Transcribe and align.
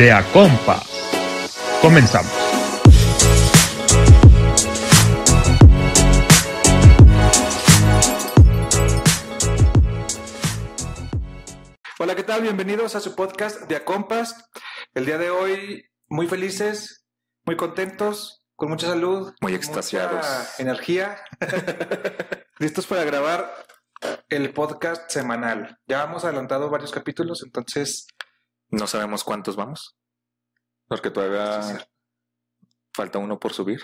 de 0.00 0.10
Acompa. 0.10 0.82
Comenzamos. 1.82 2.32
Hola, 11.98 12.16
¿qué 12.16 12.22
tal? 12.22 12.40
Bienvenidos 12.40 12.94
a 12.94 13.00
su 13.00 13.14
podcast 13.14 13.68
de 13.68 13.76
Acompas. 13.76 14.48
El 14.94 15.04
día 15.04 15.18
de 15.18 15.28
hoy 15.28 15.84
muy 16.08 16.26
felices, 16.26 17.04
muy 17.44 17.56
contentos, 17.56 18.42
con 18.56 18.70
mucha 18.70 18.86
salud, 18.86 19.34
muy 19.42 19.54
extasiados, 19.54 20.26
mucha 20.26 20.62
energía, 20.62 21.18
listos 22.58 22.86
para 22.86 23.04
grabar 23.04 23.52
el 24.30 24.50
podcast 24.54 25.10
semanal. 25.10 25.76
Ya 25.86 26.04
hemos 26.04 26.24
adelantado 26.24 26.70
varios 26.70 26.90
capítulos, 26.90 27.42
entonces 27.44 28.06
no 28.70 28.86
sabemos 28.86 29.24
cuántos 29.24 29.56
vamos, 29.56 29.96
porque 30.90 31.12
todavía 31.12 31.62
sí, 31.62 31.74
falta 32.92 33.20
uno 33.20 33.38
por 33.38 33.52
subir. 33.52 33.80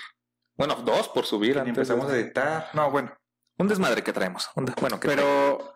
Bueno, 0.56 0.74
dos 0.74 1.08
por 1.08 1.24
subir. 1.24 1.56
Antes 1.56 1.68
empezamos 1.68 2.08
de... 2.08 2.14
a 2.14 2.20
editar. 2.20 2.68
No, 2.74 2.90
bueno, 2.90 3.14
un 3.58 3.68
desmadre 3.68 4.02
que 4.02 4.12
traemos. 4.12 4.50
Un 4.56 4.64
bueno, 4.80 4.98
que 4.98 5.06
pero 5.06 5.56
traemos? 5.56 5.74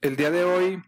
el 0.00 0.16
día 0.16 0.30
de 0.30 0.44
hoy 0.44 0.80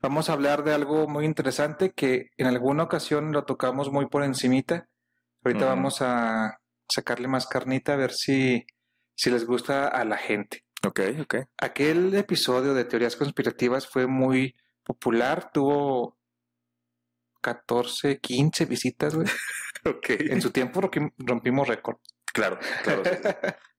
vamos 0.00 0.30
a 0.30 0.34
hablar 0.34 0.62
de 0.62 0.74
algo 0.74 1.08
muy 1.08 1.24
interesante 1.24 1.90
que 1.90 2.30
en 2.36 2.46
alguna 2.46 2.84
ocasión 2.84 3.32
lo 3.32 3.44
tocamos 3.44 3.90
muy 3.90 4.06
por 4.06 4.22
encimita. 4.22 4.88
Ahorita 5.44 5.66
vamos 5.66 6.02
a 6.02 6.60
sacarle 6.88 7.26
más 7.26 7.48
carnita 7.48 7.94
a 7.94 7.96
ver 7.96 8.12
si, 8.12 8.64
si 9.16 9.30
les 9.30 9.44
gusta 9.44 9.88
a 9.88 10.04
la 10.04 10.18
gente. 10.18 10.62
Ok, 10.86 11.00
ok. 11.20 11.34
Aquel 11.58 12.14
episodio 12.14 12.74
de 12.74 12.84
teorías 12.84 13.16
conspirativas 13.16 13.88
fue 13.88 14.06
muy 14.06 14.54
popular, 14.84 15.50
tuvo 15.52 16.19
14, 17.40 18.18
15 18.18 18.64
visitas, 18.66 19.14
güey. 19.14 19.26
ok. 19.84 20.10
En 20.30 20.40
su 20.42 20.50
tiempo 20.50 20.80
rompimos 21.18 21.68
récord. 21.68 21.96
Claro, 22.32 22.58
claro. 22.84 23.02
Sí. 23.04 23.10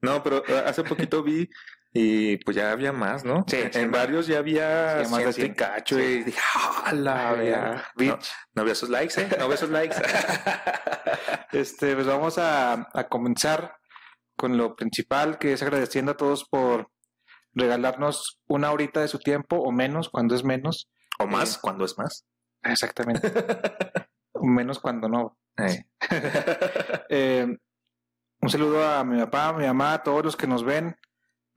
No, 0.01 0.23
pero 0.23 0.43
eh, 0.47 0.63
hace 0.65 0.83
poquito 0.83 1.23
vi 1.23 1.49
y 1.93 2.37
pues 2.37 2.55
ya 2.55 2.71
había 2.71 2.91
más, 2.91 3.23
¿no? 3.23 3.43
Sí. 3.47 3.57
En, 3.73 3.91
varios 3.91 4.27
ya 4.27 4.39
había 4.39 5.03
más 5.09 5.25
de 5.25 5.33
100 5.33 5.53
cacho 5.53 5.99
y 5.99 6.23
dije, 6.23 6.39
¡ah, 6.55 6.93
la 6.93 7.33
vea! 7.33 7.91
No, 7.97 8.19
no 8.53 8.61
había 8.61 8.75
sus 8.75 8.89
likes, 8.89 9.21
¿eh? 9.21 9.29
No 9.37 9.45
había 9.45 9.57
sus 9.57 9.69
likes. 9.69 9.95
este, 11.51 11.93
pues 11.95 12.07
vamos 12.07 12.37
a, 12.37 12.87
a 12.93 13.07
comenzar 13.07 13.75
con 14.35 14.57
lo 14.57 14.75
principal, 14.75 15.37
que 15.37 15.53
es 15.53 15.61
agradeciendo 15.61 16.13
a 16.13 16.17
todos 16.17 16.45
por 16.45 16.89
regalarnos 17.53 18.41
una 18.47 18.71
horita 18.71 19.01
de 19.01 19.07
su 19.07 19.19
tiempo 19.19 19.57
o 19.57 19.71
menos 19.71 20.09
cuando 20.09 20.35
es 20.35 20.43
menos. 20.43 20.89
O 21.19 21.27
más 21.27 21.55
eh, 21.55 21.59
cuando 21.61 21.85
es 21.85 21.97
más. 21.97 22.25
Exactamente. 22.63 23.31
menos 24.41 24.79
cuando 24.79 25.07
no. 25.07 25.37
Eh. 25.57 25.85
eh, 27.09 27.57
un 28.41 28.49
saludo 28.49 28.83
a 28.83 29.03
mi 29.03 29.19
papá, 29.19 29.49
a 29.49 29.53
mi 29.53 29.65
mamá, 29.65 29.93
a 29.93 30.03
todos 30.03 30.23
los 30.23 30.35
que 30.35 30.47
nos 30.47 30.63
ven, 30.63 30.97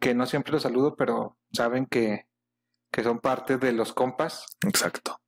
que 0.01 0.15
no 0.15 0.27
siempre 0.27 0.53
los 0.53 0.63
saludo, 0.63 0.97
pero 0.97 1.39
saben 1.53 1.87
que, 1.87 2.29
que 2.91 3.03
son 3.03 3.21
parte 3.21 3.57
de 3.57 3.73
los 3.73 3.93
compas. 3.93 4.47
Exacto. 4.67 5.21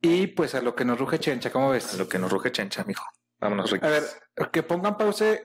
Y 0.00 0.28
pues 0.28 0.54
a 0.54 0.62
lo 0.62 0.74
que 0.74 0.84
nos 0.84 0.98
ruge 0.98 1.18
chencha, 1.18 1.50
¿cómo 1.50 1.70
ves? 1.70 1.94
A 1.94 1.96
lo 1.98 2.08
que 2.08 2.18
nos 2.18 2.30
ruge 2.30 2.52
chencha, 2.52 2.84
mijo. 2.84 3.04
Vámonos, 3.38 3.70
Rick. 3.70 3.84
A 3.84 3.88
ver, 3.88 4.04
que 4.52 4.62
pongan 4.62 4.96
pause 4.96 5.44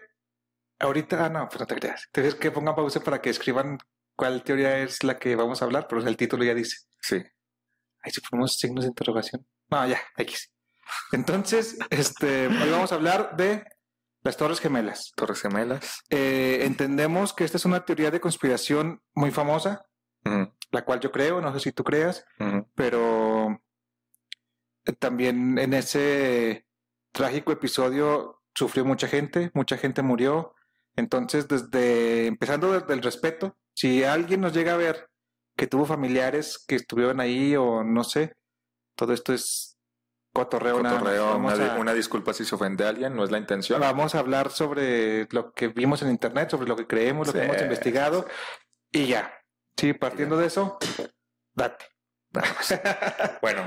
ahorita. 0.79 1.25
Ah, 1.25 1.29
no, 1.29 1.47
pero 1.49 1.61
no 1.61 1.67
te 1.67 1.75
creas. 1.75 2.09
Te 2.11 2.37
que 2.37 2.51
pongan 2.51 2.75
pause 2.75 2.99
para 2.99 3.21
que 3.21 3.29
escriban 3.29 3.79
cuál 4.15 4.43
teoría 4.43 4.79
es 4.79 5.03
la 5.03 5.17
que 5.17 5.35
vamos 5.35 5.61
a 5.61 5.65
hablar, 5.65 5.87
pero 5.89 6.01
el 6.05 6.17
título 6.17 6.43
ya 6.43 6.53
dice. 6.53 6.77
Sí. 7.01 7.15
Ahí 8.01 8.11
si 8.11 8.21
ponemos 8.21 8.57
signos 8.57 8.83
de 8.85 8.89
interrogación. 8.89 9.45
No, 9.69 9.87
ya, 9.87 9.99
X. 10.17 10.51
Entonces, 11.11 11.77
este, 11.89 12.47
hoy 12.47 12.69
vamos 12.69 12.91
a 12.91 12.95
hablar 12.95 13.35
de 13.35 13.65
las 14.23 14.37
Torres 14.37 14.59
Gemelas. 14.59 15.11
Torres 15.15 15.41
Gemelas. 15.41 16.03
Eh, 16.09 16.59
entendemos 16.63 17.33
que 17.33 17.43
esta 17.43 17.57
es 17.57 17.65
una 17.65 17.85
teoría 17.85 18.11
de 18.11 18.19
conspiración 18.19 19.01
muy 19.13 19.31
famosa, 19.31 19.85
uh 20.25 20.29
-huh. 20.29 20.53
la 20.71 20.85
cual 20.85 20.99
yo 20.99 21.11
creo, 21.11 21.41
no 21.41 21.53
sé 21.53 21.59
si 21.59 21.71
tú 21.71 21.83
creas, 21.83 22.25
uh 22.39 22.43
-huh. 22.43 22.67
pero 22.75 23.61
también 24.99 25.57
en 25.57 25.73
ese 25.73 26.65
trágico 27.11 27.51
episodio 27.51 28.41
sufrió 28.53 28.85
mucha 28.85 29.07
gente, 29.07 29.51
mucha 29.53 29.77
gente 29.77 30.01
murió. 30.01 30.53
Entonces, 30.95 31.47
desde 31.47 32.27
empezando 32.27 32.71
desde 32.71 32.93
el 32.93 33.01
respeto, 33.01 33.57
si 33.73 34.03
alguien 34.03 34.41
nos 34.41 34.53
llega 34.53 34.73
a 34.73 34.77
ver 34.77 35.09
que 35.57 35.67
tuvo 35.67 35.85
familiares 35.85 36.63
que 36.67 36.75
estuvieron 36.75 37.19
ahí 37.19 37.55
o 37.55 37.83
no 37.83 38.03
sé, 38.03 38.35
todo 38.95 39.13
esto 39.13 39.33
es 39.33 39.77
cotorreo. 40.33 40.77
cotorreo 40.77 41.37
una, 41.37 41.53
a, 41.53 41.79
una, 41.79 41.93
disculpa 41.93 42.33
si 42.33 42.45
se 42.45 42.55
ofende 42.55 42.85
a 42.85 42.89
alguien, 42.89 43.15
no 43.15 43.23
es 43.23 43.31
la 43.31 43.37
intención. 43.37 43.79
Vamos 43.79 44.15
a 44.15 44.19
hablar 44.19 44.51
sobre 44.51 45.27
lo 45.31 45.53
que 45.53 45.69
vimos 45.69 46.01
en 46.01 46.09
internet, 46.09 46.49
sobre 46.49 46.67
lo 46.67 46.75
que 46.75 46.87
creemos, 46.87 47.27
lo 47.27 47.33
sí, 47.33 47.39
que 47.39 47.45
hemos 47.45 47.61
investigado 47.61 48.25
sí. 48.91 49.03
y 49.03 49.07
ya. 49.07 49.33
Sí, 49.77 49.93
partiendo 49.93 50.37
de 50.37 50.47
eso, 50.47 50.77
date. 51.53 51.85
bueno, 53.41 53.61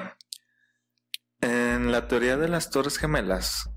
en 1.41 1.93
la 1.93 2.09
teoría 2.09 2.37
de 2.37 2.49
las 2.49 2.71
Torres 2.71 2.99
Gemelas, 2.99 3.71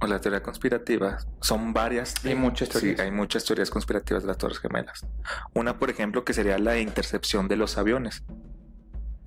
o 0.00 0.06
la 0.06 0.20
teoría 0.20 0.42
conspirativa, 0.42 1.18
son 1.40 1.72
varias. 1.72 2.14
Hay 2.24 2.34
muchas 2.34 2.68
teorías. 2.68 2.96
Sí, 2.96 3.02
hay 3.02 3.10
muchas 3.10 3.44
teorías 3.44 3.70
conspirativas 3.70 4.22
de 4.22 4.28
las 4.28 4.38
Torres 4.38 4.58
Gemelas. 4.58 5.06
Una, 5.54 5.78
por 5.78 5.90
ejemplo, 5.90 6.24
que 6.24 6.32
sería 6.32 6.58
la 6.58 6.78
intercepción 6.78 7.48
de 7.48 7.56
los 7.56 7.78
aviones. 7.78 8.22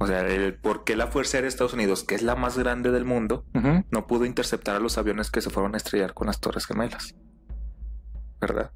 O 0.01 0.07
sea, 0.07 0.21
el 0.21 0.55
por 0.55 0.83
qué 0.83 0.95
la 0.95 1.07
Fuerza 1.07 1.37
Aérea 1.37 1.45
de 1.45 1.49
Estados 1.49 1.73
Unidos, 1.73 2.03
que 2.03 2.15
es 2.15 2.23
la 2.23 2.35
más 2.35 2.57
grande 2.57 2.91
del 2.91 3.05
mundo, 3.05 3.45
uh 3.53 3.59
-huh. 3.59 3.85
no 3.91 4.07
pudo 4.07 4.25
interceptar 4.25 4.75
a 4.75 4.79
los 4.79 4.97
aviones 4.97 5.29
que 5.29 5.41
se 5.41 5.51
fueron 5.51 5.75
a 5.75 5.77
estrellar 5.77 6.13
con 6.15 6.27
las 6.27 6.39
Torres 6.39 6.65
Gemelas. 6.65 7.13
¿Verdad? 8.39 8.71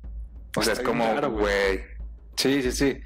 O 0.55 0.61
sea, 0.61 0.73
es 0.73 0.81
como, 0.81 1.05
güey. 1.31 1.81
Sí, 2.35 2.61
sí, 2.61 2.71
sí. 2.71 2.99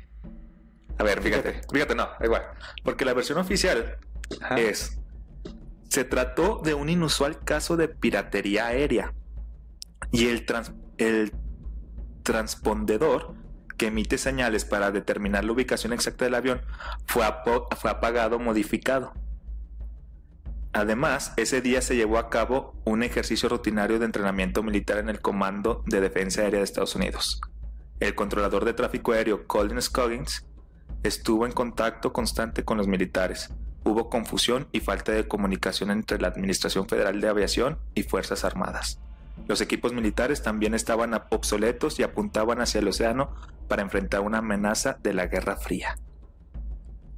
A 0.97 1.03
ver, 1.03 1.21
fíjate, 1.21 1.61
fíjate, 1.71 1.95
no, 1.95 2.09
igual. 2.21 2.43
Porque 2.83 3.05
la 3.05 3.13
versión 3.13 3.37
oficial 3.37 3.97
Ajá. 4.41 4.59
es 4.59 4.99
se 5.87 6.03
trató 6.03 6.61
de 6.63 6.73
un 6.73 6.89
inusual 6.89 7.39
caso 7.39 7.77
de 7.77 7.87
piratería 7.87 8.67
aérea 8.67 9.13
y 10.11 10.27
el, 10.27 10.45
trans 10.45 10.73
el 10.97 11.31
transpondedor 12.23 13.33
que 13.79 13.87
emite 13.87 14.19
señales 14.19 14.65
para 14.65 14.91
determinar 14.91 15.45
la 15.45 15.53
ubicación 15.53 15.93
exacta 15.93 16.25
del 16.25 16.35
avión 16.35 16.61
fue, 17.07 17.25
fue 17.77 17.89
apagado 17.89 18.35
o 18.35 18.39
modificado. 18.39 19.13
Además, 20.73 21.33
ese 21.37 21.61
día 21.61 21.81
se 21.81 21.95
llevó 21.95 22.19
a 22.19 22.29
cabo 22.29 22.75
un 22.85 23.01
ejercicio 23.01 23.49
rutinario 23.49 23.97
de 23.97 24.05
entrenamiento 24.05 24.61
militar 24.61 24.99
en 24.99 25.09
el 25.09 25.21
Comando 25.21 25.83
de 25.87 26.01
Defensa 26.01 26.41
Aérea 26.41 26.59
de 26.59 26.65
Estados 26.65 26.95
Unidos. 26.95 27.41
El 27.99 28.13
controlador 28.13 28.65
de 28.65 28.73
tráfico 28.73 29.13
aéreo 29.13 29.47
Colin 29.47 29.81
Scoggins 29.81 30.45
estuvo 31.01 31.45
en 31.47 31.53
contacto 31.53 32.13
constante 32.13 32.63
con 32.63 32.77
los 32.77 32.87
militares, 32.87 33.49
hubo 33.83 34.09
confusión 34.09 34.67
y 34.71 34.81
falta 34.81 35.13
de 35.13 35.27
comunicación 35.27 35.89
entre 35.89 36.19
la 36.19 36.27
Administración 36.27 36.87
Federal 36.87 37.19
de 37.21 37.29
Aviación 37.29 37.79
y 37.95 38.03
Fuerzas 38.03 38.43
Armadas. 38.43 38.99
Los 39.47 39.61
equipos 39.61 39.93
militares 39.93 40.43
también 40.43 40.73
estaban 40.73 41.13
obsoletos 41.31 41.97
y 41.99 42.03
apuntaban 42.03 42.61
hacia 42.61 42.79
el 42.79 42.87
océano 42.89 43.31
para 43.69 43.81
enfrentar 43.81 44.19
una 44.19 44.39
amenaza 44.39 44.97
de 45.01 45.13
la 45.13 45.27
Guerra 45.27 45.55
Fría. 45.55 45.95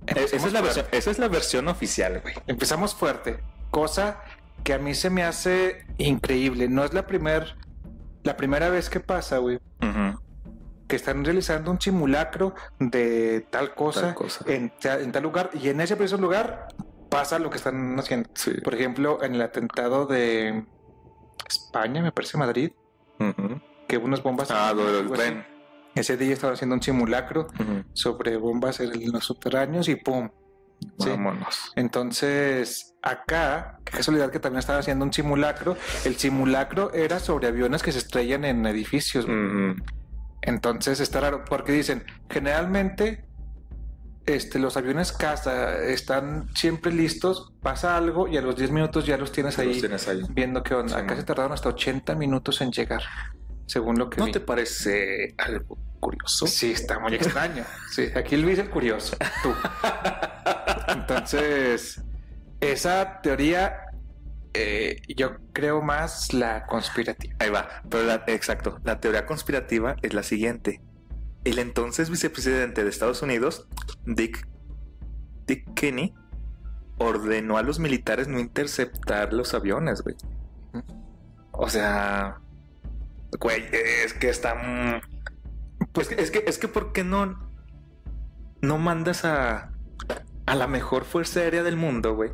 Esa 0.05 0.35
es, 0.35 0.53
la 0.53 0.61
versión, 0.61 0.85
esa 0.91 1.11
es, 1.11 1.19
la 1.19 1.27
versión, 1.27 1.67
oficial, 1.67 2.21
güey. 2.21 2.35
Empezamos 2.47 2.93
fuerte, 2.93 3.39
cosa 3.71 4.21
que 4.63 4.73
a 4.73 4.77
mí 4.79 4.93
se 4.93 5.09
me 5.09 5.23
hace 5.23 5.85
increíble. 5.97 6.67
No 6.67 6.83
es 6.83 6.93
la, 6.93 7.07
primer, 7.07 7.55
la 8.23 8.37
primera 8.37 8.69
vez 8.69 8.89
que 8.89 8.99
pasa, 8.99 9.37
güey. 9.39 9.57
Uh 9.81 9.85
-huh 9.85 10.19
que 10.91 10.97
están 10.97 11.23
realizando 11.23 11.71
un 11.71 11.79
simulacro 11.79 12.53
de 12.77 13.47
tal 13.49 13.73
cosa, 13.73 14.07
tal 14.07 14.15
cosa. 14.15 14.43
En, 14.45 14.73
en, 14.83 15.11
tal 15.13 15.23
lugar 15.23 15.49
y 15.53 15.69
en 15.69 15.79
ese 15.79 15.95
preciso 15.95 16.17
lugar 16.17 16.67
pasa 17.09 17.39
lo 17.39 17.49
que 17.49 17.55
están 17.55 17.97
haciendo. 17.97 18.29
Sí. 18.33 18.51
Por 18.61 18.75
ejemplo, 18.75 19.23
en 19.23 19.35
el 19.35 19.41
atentado 19.41 20.05
de 20.05 20.65
España, 21.47 22.01
me 22.01 22.11
parece 22.11 22.37
Madrid, 22.37 22.71
uh 23.19 23.23
-huh. 23.23 23.61
que 23.87 23.97
unas 23.97 24.21
bombas. 24.21 24.51
Ah, 24.51 24.73
lo 24.75 24.91
del 24.91 25.09
tren. 25.11 25.45
Ese 25.95 26.17
día 26.17 26.33
estaban 26.33 26.55
haciendo 26.55 26.75
un 26.75 26.81
simulacro 26.81 27.47
uh 27.59 27.63
-huh. 27.63 27.85
sobre 27.93 28.37
bombas 28.37 28.79
en 28.79 29.11
los 29.11 29.25
subterráneos 29.25 29.89
y 29.89 29.95
¡pum! 29.95 30.29
¿sí? 30.99 31.09
Vámonos. 31.09 31.71
Entonces, 31.75 32.95
acá, 33.01 33.79
qué 33.85 33.97
casualidad 33.97 34.31
que 34.31 34.39
también 34.39 34.59
estaban 34.59 34.79
haciendo 34.79 35.05
un 35.05 35.13
simulacro. 35.13 35.77
El 36.05 36.15
simulacro 36.15 36.93
era 36.93 37.19
sobre 37.19 37.47
aviones 37.47 37.83
que 37.83 37.91
se 37.91 37.99
estrellan 37.99 38.45
en 38.45 38.65
edificios. 38.65 39.25
Uh 39.25 39.29
-huh. 39.29 39.83
Entonces 40.41 40.99
está 40.99 41.19
raro, 41.19 41.43
porque 41.45 41.71
dicen, 41.71 42.03
generalmente 42.29 43.25
este, 44.25 44.59
los 44.59 44.77
aviones 44.77 45.11
casa 45.11 45.77
están 45.79 46.47
siempre 46.55 46.91
listos, 46.93 47.53
pasa 47.61 47.97
algo 47.97 48.27
y 48.27 48.37
a 48.37 48.41
los 48.41 48.55
10 48.55 48.71
minutos 48.71 49.05
ya 49.05 49.17
los 49.17 49.31
tienes, 49.31 49.57
ahí, 49.59 49.69
los 49.69 49.79
tienes 49.79 50.07
ahí, 50.07 50.21
viendo 50.29 50.63
qué 50.63 50.75
onda. 50.75 50.97
Sí, 50.97 51.03
Acá 51.03 51.15
se 51.15 51.23
tardaron 51.23 51.51
hasta 51.51 51.69
80 51.69 52.15
minutos 52.15 52.61
en 52.61 52.71
llegar, 52.71 53.01
según 53.71 53.97
lo 53.97 54.09
que 54.09 54.17
¿No 54.17 54.25
vi. 54.25 54.31
te 54.33 54.41
parece 54.41 55.33
algo 55.37 55.77
curioso? 56.01 56.45
Sí, 56.45 56.71
está 56.73 56.99
muy 56.99 57.15
extraño. 57.15 57.63
Sí, 57.91 58.07
aquí 58.15 58.35
Luis 58.35 58.59
el 58.59 58.69
curioso, 58.69 59.15
tú. 59.43 59.53
Entonces, 60.87 62.01
esa 62.59 63.21
teoría 63.21 63.85
eh, 64.53 65.01
yo 65.15 65.37
creo 65.53 65.81
más 65.81 66.33
la 66.33 66.65
conspirativa. 66.65 67.35
Ahí 67.39 67.49
va, 67.49 67.67
pero 67.89 68.03
la- 68.03 68.23
exacto, 68.27 68.79
la 68.83 68.99
teoría 68.99 69.25
conspirativa 69.25 69.95
es 70.01 70.13
la 70.13 70.23
siguiente. 70.23 70.81
El 71.43 71.57
entonces 71.59 72.09
vicepresidente 72.09 72.83
de 72.83 72.89
Estados 72.89 73.21
Unidos, 73.21 73.67
Dick, 74.05 74.47
Dick 75.47 75.73
Cheney, 75.75 76.13
ordenó 76.97 77.57
a 77.57 77.63
los 77.63 77.79
militares 77.79 78.27
no 78.27 78.39
interceptar 78.39 79.33
los 79.33 79.53
aviones, 79.53 80.01
güey. 80.01 80.15
O 81.51 81.67
sea, 81.69 82.39
güey, 83.39 83.63
es 84.05 84.13
que 84.13 84.29
están... 84.29 85.01
Pues 85.93 86.11
es 86.11 86.31
que, 86.31 86.43
es 86.47 86.57
que 86.57 86.67
¿por 86.67 86.93
qué 86.93 87.03
no, 87.03 87.37
no 88.61 88.77
mandas 88.77 89.25
a, 89.25 89.71
a 90.45 90.55
la 90.55 90.67
mejor 90.67 91.05
fuerza 91.05 91.39
aérea 91.41 91.63
del 91.63 91.75
mundo, 91.75 92.15
güey? 92.15 92.31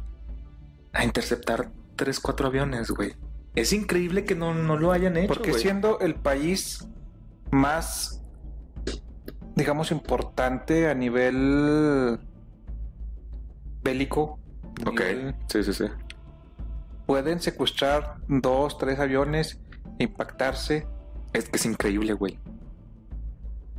A 0.93 1.03
interceptar 1.03 1.71
tres, 1.95 2.19
cuatro 2.19 2.47
aviones, 2.47 2.91
güey. 2.91 3.15
Es 3.55 3.73
increíble 3.73 4.25
que 4.25 4.35
no, 4.35 4.53
no 4.53 4.77
lo 4.77 4.91
hayan 4.91 5.17
hecho, 5.17 5.27
Porque 5.33 5.51
güey. 5.51 5.61
siendo 5.61 5.99
el 5.99 6.15
país 6.15 6.87
más, 7.51 8.21
digamos, 9.55 9.91
importante 9.91 10.89
a 10.89 10.93
nivel 10.93 12.19
bélico, 13.81 14.39
Ok, 14.85 14.99
nivel- 15.01 15.35
sí, 15.47 15.63
sí, 15.63 15.73
sí. 15.73 15.85
pueden 17.07 17.39
secuestrar 17.39 18.17
dos, 18.27 18.77
tres 18.77 18.99
aviones, 18.99 19.59
impactarse 19.99 20.87
Es 21.33 21.49
que 21.49 21.57
es 21.57 21.65
increíble, 21.65 22.13
güey. 22.13 22.39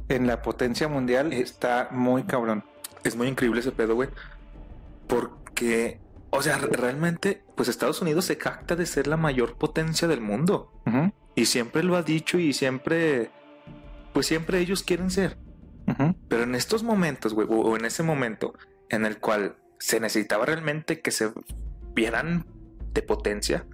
en 0.08 0.26
la 0.26 0.40
potencia 0.43 0.88
mundial, 0.88 1.32
está 1.32 1.88
muy 1.90 2.22
cabrón. 2.25 2.64
Es 3.05 3.14
muy 3.16 3.28
increíble 3.28 3.60
ese 3.60 3.72
pedo, 3.72 3.94
güey. 3.94 4.08
Porque, 5.06 6.00
o 6.31 6.43
sea, 6.43 6.58
re- 6.58 6.69
realmente, 6.76 7.43
pues 7.56 7.69
Estados 7.69 8.00
Unidos 8.02 8.25
se 8.25 8.37
jacta 8.37 8.76
de 8.76 8.87
ser 8.87 9.06
la 9.06 9.16
mayor 9.16 9.56
potencia 9.56 10.08
del 10.08 10.20
mundo. 10.20 10.72
Y 11.34 11.44
siempre 11.46 11.82
lo 11.82 11.96
ha 11.96 12.02
dicho 12.02 12.38
y 12.38 12.52
siempre, 12.52 13.31
pues 14.12 14.26
siempre 14.26 14.58
ellos 14.61 14.82
quieren 14.82 15.11
ser. 15.11 15.38
Pero 16.28 16.43
en 16.43 16.54
estos 16.54 16.82
momentos, 16.82 17.32
güey, 17.34 17.46
o 17.50 17.76
en 17.76 17.84
ese 17.87 18.02
momento 18.02 18.52
en 18.90 19.06
el 19.06 19.19
cual 19.19 19.56
se 19.78 20.00
necesitaba 20.00 20.44
realmente 20.44 21.00
que 21.00 21.11
se 21.11 21.31
vieran 21.94 22.44
de 22.93 23.02
potencia, 23.02 23.66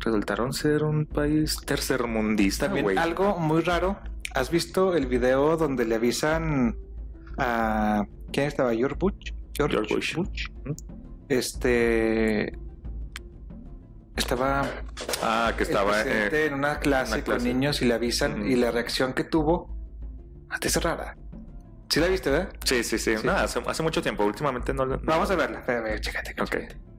resultaron 0.00 0.52
ser 0.52 0.84
un 0.84 1.06
país 1.06 1.56
tercermundista, 1.64 2.66
También 2.66 2.98
algo 2.98 3.38
muy 3.38 3.62
raro. 3.62 3.98
¿Has 4.34 4.50
visto 4.50 4.94
el 4.94 5.06
video 5.06 5.56
donde 5.56 5.84
le 5.84 5.94
avisan 5.96 6.76
a 7.38 8.04
quién 8.32 8.46
estaba? 8.46 8.74
George 8.74 8.96
Bush. 8.98 9.32
George 9.54 9.94
Bush. 9.94 10.16
Ujú. 10.64 10.76
Este 11.28 12.52
estaba 14.16 14.68
Ah, 15.22 15.52
que 15.56 15.62
estaba... 15.62 16.02
eh, 16.02 16.46
en 16.46 16.54
una 16.54 16.78
clase, 16.80 17.14
una 17.14 17.24
clase. 17.24 17.38
con 17.40 17.44
niños 17.44 17.82
y 17.82 17.86
le 17.86 17.94
avisan 17.94 18.46
y 18.46 18.56
la 18.56 18.70
reacción 18.70 19.12
que 19.14 19.24
tuvo 19.24 19.76
hasta 20.50 20.68
es 20.68 20.82
rara. 20.82 21.16
¿Sí 21.88 22.00
la 22.00 22.08
viste, 22.08 22.30
verdad? 22.30 22.52
sí, 22.64 22.84
sí, 22.84 22.98
sí. 22.98 23.16
Sí. 23.16 23.26
Nada, 23.26 23.44
hace, 23.44 23.60
hace 23.66 23.82
mucho 23.82 24.02
tiempo. 24.02 24.24
Últimamente 24.24 24.74
no... 24.74 24.84
lo- 24.84 24.96
no- 24.98 25.02
Vamos 25.04 25.30
a 25.30 25.36
verla. 25.36 25.60
Espérame, 25.60 26.00
chécate. 26.00 26.34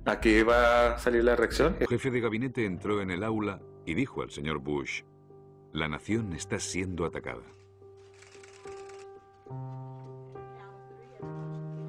Ok. 0.09 0.15
Aquí 0.17 0.41
va 0.41 0.95
a 0.95 0.97
salir 0.97 1.23
la 1.23 1.35
reacción. 1.35 1.75
El 1.79 1.87
jefe 1.87 2.09
de 2.09 2.19
gabinete 2.19 2.65
entró 2.65 2.99
en 3.01 3.11
el 3.11 3.23
aula 3.23 3.61
y 3.85 3.93
dijo 3.93 4.23
al 4.23 4.31
señor 4.31 4.57
Bush, 4.57 5.03
la 5.71 5.87
nación 5.87 6.33
está 6.33 6.59
siendo 6.59 7.05
atacada. 7.05 7.43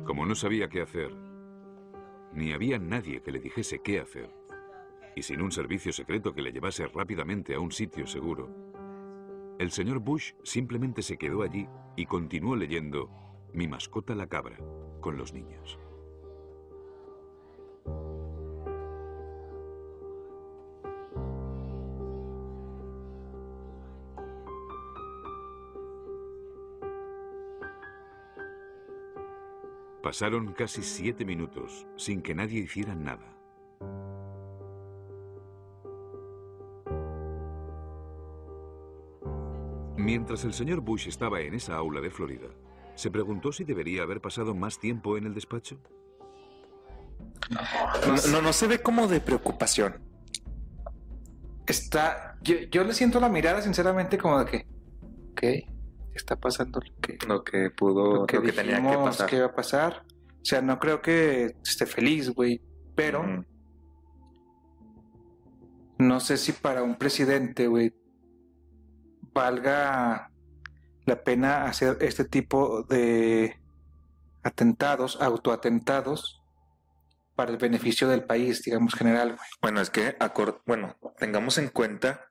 Como 0.05 0.27
no 0.27 0.35
sabía 0.35 0.69
qué 0.69 0.83
hacer, 0.83 1.15
ni 2.35 2.53
había 2.53 2.79
nadie 2.79 3.23
que 3.23 3.33
le 3.33 3.41
dijese 3.41 3.81
qué 3.81 4.01
hacer, 4.01 4.31
y 5.17 5.23
sin 5.23 5.41
un 5.41 5.51
servicio 5.51 5.91
secreto 5.91 6.35
que 6.35 6.43
le 6.43 6.53
llevase 6.53 6.87
rápidamente 6.89 7.55
a 7.55 7.61
un 7.61 7.73
sitio 7.73 8.07
seguro, 8.07 8.51
el 9.59 9.71
señor 9.71 10.01
Bush 10.01 10.35
simplemente 10.43 11.01
se 11.03 11.17
quedó 11.17 11.43
allí 11.43 11.69
y 11.97 12.05
continuó 12.05 12.55
leyendo 12.55 13.09
Mi 13.55 13.67
mascota 13.67 14.15
la 14.15 14.27
cabra 14.27 14.59
con 15.01 15.17
los 15.17 15.33
niños. 15.33 15.79
Pasaron 30.11 30.53
casi 30.55 30.83
siete 30.83 31.25
minutos 31.25 31.87
sin 31.95 32.21
que 32.21 32.35
nadie 32.35 32.59
hiciera 32.59 32.97
nada. 32.97 33.33
Mientras 39.97 40.43
el 40.43 40.53
señor 40.53 40.81
Bush 40.81 41.07
estaba 41.07 41.41
en 41.43 41.55
esa 41.55 41.77
aula 41.77 42.01
de 42.01 42.11
Florida, 42.11 42.49
se 42.97 43.09
preguntó 43.13 43.53
si 43.53 43.63
debería 43.63 44.03
haber 44.03 44.21
pasado 44.21 44.53
más 44.53 44.81
tiempo 44.81 45.17
en 45.17 45.27
el 45.27 45.33
despacho. 45.33 45.79
No, 48.33 48.43
no, 48.43 48.53
se 48.53 48.67
ve 48.67 48.83
como 48.83 49.07
de 49.07 49.21
preocupación. 49.21 50.01
Está 51.69 52.37
yo, 52.43 52.57
yo 52.73 52.83
le 52.83 52.95
siento 52.95 53.21
la 53.21 53.29
mirada 53.29 53.63
sinceramente 53.63 54.19
como 54.19 54.43
de 54.43 54.51
que 54.51 54.67
ok, 55.31 55.70
está 56.15 56.37
pasando 56.37 56.81
lo 56.81 57.01
que 57.01 57.19
Lo 57.27 57.45
que 57.45 57.71
pudo, 57.71 58.15
lo 58.15 58.27
que, 58.27 58.37
lo 58.37 58.43
que 58.43 58.53
tenía 58.53 58.81
que 58.81 58.97
pasar. 58.97 59.29
que 59.29 59.37
iba 59.37 59.47
a 59.47 59.55
pasar. 59.55 60.05
O 60.41 60.45
sea, 60.45 60.63
no 60.63 60.79
creo 60.79 61.03
que 61.03 61.57
esté 61.63 61.87
feliz, 61.87 62.31
güey, 62.31 62.63
pero 62.95 63.45
no 65.99 66.21
sé 66.21 66.37
si 66.39 66.53
para 66.53 66.83
un 66.83 66.97
presidente, 66.97 67.67
güey, 67.67 67.95
valga 69.35 70.31
la 71.05 71.23
pena 71.23 71.65
hacer 71.65 71.99
este 72.01 72.25
tipo 72.25 72.85
de 72.85 73.61
atentados, 74.43 75.21
autoatentados, 75.21 76.41
para 77.35 77.53
el 77.53 77.59
beneficio 77.59 78.07
del 78.09 78.25
país, 78.25 78.63
digamos, 78.63 78.95
general, 78.95 79.29
güey. 79.29 79.49
Bueno, 79.63 79.81
es 79.81 79.89
que, 79.91 80.15
bueno, 80.67 80.97
tengamos 81.19 81.57
en 81.59 81.69
cuenta 81.69 82.27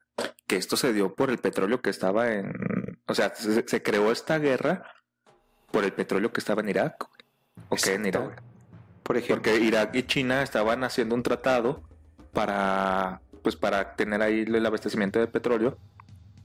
que 0.46 0.56
esto 0.56 0.78
se 0.78 0.94
dio 0.94 1.16
por 1.16 1.31
el 1.31 1.40
petróleo 1.40 1.81
que 1.81 1.90
estaba 1.90 2.31
en... 2.31 2.54
O 3.10 3.16
sea, 3.16 3.34
se, 3.36 3.68
se 3.68 3.84
creó 3.84 4.12
esta 4.12 4.38
guerra 4.38 4.84
por 5.72 5.84
el 5.84 5.94
petróleo 5.94 6.32
que 6.32 6.40
estaba 6.40 6.62
en 6.62 6.70
Irak. 6.70 7.08
¿O 7.69 7.76
qué 7.76 7.95
en 7.95 8.06
Irak? 8.06 8.42
Por 9.04 9.18
ejemplo, 9.18 9.52
Porque 9.52 9.66
Irak 9.66 9.95
y 9.95 10.04
China 10.04 10.44
estaban 10.44 10.83
haciendo 10.83 11.16
un 11.16 11.24
tratado 11.24 11.83
para, 12.31 13.22
pues, 13.44 13.56
para 13.56 13.95
tener 13.95 14.22
ahí 14.22 14.42
el 14.42 14.66
abastecimiento 14.66 15.19
de 15.19 15.28
petróleo 15.28 15.78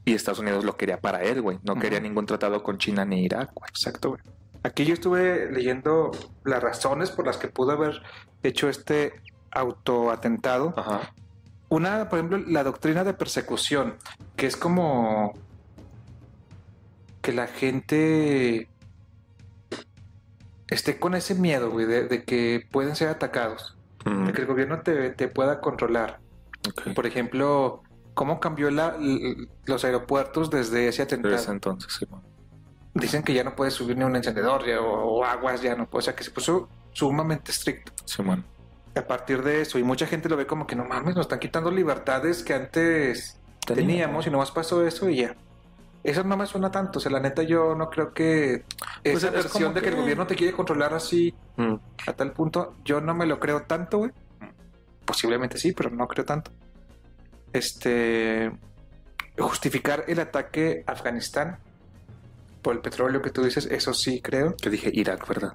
y 0.05 0.15
Estados 0.15 0.39
Unidos 0.39 0.65
lo 0.65 0.77
quería 0.77 1.01
para 1.01 1.23
él, 1.23 1.41
güey. 1.41 1.59
No 1.63 1.77
quería 1.77 2.01
ningún 2.01 2.27
tratado 2.27 2.63
con 2.63 2.79
China 2.79 3.05
ni 3.05 3.25
Irak, 3.25 3.53
güey. 3.55 3.69
Exacto, 3.69 4.11
güey. 4.11 4.23
Aquí 4.63 4.85
yo 4.85 4.95
estuve 4.95 5.51
leyendo 5.51 6.11
las 6.45 6.63
razones 6.63 7.11
por 7.11 7.27
las 7.27 7.37
que 7.37 7.49
pudo 7.49 7.73
haber 7.73 8.03
hecho 8.43 8.69
este 8.69 9.21
autoatentado. 9.51 10.75
Ajá. 10.77 11.13
Una, 11.69 12.09
por 12.09 12.19
ejemplo, 12.19 12.39
la 12.39 12.65
doctrina 12.65 13.05
de 13.05 13.15
persecución, 13.15 13.97
que 14.37 14.47
es 14.47 14.57
como 14.57 15.35
que 17.25 17.33
la 17.33 17.47
gente 17.47 18.69
esté 20.69 20.99
con 20.99 21.15
ese 21.15 21.35
miedo, 21.35 21.71
güey, 21.71 21.87
de, 21.87 22.07
de 22.07 22.25
que 22.25 22.67
pueden 22.71 22.95
ser 22.97 23.09
atacados, 23.09 23.77
Mm, 24.05 24.27
de 24.27 24.33
que 24.35 24.43
el 24.43 24.47
gobierno 24.47 24.83
te, 24.83 25.09
te 25.11 25.29
pueda 25.29 25.63
controlar. 25.63 26.21
Por 26.95 27.07
ejemplo, 27.07 27.83
cómo 28.13 28.39
cambió 28.39 28.71
la- 28.71 28.97
los 29.65 29.83
aeropuertos 29.85 30.51
desde 30.51 30.89
ese 30.89 31.01
atentado. 31.03 31.35
Desde 31.35 31.51
entonces, 31.53 31.91
sí, 31.99 32.05
bueno. 32.11 32.23
Dicen 32.93 33.23
que 33.23 33.33
ya 33.33 33.43
no 33.45 33.57
puedes 33.57 33.73
subir 33.73 33.97
ni 33.97 34.05
un 34.05 34.15
encendedor 34.15 34.67
ya, 34.67 34.79
o, 34.83 35.05
o 35.21 35.25
aguas, 35.25 35.63
ya 35.63 35.75
no. 35.75 35.89
O 35.91 36.03
sea, 36.03 36.15
que 36.15 36.23
se 36.23 36.31
puso 36.31 36.69
sumamente 36.93 37.51
estricto. 37.51 37.93
Sí, 38.05 38.23
bueno. 38.23 38.45
A 38.95 39.01
partir 39.07 39.43
de 39.43 39.63
eso, 39.63 39.79
y 39.79 39.83
mucha 39.83 40.07
gente 40.07 40.29
lo 40.29 40.37
ve 40.37 40.47
como 40.47 40.67
que 40.67 40.77
no 40.77 40.85
mames, 40.85 41.15
nos 41.17 41.25
están 41.25 41.39
quitando 41.41 41.71
libertades 41.71 42.43
que 42.45 42.53
antes 42.53 43.41
teníamos 43.67 44.27
y 44.27 44.31
nomás 44.31 44.51
pasó 44.51 44.87
eso 44.87 45.09
y 45.09 45.17
ya. 45.23 45.35
Eso 46.05 46.23
no 46.23 46.37
me 46.37 46.47
suena 46.47 46.71
tanto. 46.71 46.99
O 46.99 47.03
sea, 47.03 47.11
la 47.11 47.19
neta, 47.19 47.43
yo 47.43 47.75
no 47.75 47.89
creo 47.91 48.13
que 48.13 48.65
Pues 49.03 49.17
esa 49.17 49.29
es 49.29 49.33
versión 49.33 49.63
como 49.65 49.75
de 49.75 49.81
que 49.83 49.89
el 49.89 49.97
gobierno 49.97 50.27
te 50.27 50.37
quiere 50.37 50.53
controlar 50.53 50.93
así 50.95 51.35
Mm. 51.57 51.75
a 52.07 52.13
tal 52.13 52.33
punto, 52.33 52.75
yo 52.85 53.01
no 53.01 53.15
me 53.15 53.27
lo 53.27 53.41
creo 53.41 53.63
tanto, 53.63 53.99
güey. 53.99 54.11
Posiblemente 55.05 55.57
sí, 55.59 55.73
pero 55.73 55.89
no 55.91 56.07
creo 56.07 56.25
tanto. 56.25 56.51
Este. 57.53 58.51
Justificar 59.39 60.05
el 60.07 60.21
ataque 60.21 60.85
a 60.87 60.93
Afganistán 60.93 61.59
por 62.63 62.75
el 62.75 62.81
petróleo 62.81 63.21
que 63.21 63.31
tú 63.31 63.43
dices, 63.43 63.67
eso 63.71 63.93
sí 63.95 64.21
creo. 64.23 64.55
Yo 64.63 64.71
dije 64.71 64.91
Irak, 64.93 65.27
¿verdad? 65.27 65.53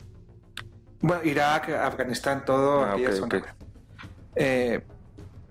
Bueno, 1.01 1.23
Irak, 1.23 1.69
Afganistán, 1.69 2.43
todo 2.45 2.83
Ah, 2.83 2.91
aquella 2.93 3.09
ok, 3.09 3.15
zona, 3.15 3.37
ok. 3.37 3.41
güey. 3.43 3.53
Eh, 4.35 4.81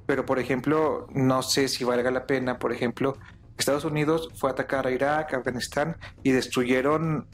pero, 0.07 0.25
por 0.27 0.39
ejemplo, 0.39 1.07
no 1.15 1.43
sé 1.43 1.69
si 1.69 1.85
valga 1.85 2.11
la 2.11 2.27
pena. 2.27 2.59
Por 2.59 2.73
ejemplo, 2.73 3.17
Estados 3.59 3.85
Unidos 3.85 4.29
fue 4.37 4.51
a 4.51 4.53
atacar 4.53 4.87
a 4.87 4.91
Irak, 4.91 5.35
Afganistán 5.35 5.97
y 6.23 6.33
destruyeron 6.33 7.27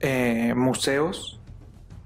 eh, 0.00 0.54
museos 0.54 1.40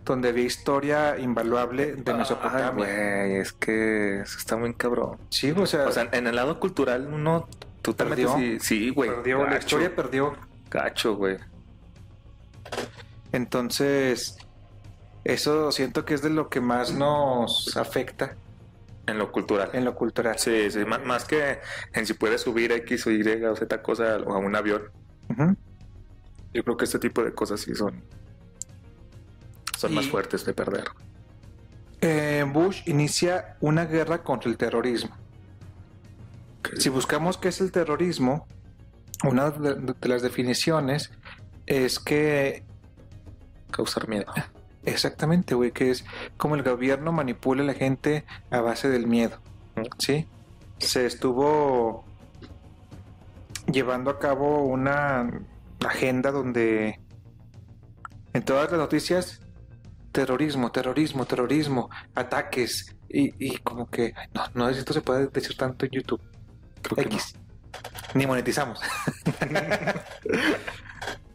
donde 0.04 0.28
había 0.28 0.44
historia 0.44 1.18
invaluable 1.18 1.96
de 1.96 2.12
Ay, 2.12 2.18
Mesopotamia. 2.18 2.70
güey, 2.70 3.36
es 3.40 3.52
que 3.52 4.20
eso 4.20 4.38
está 4.38 4.56
muy 4.56 4.72
cabrón. 4.74 5.18
sí, 5.30 5.50
o 5.50 5.66
sea, 5.66 5.86
O 5.86 5.92
sea, 5.92 6.08
en 6.12 6.26
el 6.26 6.36
lado 6.36 6.60
cultural 6.60 7.08
uno 7.12 7.48
totalmente 7.82 8.24
Perdió. 8.24 8.38
sí, 8.38 8.58
sí, 8.60 8.90
güey. 8.90 9.10
la 9.24 9.58
historia 9.58 9.94
perdió. 9.94 10.34
gacho, 10.70 11.16
güey. 11.16 11.38
Entonces, 13.32 14.36
eso 15.24 15.72
siento 15.72 16.04
que 16.04 16.14
es 16.14 16.22
de 16.22 16.30
lo 16.30 16.48
que 16.48 16.60
más 16.60 16.92
nos 16.92 17.76
afecta 17.76 18.36
En 19.06 19.18
lo 19.18 19.30
cultural. 19.30 19.70
en 19.72 19.84
lo 19.84 19.94
cultural. 19.94 20.38
Sí, 20.38 20.70
sí, 20.70 20.84
má- 20.84 20.98
más, 20.98 21.25
que 21.25 21.60
en 21.92 22.06
si 22.06 22.14
puedes 22.14 22.40
subir 22.40 22.72
X 22.72 23.06
o 23.06 23.10
Y 23.12 23.22
o 23.44 23.54
Z 23.56 23.82
cosa 23.82 24.16
a 24.16 24.18
un 24.38 24.56
avión. 24.56 24.82
Yo 26.52 26.64
creo 26.64 26.76
que 26.76 26.84
este 26.86 26.98
tipo 26.98 27.22
de 27.22 27.32
cosas 27.32 27.60
sí 27.60 27.75
son 27.75 28.02
son 29.76 29.94
más 29.94 30.06
fuertes 30.08 30.44
de 30.46 30.54
perder. 30.54 30.84
Eh, 32.00 32.44
Bush 32.50 32.82
inicia 32.86 33.56
una 33.60 33.84
guerra 33.84 34.22
contra 34.22 34.50
el 34.50 34.56
terrorismo. 34.56 35.14
Si 36.78 36.88
buscamos 36.88 37.36
qué 37.38 37.48
es 37.48 37.60
el 37.60 37.70
terrorismo, 37.70 38.46
una 39.25 39.50
de, 39.50 39.75
de 39.75 40.08
las 40.08 40.22
definiciones 40.22 41.10
es 41.66 41.98
que 42.00 42.64
Causar 43.70 44.08
miedo. 44.08 44.32
Exactamente, 44.86 45.54
güey, 45.54 45.72
que 45.72 45.90
es 45.90 46.04
como 46.36 46.54
el 46.54 46.62
gobierno 46.62 47.12
manipula 47.12 47.62
a 47.62 47.66
la 47.66 47.74
gente 47.74 48.24
a 48.50 48.60
base 48.60 48.88
del 48.88 49.06
miedo. 49.06 49.38
¿sí? 49.98 50.26
Se 50.78 51.06
estuvo 51.06 52.04
llevando 53.70 54.10
a 54.10 54.18
cabo 54.18 54.62
una 54.62 55.30
agenda 55.86 56.30
donde 56.30 57.00
en 58.32 58.42
todas 58.44 58.70
las 58.70 58.80
noticias 58.80 59.40
terrorismo, 60.12 60.72
terrorismo, 60.72 61.26
terrorismo, 61.26 61.90
ataques 62.14 62.96
y, 63.08 63.34
y 63.44 63.58
como 63.58 63.90
que 63.90 64.14
no, 64.32 64.44
no 64.54 64.68
esto 64.68 64.92
se 64.92 65.02
puede 65.02 65.26
decir 65.26 65.56
tanto 65.56 65.84
en 65.84 65.92
YouTube. 65.92 66.22
Creo 66.82 66.96
que 66.96 67.02
X. 67.02 67.34
Ni 68.14 68.26
monetizamos. 68.26 68.80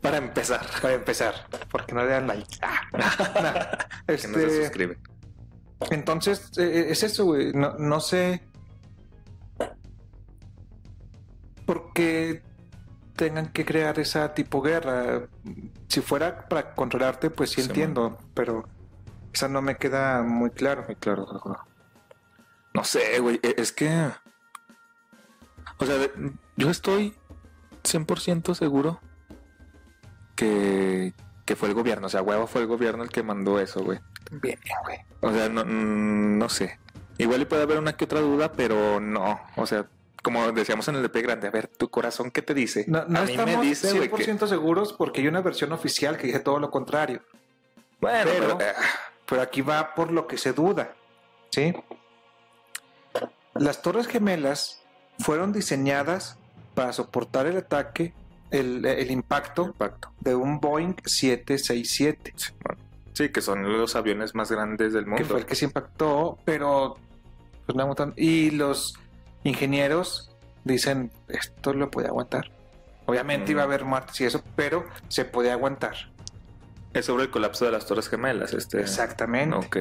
Para 0.01 0.17
empezar. 0.17 0.65
Para 0.81 0.95
empezar, 0.95 1.47
porque 1.69 1.93
no 1.93 2.03
le 2.03 2.09
dan 2.11 2.27
like. 2.27 2.57
Ah, 2.61 2.81
no, 2.91 3.41
no. 3.43 4.17
Que 4.17 4.27
no 4.27 4.37
se 4.39 4.63
Este, 4.65 4.97
entonces, 5.91 6.51
eh, 6.57 6.87
es 6.89 7.03
eso, 7.03 7.25
güey. 7.25 7.53
No, 7.53 7.75
no 7.77 7.99
sé 7.99 8.43
por 11.65 11.93
qué 11.93 12.43
tengan 13.15 13.51
que 13.51 13.65
crear 13.65 13.99
esa 13.99 14.33
tipo 14.33 14.61
guerra. 14.61 15.27
Si 15.87 16.01
fuera 16.01 16.47
para 16.47 16.73
controlarte, 16.75 17.29
pues 17.29 17.51
sí 17.51 17.61
Sí, 17.61 17.67
entiendo, 17.69 18.17
pero 18.33 18.67
esa 19.33 19.47
no 19.47 19.61
me 19.61 19.77
queda 19.77 20.23
muy 20.23 20.49
claro. 20.51 20.83
Muy 20.87 20.95
claro. 20.95 21.27
No 22.73 22.83
sé, 22.83 23.19
güey. 23.19 23.39
e- 23.43 23.55
Es 23.57 23.71
que. 23.71 24.09
O 25.77 25.85
sea, 25.85 25.95
yo 26.57 26.69
estoy 26.69 27.15
100% 27.83 28.53
seguro 28.53 28.99
que, 30.45 31.13
que 31.45 31.55
fue 31.55 31.69
el 31.69 31.75
gobierno. 31.75 32.07
O 32.07 32.09
sea, 32.09 32.21
huevo 32.21 32.47
fue 32.47 32.61
el 32.61 32.67
gobierno 32.67 33.03
el 33.03 33.09
que 33.09 33.21
mandó 33.23 33.59
eso, 33.59 33.83
güey. 33.83 33.99
Bien, 34.31 34.59
güey. 34.83 34.97
O 35.21 35.31
sea, 35.31 35.49
no, 35.49 35.63
mm, 35.63 36.37
no 36.37 36.49
sé. 36.49 36.79
Igual 37.17 37.41
y 37.41 37.45
puede 37.45 37.61
haber 37.63 37.77
una 37.77 37.95
que 37.95 38.05
otra 38.05 38.21
duda, 38.21 38.51
pero 38.53 38.99
no. 38.99 39.39
O 39.55 39.65
sea, 39.67 39.85
como 40.23 40.51
decíamos 40.51 40.87
en 40.87 40.95
el 40.95 41.01
de 41.03 41.09
P 41.09 41.21
grande, 41.21 41.47
a 41.47 41.51
ver, 41.51 41.67
tu 41.67 41.89
corazón, 41.89 42.31
¿qué 42.31 42.41
te 42.41 42.53
dice? 42.53 42.85
No, 42.87 43.05
no 43.05 43.19
a 43.19 43.23
mí 43.23 43.31
estamos 43.33 43.57
me 43.57 43.61
dice, 43.65 43.93
güey, 43.93 44.09
que... 44.09 44.25
100% 44.35 44.47
seguros 44.47 44.93
porque 44.93 45.21
hay 45.21 45.27
una 45.27 45.41
versión 45.41 45.71
oficial 45.71 46.17
que 46.17 46.27
dice 46.27 46.39
todo 46.39 46.59
lo 46.59 46.71
contrario. 46.71 47.21
Bueno, 47.99 48.31
pero- 48.33 48.57
pero... 48.57 48.69
eh, 48.71 48.73
pero 49.27 49.41
aquí 49.43 49.61
va 49.61 49.93
por 49.95 50.11
lo 50.11 50.25
que 50.27 50.37
se 50.37 50.51
duda. 50.53 50.93
¿Sí? 51.51 51.73
Las 53.53 53.81
Torres 53.81 54.07
Gemelas 54.07 54.81
fueron 55.19 55.51
diseñadas 55.53 56.37
para 56.73 56.93
soportar 56.93 57.45
el 57.47 57.57
ataque, 57.57 58.13
el, 58.51 58.85
el 58.85 59.11
impacto 59.11 59.65
impacto. 59.67 60.11
de 60.19 60.35
un 60.35 60.59
Boeing 60.59 60.93
767, 61.05 62.33
Sí, 62.35 62.53
bueno. 62.63 62.81
Sí, 63.13 63.29
que 63.29 63.41
son 63.41 63.63
los 63.77 63.95
aviones 63.95 64.35
más 64.35 64.51
grandes 64.51 64.93
del 64.93 65.03
que 65.03 65.09
mundo. 65.09 65.25
fue 65.25 65.39
el 65.39 65.45
que 65.45 65.55
se 65.55 65.65
impactó, 65.65 66.37
pero 66.45 66.97
pues, 67.65 67.75
no. 67.75 67.93
Y 68.15 68.51
los 68.51 68.97
ingenieros 69.43 70.31
dicen, 70.63 71.11
esto 71.27 71.73
lo 71.73 71.91
puede 71.91 72.07
aguantar. 72.07 72.51
Obviamente 73.05 73.47
Mm. 73.47 73.51
iba 73.51 73.61
a 73.63 73.65
haber 73.65 73.83
muertes 73.83 74.21
y 74.21 74.25
eso, 74.25 74.41
pero 74.55 74.85
se 75.09 75.25
puede 75.25 75.51
aguantar. 75.51 75.95
Es 76.93 77.05
sobre 77.05 77.23
el 77.23 77.31
colapso 77.31 77.65
de 77.65 77.71
las 77.71 77.85
Torres 77.85 78.07
Gemelas. 78.09 78.53
Este... 78.53 78.79
Exactamente. 78.79 79.55
Ok. 79.55 79.77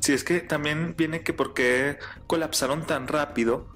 Sí, 0.00 0.12
es 0.12 0.24
que 0.24 0.40
también 0.40 0.94
viene 0.96 1.22
que 1.22 1.32
por 1.32 1.54
qué 1.54 1.98
colapsaron 2.26 2.86
tan 2.86 3.06
rápido 3.06 3.68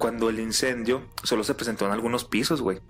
cuando 0.00 0.30
el 0.30 0.40
incendio 0.40 1.02
solo 1.22 1.44
se 1.44 1.54
presentó 1.54 1.86
en 1.86 1.92
algunos 1.92 2.24
pisos, 2.24 2.62
güey. 2.62 2.80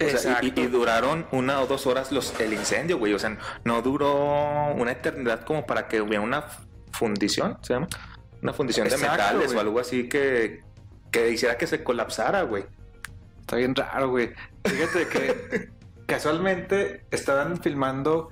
O 0.00 0.18
sea, 0.18 0.38
y- 0.42 0.50
duraron 0.68 1.26
una 1.32 1.60
o 1.60 1.66
dos 1.66 1.86
horas 1.86 2.12
los, 2.12 2.38
el 2.40 2.52
incendio, 2.52 2.96
güey. 2.98 3.12
O 3.12 3.18
sea, 3.18 3.36
no 3.64 3.82
duró 3.82 4.72
una 4.74 4.92
eternidad 4.92 5.44
como 5.44 5.66
para 5.66 5.88
que 5.88 6.00
hubiera 6.00 6.22
una 6.22 6.44
fundición, 6.92 7.58
¿se 7.62 7.74
llama? 7.74 7.88
Una 8.40 8.52
fundición 8.52 8.88
de 8.88 8.96
metales 8.98 9.46
güey. 9.48 9.56
o 9.56 9.60
algo 9.60 9.80
así 9.80 10.08
que, 10.08 10.62
que 11.10 11.30
hiciera 11.30 11.58
que 11.58 11.66
se 11.66 11.82
colapsara, 11.82 12.42
güey. 12.42 12.64
Está 13.40 13.56
bien 13.56 13.74
raro, 13.74 14.10
güey. 14.10 14.30
Fíjate 14.64 15.08
que 15.08 15.70
casualmente 16.06 17.04
estaban 17.10 17.60
filmando, 17.60 18.30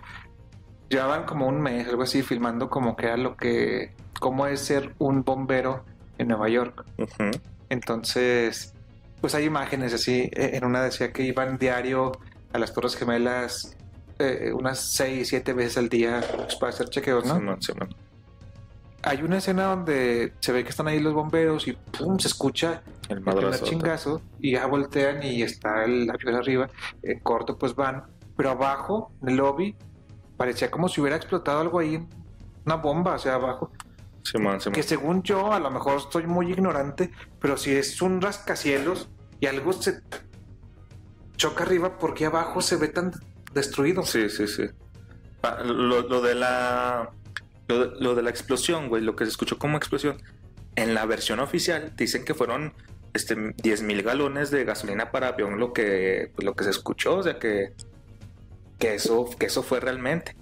llevaban 0.88 1.24
como 1.24 1.48
un 1.48 1.60
mes, 1.60 1.88
algo 1.88 2.02
así, 2.02 2.22
filmando 2.22 2.70
como 2.70 2.94
que 2.94 3.06
era 3.06 3.16
lo 3.16 3.36
que, 3.36 3.94
cómo 4.20 4.46
es 4.46 4.60
ser 4.60 4.94
un 4.98 5.24
bombero 5.24 5.84
en 6.18 6.28
Nueva 6.28 6.48
York. 6.48 6.84
Ujú. 6.98 7.30
Entonces, 7.68 8.74
pues 9.20 9.34
hay 9.34 9.44
imágenes 9.44 9.94
así. 9.94 10.30
Eh, 10.32 10.50
En 10.54 10.64
una 10.64 10.82
decía 10.82 11.12
que 11.12 11.22
iban 11.22 11.58
diario 11.58 12.12
a 12.52 12.58
las 12.58 12.72
Torres 12.72 12.96
Gemelas 12.96 13.76
eh, 14.18 14.52
unas 14.54 14.78
6, 14.78 15.28
7 15.28 15.52
veces 15.54 15.78
al 15.78 15.88
día 15.88 16.20
pues, 16.36 16.54
para 16.56 16.70
hacer 16.70 16.88
chequeos, 16.88 17.24
¿no? 17.24 17.60
Simón. 17.60 17.88
Hay 19.02 19.22
una 19.22 19.38
escena 19.38 19.64
donde 19.64 20.32
se 20.40 20.52
ve 20.52 20.62
que 20.62 20.70
están 20.70 20.88
ahí 20.88 21.00
los 21.00 21.12
bomberos 21.12 21.66
y 21.68 21.72
pum, 21.72 22.18
se 22.18 22.28
escucha 22.28 22.82
El 23.08 23.18
el 23.18 23.60
chingazo 23.60 24.22
y 24.38 24.52
ya 24.52 24.66
voltean 24.66 25.22
y 25.22 25.42
está 25.42 25.84
el 25.84 26.08
avión 26.08 26.36
arriba. 26.36 26.70
En 27.02 27.18
corto, 27.20 27.58
pues 27.58 27.74
van. 27.74 28.04
Pero 28.36 28.50
abajo, 28.50 29.12
en 29.20 29.30
el 29.30 29.36
lobby, 29.36 29.76
parecía 30.36 30.70
como 30.70 30.88
si 30.88 31.00
hubiera 31.00 31.16
explotado 31.16 31.60
algo 31.60 31.80
ahí, 31.80 32.06
una 32.64 32.76
bomba 32.76 33.14
hacia 33.14 33.34
abajo. 33.34 33.70
Que 34.72 34.82
según 34.82 35.22
yo, 35.22 35.52
a 35.52 35.60
lo 35.60 35.70
mejor 35.70 35.98
estoy 35.98 36.26
muy 36.26 36.50
ignorante, 36.50 37.10
pero 37.40 37.56
si 37.56 37.72
es 37.72 38.00
un 38.00 38.20
rascacielos 38.20 39.10
y 39.38 39.46
algo 39.46 39.72
se 39.74 40.00
choca 41.36 41.64
arriba, 41.64 41.98
¿por 41.98 42.14
qué 42.14 42.26
abajo 42.26 42.62
se 42.62 42.76
ve 42.76 42.88
tan 42.88 43.12
destruido? 43.52 44.02
Sí, 44.02 44.30
sí, 44.30 44.46
sí. 44.46 44.64
Ah, 45.42 45.62
Lo, 45.62 46.02
lo 46.02 46.22
de 46.22 46.34
la. 46.34 47.10
Lo 47.68 47.84
lo 48.00 48.14
de 48.14 48.22
la 48.22 48.30
explosión, 48.30 48.88
güey, 48.88 49.02
lo 49.02 49.16
que 49.16 49.24
se 49.24 49.30
escuchó 49.30 49.58
como 49.58 49.76
explosión. 49.76 50.22
En 50.76 50.94
la 50.94 51.06
versión 51.06 51.38
oficial 51.40 51.92
dicen 51.96 52.24
que 52.24 52.34
fueron 52.34 52.74
este, 53.14 53.54
10 53.62 53.82
mil 53.82 54.02
galones 54.02 54.50
de 54.50 54.64
gasolina 54.64 55.10
para 55.10 55.28
avión 55.28 55.58
lo 55.58 55.72
que, 55.72 56.32
pues, 56.34 56.44
lo 56.44 56.54
que 56.54 56.64
se 56.64 56.70
escuchó, 56.70 57.16
o 57.18 57.22
sea 57.22 57.38
que, 57.38 57.72
que, 58.78 58.94
eso, 58.94 59.30
que 59.38 59.46
eso 59.46 59.62
fue 59.62 59.80
realmente. 59.80 60.36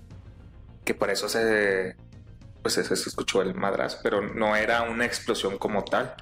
Que 0.85 0.95
por 0.95 1.11
eso 1.11 1.29
se, 1.29 1.97
pues, 2.63 2.75
se, 2.75 2.85
se 2.85 2.95
escuchó 3.09 3.43
el 3.43 3.55
madrazo, 3.55 3.99
pero 4.03 4.23
no 4.23 4.57
era 4.57 4.83
una 4.83 5.05
explosión 5.05 5.59
como 5.59 5.85
tal. 5.85 6.15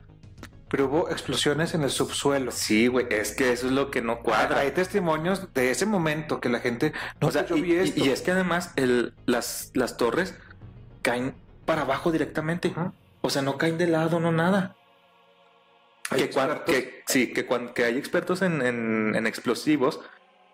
Pero 0.68 0.86
hubo 0.86 1.10
explosiones 1.10 1.74
en 1.74 1.82
el 1.82 1.90
subsuelo. 1.90 2.52
Sí, 2.52 2.86
güey, 2.86 3.06
es 3.10 3.34
que 3.34 3.52
eso 3.52 3.66
es 3.66 3.72
lo 3.72 3.90
que 3.90 4.02
no 4.02 4.20
cuadra. 4.20 4.60
Hay 4.60 4.70
testimonios 4.70 5.52
de 5.52 5.70
ese 5.72 5.84
momento 5.84 6.40
que 6.40 6.48
la 6.48 6.60
gente 6.60 6.92
no 7.20 7.26
O 7.28 7.30
sea, 7.32 7.44
yo 7.44 7.56
y, 7.56 7.62
vi 7.62 7.72
y- 7.72 7.76
esto. 7.78 8.04
y 8.04 8.08
es 8.10 8.22
que 8.22 8.30
además 8.30 8.72
el, 8.76 9.12
las, 9.26 9.72
las 9.74 9.96
torres 9.96 10.34
caen 11.02 11.34
para 11.66 11.82
abajo 11.82 12.12
directamente. 12.12 12.72
O 13.20 13.30
sea, 13.30 13.42
no 13.42 13.58
caen 13.58 13.78
de 13.78 13.88
lado, 13.88 14.20
no 14.20 14.30
nada. 14.30 14.76
Hay 16.10 16.22
Que, 16.22 16.30
cuan- 16.30 16.62
que- 16.64 17.02
sí, 17.06 17.32
que, 17.32 17.46
cuan- 17.46 17.72
que 17.74 17.84
hay 17.84 17.96
expertos 17.98 18.42
en, 18.42 18.62
en- 18.62 19.14
en 19.16 19.26
explosivos 19.26 20.00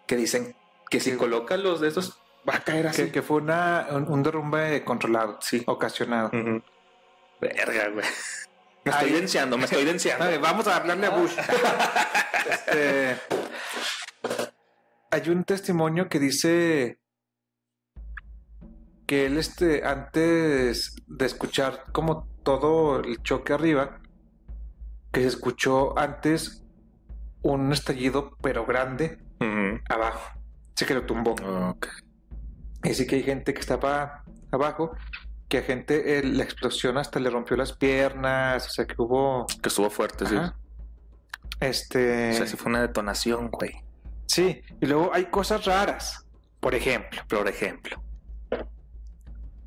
que 0.07 0.17
dicen 0.17 0.57
que 0.91 1.01
si 1.01 1.11
Sí. 1.13 1.17
colocas 1.19 1.59
los 1.61 1.81
de 1.81 1.89
esos 1.89 2.19
va 2.49 2.57
a 2.57 2.61
caer 2.61 2.87
así. 2.89 3.05
que, 3.07 3.13
que 3.13 3.23
fue 3.23 3.39
una, 3.39 3.87
un, 3.91 4.09
un 4.09 4.23
derrumbe 4.23 4.83
controlado, 4.85 5.39
Sí. 5.41 5.63
ocasionado. 5.67 6.31
Verga, 7.41 7.89
güey. 7.89 8.07
Me 8.85 8.93
estoy 8.93 9.09
Ay. 9.09 9.15
denciando, 9.15 9.59
me 9.59 9.65
estoy 9.65 9.85
denciando. 9.93 10.25
Ay, 10.25 10.39
vamos 10.39 10.67
a 10.69 10.77
hablarle 10.77 11.07
a 11.07 11.11
Bush. 11.11 11.33
Este, 12.49 13.17
hay 15.11 15.29
un 15.31 15.43
testimonio 15.43 16.09
que 16.09 16.21
dice 16.21 17.01
que 19.05 19.27
él, 19.27 19.37
este, 19.39 19.85
antes 19.85 20.95
de 21.09 21.27
escuchar 21.27 21.85
como 21.93 22.29
todo 22.45 23.01
el 23.01 23.21
choque 23.25 23.53
arriba, 23.53 24.01
que 25.13 25.23
se 25.23 25.27
escuchó 25.29 25.99
antes 25.99 26.65
un 27.43 27.73
estallido, 27.73 28.37
pero 28.41 28.65
grande, 28.65 29.19
abajo. 29.89 30.39
Así 30.77 30.85
que 30.85 30.95
lo 30.95 31.05
tumbó. 31.07 31.33
Ok. 31.71 31.89
Y 32.89 32.95
sí 32.95 33.07
que 33.07 33.17
hay 33.17 33.23
gente 33.23 33.53
que 33.53 33.61
estaba 33.61 34.25
abajo, 34.51 34.93
que 35.49 35.59
a 35.59 35.63
gente 35.63 36.19
eh, 36.19 36.23
la 36.25 36.45
explosión 36.45 36.99
hasta 36.99 37.21
le 37.21 37.31
rompió 37.31 37.57
las 37.57 37.73
piernas, 37.73 38.67
o 38.67 38.71
sea 38.71 38.87
que 38.87 38.95
hubo... 38.99 39.47
Que 39.63 39.69
estuvo 39.69 39.91
fuerte, 39.91 40.27
sí. 40.27 40.37
Este... 41.61 42.31
O 42.31 42.35
sea, 42.35 42.47
sí 42.47 42.57
fue 42.57 42.71
una 42.71 42.83
detonación, 42.83 43.51
güey. 43.51 43.73
Sí, 44.27 44.61
y 44.81 44.87
luego 44.87 45.11
hay 45.13 45.27
cosas 45.27 45.65
raras. 45.65 46.27
Por 46.61 46.75
ejemplo, 46.75 47.23
Por 47.29 47.49
ejemplo. 47.49 48.03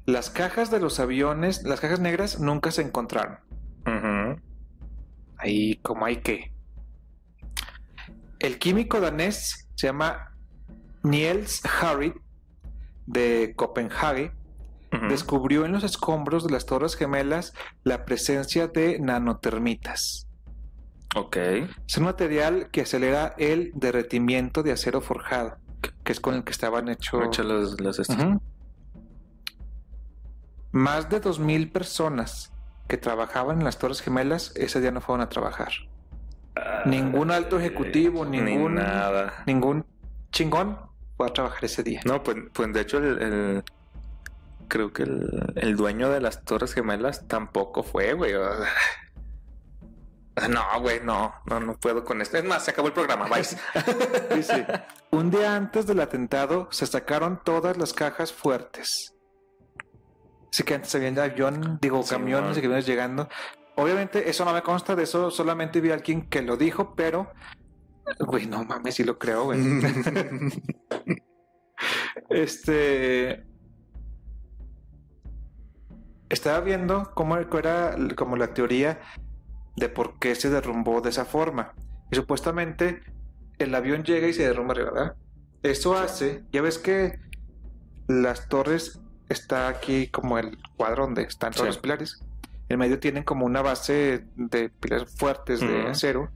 las 0.05 0.29
cajas 0.29 0.71
de 0.71 0.79
los 0.79 0.99
aviones, 0.99 1.63
las 1.63 1.79
cajas 1.79 1.99
negras 1.99 2.39
nunca 2.39 2.71
se 2.71 2.81
encontraron. 2.81 3.39
Ujú. 3.85 4.41
Ahí 5.37 5.77
como 5.77 6.05
hay 6.05 6.17
que. 6.17 6.51
El 8.39 8.59
químico 8.59 8.99
danés 8.99 9.69
se 9.75 9.87
llama 9.87 10.35
Niels 11.03 11.61
Harrit 11.81 12.15
de 13.09 13.53
Copenhague. 13.55 14.31
Descubrió 15.07 15.65
en 15.65 15.71
los 15.71 15.83
escombros 15.83 16.45
de 16.47 16.51
las 16.51 16.65
Torres 16.65 16.95
Gemelas 16.95 17.53
la 17.83 18.05
presencia 18.05 18.67
de 18.67 18.97
nanotermitas. 18.99 20.27
Ok. 21.15 21.37
Es 21.87 21.97
un 21.97 22.05
material 22.05 22.69
que 22.71 22.81
acelera 22.81 23.35
el 23.37 23.71
derretimiento 23.75 24.63
de 24.63 24.71
acero 24.71 25.01
forjado, 25.01 25.57
que 26.03 26.11
es 26.11 26.19
con 26.19 26.33
el 26.33 26.43
que 26.43 26.51
estaban 26.51 26.89
hechos. 26.89 27.23
Echa 27.27 27.43
los, 27.43 27.79
los 27.79 27.99
estos. 27.99 28.17
Ujú. 28.17 28.41
Más 30.71 31.09
de 31.09 31.21
2.000 31.21 31.71
personas 31.71 32.51
que 32.87 32.97
trabajaban 32.97 33.59
en 33.59 33.65
las 33.65 33.77
Torres 33.77 34.01
Gemelas 34.01 34.53
ese 34.55 34.81
día 34.81 34.89
no 34.91 35.01
fueron 35.01 35.21
a 35.21 35.29
trabajar. 35.29 35.69
Ningún 36.85 37.29
alto 37.29 37.59
ejecutivo, 37.59 38.25
Ni 38.25 38.41
ningún, 38.41 38.75
nada. 38.75 39.43
ningún 39.45 39.85
chingón 40.31 40.79
fue 41.19 41.27
a 41.27 41.33
trabajar 41.33 41.65
ese 41.65 41.83
día. 41.83 41.99
No, 42.05 42.23
pues, 42.23 42.37
pues 42.53 42.71
de 42.71 42.79
hecho 42.79 42.97
el, 42.99 43.21
el- 43.21 43.63
creo 44.69 44.93
que 44.93 45.03
el, 45.03 45.51
el 45.57 45.75
dueño 45.75 46.09
de 46.09 46.21
las 46.21 46.45
Torres 46.45 46.73
Gemelas 46.73 47.27
tampoco 47.27 47.83
fue, 47.83 48.13
güey. 48.13 48.33
O 48.35 48.49
sea, 50.37 50.47
No, 50.47 50.63
güey, 50.79 51.01
no, 51.03 51.33
no, 51.45 51.59
no 51.59 51.75
puedo 51.77 52.05
con 52.05 52.21
esto. 52.21 52.37
Es 52.37 52.45
más, 52.45 52.63
se 52.63 52.71
acabó 52.71 52.87
el 52.87 52.93
programa, 52.93 53.27
bye. 53.27 53.43
Dice, 54.35 54.65
un 55.11 55.29
día 55.29 55.57
antes 55.57 55.85
del 55.87 55.99
atentado 55.99 56.69
se 56.71 56.85
sacaron 56.85 57.41
todas 57.43 57.75
las 57.75 57.91
cajas 57.93 58.31
fuertes. 58.31 59.13
Así 60.53 60.63
que 60.63 60.75
antes 60.75 60.95
había 60.95 61.09
avión, 61.21 61.79
digo, 61.81 62.01
Sí, 62.01 62.11
camiones 62.11 62.57
y 62.57 62.61
camiones 62.61 62.85
llegando. 62.85 63.27
Obviamente 63.75 64.29
eso 64.29 64.45
no 64.45 64.53
me 64.53 64.61
consta, 64.61 64.95
de 64.95 65.03
eso 65.03 65.31
solamente 65.31 65.81
vi 65.81 65.91
a 65.91 65.95
alguien 65.95 66.29
que 66.29 66.41
lo 66.41 66.55
dijo, 66.55 66.95
pero... 66.95 67.33
Güey, 68.19 68.45
no 68.47 68.63
mames, 68.63 68.95
sí 68.95 69.03
lo 69.03 69.17
creo, 69.17 69.45
güey. 69.45 69.59
Este. 72.29 73.43
Estaba 76.29 76.59
viendo 76.59 77.11
cómo 77.15 77.37
era 77.37 77.95
como 78.15 78.35
la 78.35 78.53
teoría 78.53 78.99
de 79.75 79.89
por 79.89 80.19
qué 80.19 80.35
se 80.35 80.49
derrumbó 80.49 81.01
de 81.01 81.09
esa 81.09 81.25
forma. 81.25 81.73
Y 82.11 82.15
supuestamente 82.15 83.01
el 83.57 83.73
avión 83.73 84.03
llega 84.03 84.27
y 84.27 84.33
se 84.33 84.43
derrumba 84.43 84.73
arriba, 84.73 84.91
¿verdad? 84.91 85.15
Eso 85.63 85.97
hace, 85.97 86.43
ya 86.51 86.61
ves 86.61 86.77
que 86.77 87.19
las 88.07 88.47
torres 88.47 89.01
está 89.29 89.67
aquí 89.67 90.07
como 90.07 90.37
el 90.37 90.57
cuadro 90.77 91.05
donde 91.05 91.23
están 91.23 91.51
todos 91.51 91.63
Sí. 91.65 91.67
los 91.69 91.77
pilares. 91.79 92.23
En 92.69 92.77
medio 92.79 92.99
tienen 92.99 93.23
como 93.23 93.45
una 93.45 93.61
base 93.61 94.25
de 94.35 94.69
pilares 94.69 95.15
fuertes 95.17 95.59
de 95.59 95.87
acero. 95.87 96.29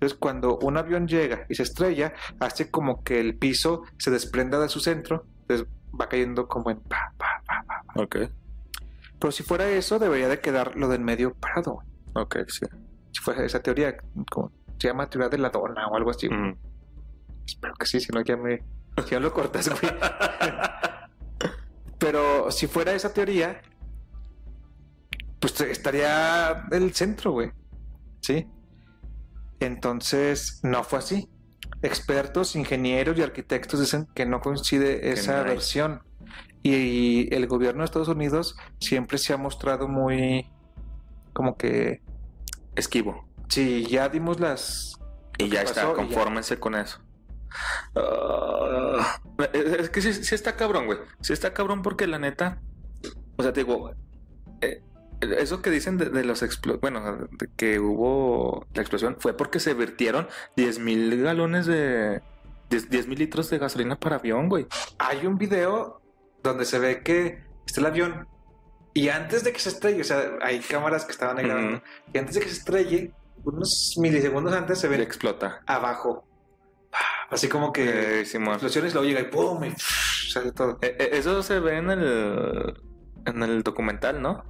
Entonces, 0.00 0.16
cuando 0.18 0.56
un 0.60 0.78
avión 0.78 1.06
llega 1.06 1.44
y 1.50 1.56
se 1.56 1.62
estrella, 1.62 2.14
hace 2.38 2.70
como 2.70 3.04
que 3.04 3.20
el 3.20 3.36
piso 3.36 3.82
se 3.98 4.10
desprenda 4.10 4.58
de 4.58 4.70
su 4.70 4.80
centro, 4.80 5.26
entonces 5.42 5.66
va 6.00 6.08
cayendo 6.08 6.48
como 6.48 6.70
en 6.70 6.80
pa, 6.80 7.12
pa, 7.18 7.42
pa, 7.46 7.62
pa. 7.66 8.02
ok, 8.02 8.16
Pero 9.18 9.30
si 9.30 9.42
fuera 9.42 9.68
eso, 9.68 9.98
debería 9.98 10.28
de 10.28 10.40
quedar 10.40 10.74
lo 10.76 10.88
del 10.88 11.02
medio 11.02 11.34
parado. 11.34 11.82
ok, 12.14 12.38
sí. 12.48 12.64
Si 13.12 13.20
fuera 13.20 13.44
esa 13.44 13.60
teoría, 13.60 13.94
como 14.30 14.50
se 14.78 14.88
llama 14.88 15.10
teoría 15.10 15.28
de 15.28 15.36
la 15.36 15.50
dona 15.50 15.86
o 15.88 15.96
algo 15.96 16.08
así. 16.10 16.30
Mm. 16.30 16.56
Espero 17.44 17.74
que 17.74 17.84
sí, 17.84 18.00
si 18.00 18.10
no 18.10 18.22
ya 18.22 18.38
me... 18.38 18.62
Si 19.06 19.14
no 19.14 19.20
lo 19.20 19.34
cortas, 19.34 19.68
güey. 19.68 19.92
Pero 21.98 22.50
si 22.50 22.68
fuera 22.68 22.94
esa 22.94 23.12
teoría, 23.12 23.60
pues 25.38 25.60
estaría 25.60 26.64
el 26.70 26.94
centro, 26.94 27.32
güey. 27.32 27.52
¿Sí? 28.22 28.46
Entonces, 29.60 30.60
no 30.62 30.84
fue 30.84 30.98
así. 30.98 31.28
Expertos, 31.82 32.56
ingenieros 32.56 33.18
y 33.18 33.22
arquitectos 33.22 33.80
dicen 33.80 34.06
que 34.14 34.26
no 34.26 34.40
coincide 34.40 35.10
esa 35.12 35.38
no 35.38 35.44
versión. 35.44 36.02
Y 36.62 37.32
el 37.34 37.46
gobierno 37.46 37.80
de 37.80 37.86
Estados 37.86 38.08
Unidos 38.08 38.56
siempre 38.80 39.16
se 39.18 39.32
ha 39.32 39.36
mostrado 39.38 39.88
muy 39.88 40.50
como 41.32 41.56
que 41.56 42.02
Esquivo. 42.76 43.26
si 43.48 43.86
ya 43.86 44.08
dimos 44.08 44.40
las 44.40 44.94
Y 45.38 45.48
ya 45.48 45.60
pasó 45.64 45.70
está, 45.70 45.94
ya. 45.94 45.94
confórmense 45.94 46.58
con 46.58 46.74
eso. 46.74 47.00
Ah, 47.96 49.20
es 49.52 49.72
es 49.80 49.90
que 49.90 50.00
sí, 50.02 50.12
sí 50.12 50.34
está 50.34 50.56
cabrón, 50.56 50.86
güey. 50.86 50.98
Sí 51.20 51.32
está 51.32 51.52
cabrón 51.54 51.82
porque 51.82 52.06
la 52.06 52.18
neta. 52.18 52.60
O 53.36 53.42
sea, 53.42 53.52
te 53.52 53.64
digo. 53.64 53.90
eh, 54.60 54.82
eso 55.20 55.62
que 55.62 55.70
dicen 55.70 55.98
de, 55.98 56.06
de 56.10 56.24
los 56.24 56.42
explo- 56.42 56.78
bueno, 56.80 57.28
de 57.30 57.48
que 57.56 57.78
hubo 57.78 58.66
la 58.74 58.82
explosión 58.82 59.16
fue 59.18 59.34
porque 59.36 59.60
se 59.60 59.74
vertieron 59.74 60.28
10 60.56 60.78
mil 60.78 61.22
galones 61.22 61.66
de 61.66 62.22
10 62.70 63.06
mil 63.08 63.18
litros 63.18 63.50
de 63.50 63.58
gasolina 63.58 63.98
para 63.98 64.16
avión, 64.16 64.48
güey. 64.48 64.66
hay 64.98 65.26
un 65.26 65.36
video 65.38 66.00
donde 66.42 66.64
se 66.64 66.78
ve 66.78 67.02
que 67.02 67.42
está 67.66 67.80
el 67.80 67.86
avión 67.86 68.26
y 68.94 69.08
antes 69.08 69.44
de 69.44 69.52
que 69.52 69.58
se 69.60 69.68
estrelle, 69.68 70.00
o 70.00 70.04
sea, 70.04 70.22
hay 70.42 70.60
cámaras 70.60 71.04
que 71.04 71.12
estaban 71.12 71.38
ahí 71.38 71.44
grabando, 71.44 71.82
y 72.12 72.18
antes 72.18 72.34
de 72.34 72.40
que 72.40 72.48
se 72.48 72.54
estrelle, 72.58 73.12
unos 73.44 73.94
milisegundos 74.00 74.52
antes 74.52 74.78
se 74.78 74.86
Y 74.86 74.90
ve 74.90 75.02
explota. 75.02 75.60
abajo, 75.66 76.24
así 77.30 77.48
como 77.48 77.72
que 77.72 77.84
Eh, 77.84 78.20
explosiones, 78.22 78.94
luego 78.94 79.08
llega 79.08 79.20
y 79.20 79.24
¡pum! 79.30 79.64
y 79.64 79.72
sale 80.30 80.52
todo. 80.52 80.78
Eh, 80.82 80.96
eh, 80.98 81.10
Eso 81.12 81.42
se 81.42 81.60
ve 81.60 81.76
en 81.76 81.90
el 81.90 82.74
en 83.26 83.42
el 83.42 83.62
documental, 83.62 84.20
¿no? 84.22 84.44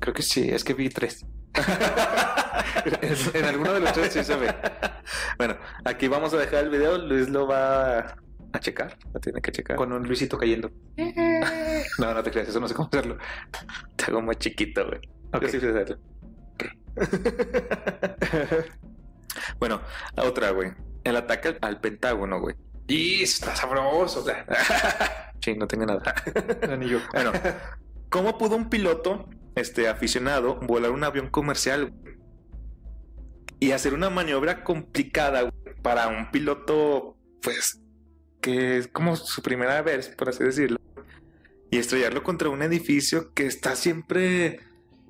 Creo 0.00 0.14
que 0.14 0.22
sí, 0.22 0.48
es 0.50 0.64
que 0.64 0.74
vi 0.74 0.88
tres. 0.88 1.26
en, 3.34 3.44
alguno 3.44 3.74
de 3.74 3.80
los 3.80 3.92
tres 3.92 4.12
sí 4.12 4.24
se 4.24 4.34
ve. 4.34 4.54
Bueno, 5.36 5.56
aquí 5.84 6.08
vamos 6.08 6.32
a 6.32 6.38
dejar 6.38 6.64
el 6.64 6.70
video. 6.70 6.96
Luis 6.98 7.28
lo 7.28 7.46
va 7.46 8.16
a 8.52 8.58
checar. 8.60 8.96
Lo 9.12 9.20
tiene 9.20 9.40
que 9.42 9.52
checar. 9.52 9.76
Con 9.76 9.92
un 9.92 10.06
Luisito 10.06 10.38
cayendo. 10.38 10.70
No, 11.98 12.14
no 12.14 12.22
te 12.22 12.30
creas, 12.30 12.48
eso 12.48 12.60
no 12.60 12.68
sé 12.68 12.74
cómo 12.74 12.88
hacerlo. 12.88 13.18
Te 13.96 14.04
hago 14.06 14.22
muy 14.22 14.36
chiquito, 14.36 14.86
güey. 14.86 15.00
Ok. 15.32 15.42
Yo 15.42 15.48
sí 15.48 15.60
sé 15.60 15.68
hacerlo. 15.68 15.98
bueno, 19.58 19.80
la 20.14 20.24
otra, 20.24 20.50
güey. 20.50 20.72
El 21.04 21.16
ataque 21.16 21.58
al, 21.60 21.80
Pentágono, 21.80 22.40
güey. 22.40 22.54
Y 22.86 23.22
está 23.22 23.54
sabroso. 23.54 24.24
Sí, 25.40 25.54
no 25.54 25.66
tengo 25.66 25.86
nada. 25.86 26.14
no, 26.68 26.76
ni 26.76 26.88
yo. 26.88 26.98
bueno, 27.12 27.32
¿cómo 28.08 28.36
pudo 28.38 28.56
un 28.56 28.68
piloto 28.68 29.28
este, 29.54 29.88
aficionado 29.88 30.56
volar 30.60 30.90
un 30.90 31.04
avión 31.04 31.28
comercial 31.28 31.90
güey? 31.90 32.14
y 33.58 33.72
hacer 33.72 33.94
una 33.94 34.08
maniobra 34.10 34.64
complicada 34.64 35.42
güey, 35.42 35.74
para 35.82 36.08
un 36.08 36.30
piloto, 36.30 37.16
pues, 37.42 37.80
que 38.40 38.78
es 38.78 38.88
como 38.88 39.16
su 39.16 39.42
primera 39.42 39.82
vez, 39.82 40.08
por 40.16 40.30
así 40.30 40.42
decirlo, 40.44 40.78
y 41.70 41.78
estrellarlo 41.78 42.22
contra 42.22 42.48
un 42.48 42.62
edificio 42.62 43.32
que 43.34 43.46
está 43.46 43.76
siempre 43.76 44.60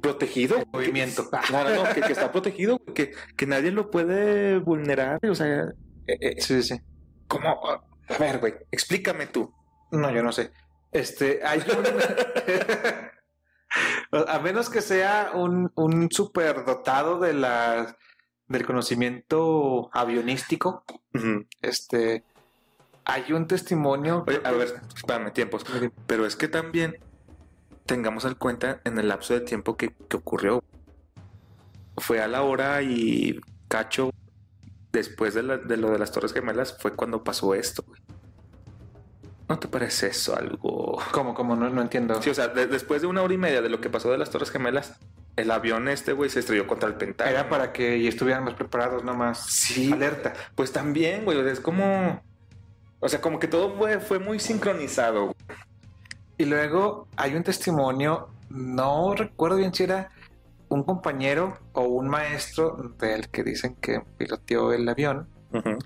protegido? 0.00 0.56
güey, 0.56 0.66
movimiento. 0.88 1.30
que- 1.30 1.52
no, 1.52 1.94
que, 1.94 2.00
que 2.00 2.12
está 2.12 2.32
protegido, 2.32 2.78
que, 2.94 3.12
que 3.36 3.46
nadie 3.46 3.70
lo 3.70 3.90
puede 3.90 4.58
vulnerar, 4.58 5.20
o 5.26 5.34
sea, 5.34 5.64
eh, 6.06 6.16
eh, 6.20 6.34
Sí, 6.40 6.62
sí. 6.62 6.80
¿cómo? 7.28 7.48
A 7.68 8.18
ver, 8.18 8.38
güey, 8.38 8.54
explícame 8.72 9.26
tú. 9.28 9.54
No, 9.92 10.10
yo 10.12 10.22
no 10.24 10.32
sé. 10.32 10.50
Este, 10.90 11.40
hay 11.44 11.58
un... 11.68 11.84
A 14.28 14.38
menos 14.40 14.68
que 14.70 14.80
sea 14.82 15.30
un, 15.34 15.70
un 15.74 16.10
superdotado 16.10 17.20
de 17.20 17.32
la, 17.34 17.96
del 18.48 18.66
conocimiento 18.66 19.90
avionístico, 19.92 20.84
este, 21.62 22.24
hay 23.04 23.32
un 23.32 23.46
testimonio... 23.46 24.24
Oye, 24.26 24.40
a 24.44 24.50
ver, 24.52 24.80
espérame, 24.96 25.32
tiempos. 25.32 25.64
Pero 26.06 26.26
es 26.26 26.34
que 26.36 26.48
también 26.48 26.96
tengamos 27.86 28.24
en 28.24 28.34
cuenta 28.34 28.80
en 28.84 28.98
el 28.98 29.08
lapso 29.08 29.34
de 29.34 29.40
tiempo 29.40 29.76
que, 29.76 29.94
que 30.08 30.16
ocurrió. 30.16 30.62
Fue 31.96 32.20
a 32.20 32.28
la 32.28 32.42
hora 32.42 32.82
y 32.82 33.40
cacho 33.68 34.10
después 34.92 35.34
de, 35.34 35.42
la- 35.44 35.58
de 35.58 35.76
lo 35.76 35.90
de 35.90 35.98
las 35.98 36.10
Torres 36.12 36.32
Gemelas 36.32 36.76
fue 36.80 36.94
cuando 36.96 37.22
pasó 37.22 37.54
esto. 37.54 37.84
güey. 37.86 37.99
¿No 39.50 39.58
te 39.58 39.68
parece 39.68 40.06
eso 40.06 40.36
algo? 40.36 40.98
¿Cómo, 41.12 41.34
cómo? 41.34 41.56
No, 41.56 41.68
no 41.68 41.82
entiendo. 41.82 42.22
Sí, 42.22 42.30
o 42.30 42.34
sea, 42.34 42.48
de- 42.48 42.66
después 42.68 43.02
de 43.02 43.08
una 43.08 43.20
hora 43.22 43.34
y 43.34 43.38
media 43.38 43.60
de 43.60 43.68
lo 43.68 43.80
que 43.80 43.90
pasó 43.90 44.10
de 44.10 44.16
las 44.16 44.30
Torres 44.30 44.50
Gemelas, 44.50 44.94
el 45.36 45.50
avión 45.50 45.88
este, 45.88 46.12
güey, 46.12 46.30
se 46.30 46.38
estrelló 46.40 46.66
contra 46.68 46.88
el 46.88 46.94
Pentágono. 46.94 47.36
Era 47.36 47.48
para 47.48 47.72
que 47.72 48.06
estuvieran 48.08 48.44
más 48.44 48.54
preparados, 48.54 49.02
no 49.04 49.12
más 49.14 49.44
Sí. 49.46 49.92
alerta. 49.92 50.32
Pues 50.54 50.72
también, 50.72 51.24
güey, 51.24 51.38
es 51.48 51.58
como... 51.60 52.22
O 53.00 53.08
sea, 53.08 53.20
como 53.20 53.38
que 53.40 53.48
todo 53.48 53.74
fue, 53.76 53.98
fue 53.98 54.18
muy 54.20 54.38
sincronizado. 54.38 55.24
güey. 55.26 55.34
Y 56.38 56.44
luego 56.44 57.08
hay 57.16 57.34
un 57.34 57.42
testimonio, 57.42 58.28
no 58.50 59.14
recuerdo 59.14 59.56
bien 59.56 59.74
si 59.74 59.82
era 59.82 60.10
un 60.68 60.84
compañero 60.84 61.58
o 61.72 61.82
un 61.82 62.08
maestro 62.08 62.94
del 63.00 63.28
que 63.30 63.42
dicen 63.42 63.74
que 63.76 64.00
piloteó 64.16 64.72
el 64.72 64.88
avión. 64.88 65.28
Ujú. 65.52 65.76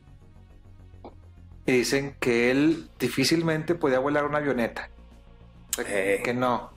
Y 1.67 1.73
dicen 1.73 2.17
que 2.21 2.51
él 2.51 2.89
difícilmente 2.99 3.75
podía 3.75 3.99
volar 3.99 4.25
una 4.25 4.39
avioneta. 4.39 4.91
Eh. 5.87 6.21
Que 6.25 6.35
no. 6.35 6.73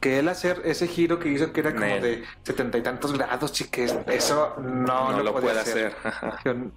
Que 0.00 0.18
él 0.18 0.28
hacer 0.28 0.60
ese 0.64 0.88
giro 0.88 1.18
que 1.20 1.28
hizo 1.28 1.52
que 1.52 1.60
era 1.60 1.72
como 1.72 1.86
de 1.86 2.24
setenta 2.42 2.76
y 2.76 2.82
tantos 2.82 3.12
grados, 3.12 3.52
que 3.70 3.84
eso 3.84 4.56
no, 4.60 5.12
no, 5.12 5.22
lo 5.22 5.32
podía 5.32 5.50
puede 5.50 5.60
hacer. 5.60 5.94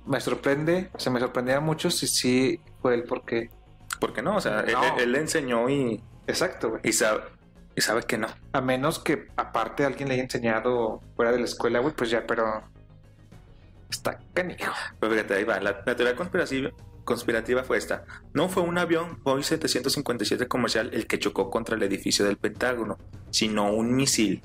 Me 0.06 0.21
sorprende, 0.21 0.91
se 0.98 1.10
me 1.10 1.19
sorprendía 1.19 1.60
mucho 1.60 1.89
si 1.89 2.08
sí 2.08 2.60
fue 2.82 2.93
él 2.93 3.04
porque... 3.04 3.50
¿Por 4.00 4.13
qué 4.13 4.21
no? 4.21 4.36
O 4.36 4.41
sea, 4.41 4.60
él- 4.60 4.74
No. 4.74 4.84
Él, 4.84 4.93
él 5.04 5.12
le 5.13 5.19
enseñó 5.21 5.67
y, 5.69 6.04
Exacto, 6.28 6.69
güey. 6.69 6.82
y, 6.84 6.93
sabe, 6.93 7.24
y 7.76 7.82
sabe 7.82 8.04
que 8.04 8.17
no. 8.19 8.28
A 8.54 8.62
menos 8.62 9.00
que 9.00 9.28
aparte 9.38 9.86
alguien 9.86 10.08
le 10.08 10.13
haya 10.15 10.24
enseñado 10.24 11.02
fuera 11.15 11.32
de 11.32 11.39
la 11.39 11.45
escuela, 11.45 11.80
güey, 11.80 11.95
pues 11.95 12.12
ya, 12.12 12.26
pero... 12.28 12.63
Está 13.89 14.19
canijo. 14.36 14.71
Pero 15.00 15.13
fíjate, 15.13 15.34
ahí 15.34 15.43
va. 15.45 15.60
La, 15.60 15.82
la 15.86 15.95
teoría 15.95 16.15
conspirativa, 16.15 16.69
conspirativa 17.06 17.63
fue 17.63 17.78
esta. 17.78 18.04
No 18.34 18.50
fue 18.50 18.63
un 18.63 18.78
avión 18.78 19.20
Boeing 19.24 19.44
757 19.44 20.48
comercial 20.48 20.89
el 20.94 21.08
que 21.08 21.20
chocó 21.20 21.50
contra 21.50 21.76
el 21.76 21.84
edificio 21.84 22.26
del 22.26 22.36
Pentágono, 22.38 22.98
sino 23.32 23.72
un 23.72 23.96
misil, 23.96 24.41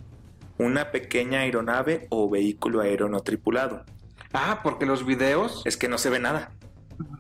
una 0.59 0.93
pequeña 0.93 1.41
aeronave 1.41 2.07
o 2.11 2.31
vehículo 2.31 2.81
aéreo 2.83 3.09
no 3.09 3.21
tripulado. 3.21 3.85
Ah, 4.33 4.61
porque 4.63 4.87
los 4.87 5.05
videos 5.05 5.63
Es 5.65 5.77
que 5.77 5.89
no 5.89 5.99
se 5.99 6.11
ve 6.11 6.21
nada. 6.21 6.53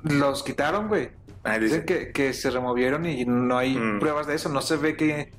los 0.04 0.42
quitaron, 0.44 0.88
güey. 0.88 1.10
Ah, 1.42 1.58
Dicen 1.58 1.80
dice- 1.80 1.84
que, 1.86 2.12
que 2.12 2.32
se 2.34 2.50
removieron 2.50 3.06
y 3.06 3.24
no 3.24 3.56
hay 3.56 3.76
Mm. 3.76 3.98
pruebas 3.98 4.26
de 4.26 4.34
eso. 4.34 4.48
No 4.50 4.60
se 4.60 4.76
ve 4.76 4.94
que... 4.96 5.32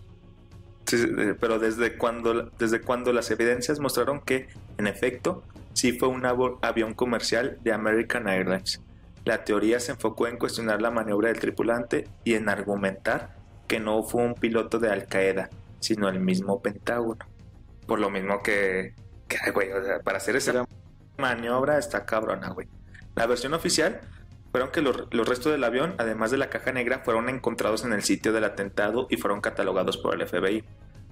Sí, 0.88 0.98
eh, 0.98 1.36
pero 1.40 1.60
desde 1.60 1.96
cuando, 1.96 2.50
desde 2.58 2.82
cuando 2.82 3.14
las 3.14 3.30
evidencias 3.32 3.80
mostraron 3.80 4.20
que, 4.20 4.48
en 4.80 4.88
efecto, 4.88 5.44
sí 5.74 5.92
fue 5.94 6.10
un 6.10 6.26
avión 6.26 6.96
comercial 6.96 7.60
de 7.64 7.72
American 7.72 8.28
Airlines. 8.28 8.82
La 9.26 9.44
teoría 9.44 9.80
se 9.80 9.92
enfocó 9.92 10.28
en 10.28 10.38
cuestionar 10.38 10.82
la 10.82 10.92
maniobra 10.92 11.30
del 11.30 11.40
tripulante 11.40 12.08
y 12.24 12.34
en 12.34 12.50
argumentar 12.50 13.36
que 13.68 13.80
no 13.80 14.04
fue 14.04 14.24
un 14.24 14.34
piloto 14.34 14.80
de 14.80 14.90
Al 14.90 15.06
Qaeda, 15.08 15.50
sino 15.80 16.10
el 16.10 16.20
mismo 16.20 16.62
Pentágono. 16.62 17.26
Por 17.86 18.00
lo 18.00 18.10
mismo 18.10 18.42
que, 18.42 18.94
güey, 19.54 19.72
o 19.72 19.84
sea, 19.84 20.00
para 20.00 20.18
hacer 20.18 20.36
esa 20.36 20.66
maniobra 21.18 21.78
está 21.78 22.06
cabrona, 22.06 22.50
güey. 22.50 22.68
La 23.16 23.26
versión 23.28 23.54
oficial 23.54 24.02
fueron 24.52 24.72
que 24.72 24.82
los, 24.82 25.08
los 25.12 25.28
restos 25.28 25.52
del 25.52 25.64
avión, 25.64 25.96
además 25.98 26.32
de 26.32 26.38
la 26.38 26.50
caja 26.50 26.72
negra, 26.72 27.02
fueron 27.06 27.30
encontrados 27.30 27.86
en 27.86 27.94
el 27.94 28.04
sitio 28.04 28.34
del 28.34 28.44
atentado 28.44 29.08
y 29.10 29.18
fueron 29.18 29.40
catalogados 29.42 29.98
por 29.98 30.16
el 30.16 30.28
FBI. 30.28 30.64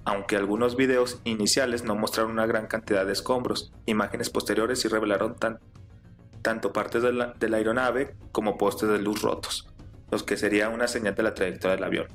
Aunque 0.04 0.36
algunos 0.36 0.76
videos 0.76 1.20
iniciales 1.24 1.84
no 1.84 1.94
mostraron 1.94 2.32
una 2.32 2.46
gran 2.46 2.66
cantidad 2.66 3.04
de 3.06 3.12
escombros, 3.12 3.72
imágenes 3.86 4.30
posteriores 4.30 4.80
sí 4.80 4.88
revelaron 4.88 5.36
tan- 5.36 5.58
tanto 6.42 6.72
partes 6.72 7.02
de 7.02 7.12
la, 7.12 7.34
de 7.38 7.48
la 7.48 7.58
aeronave 7.58 8.14
como 8.32 8.56
postes 8.58 8.88
de 8.88 8.98
luz 9.00 9.22
rotos, 9.22 9.68
los 10.10 10.22
que 10.22 10.36
sería 10.36 10.68
una 10.68 10.88
señal 10.88 11.14
de 11.14 11.22
la 11.22 11.34
trayectoria 11.34 11.76
del 11.76 11.84
avión. 11.84 12.06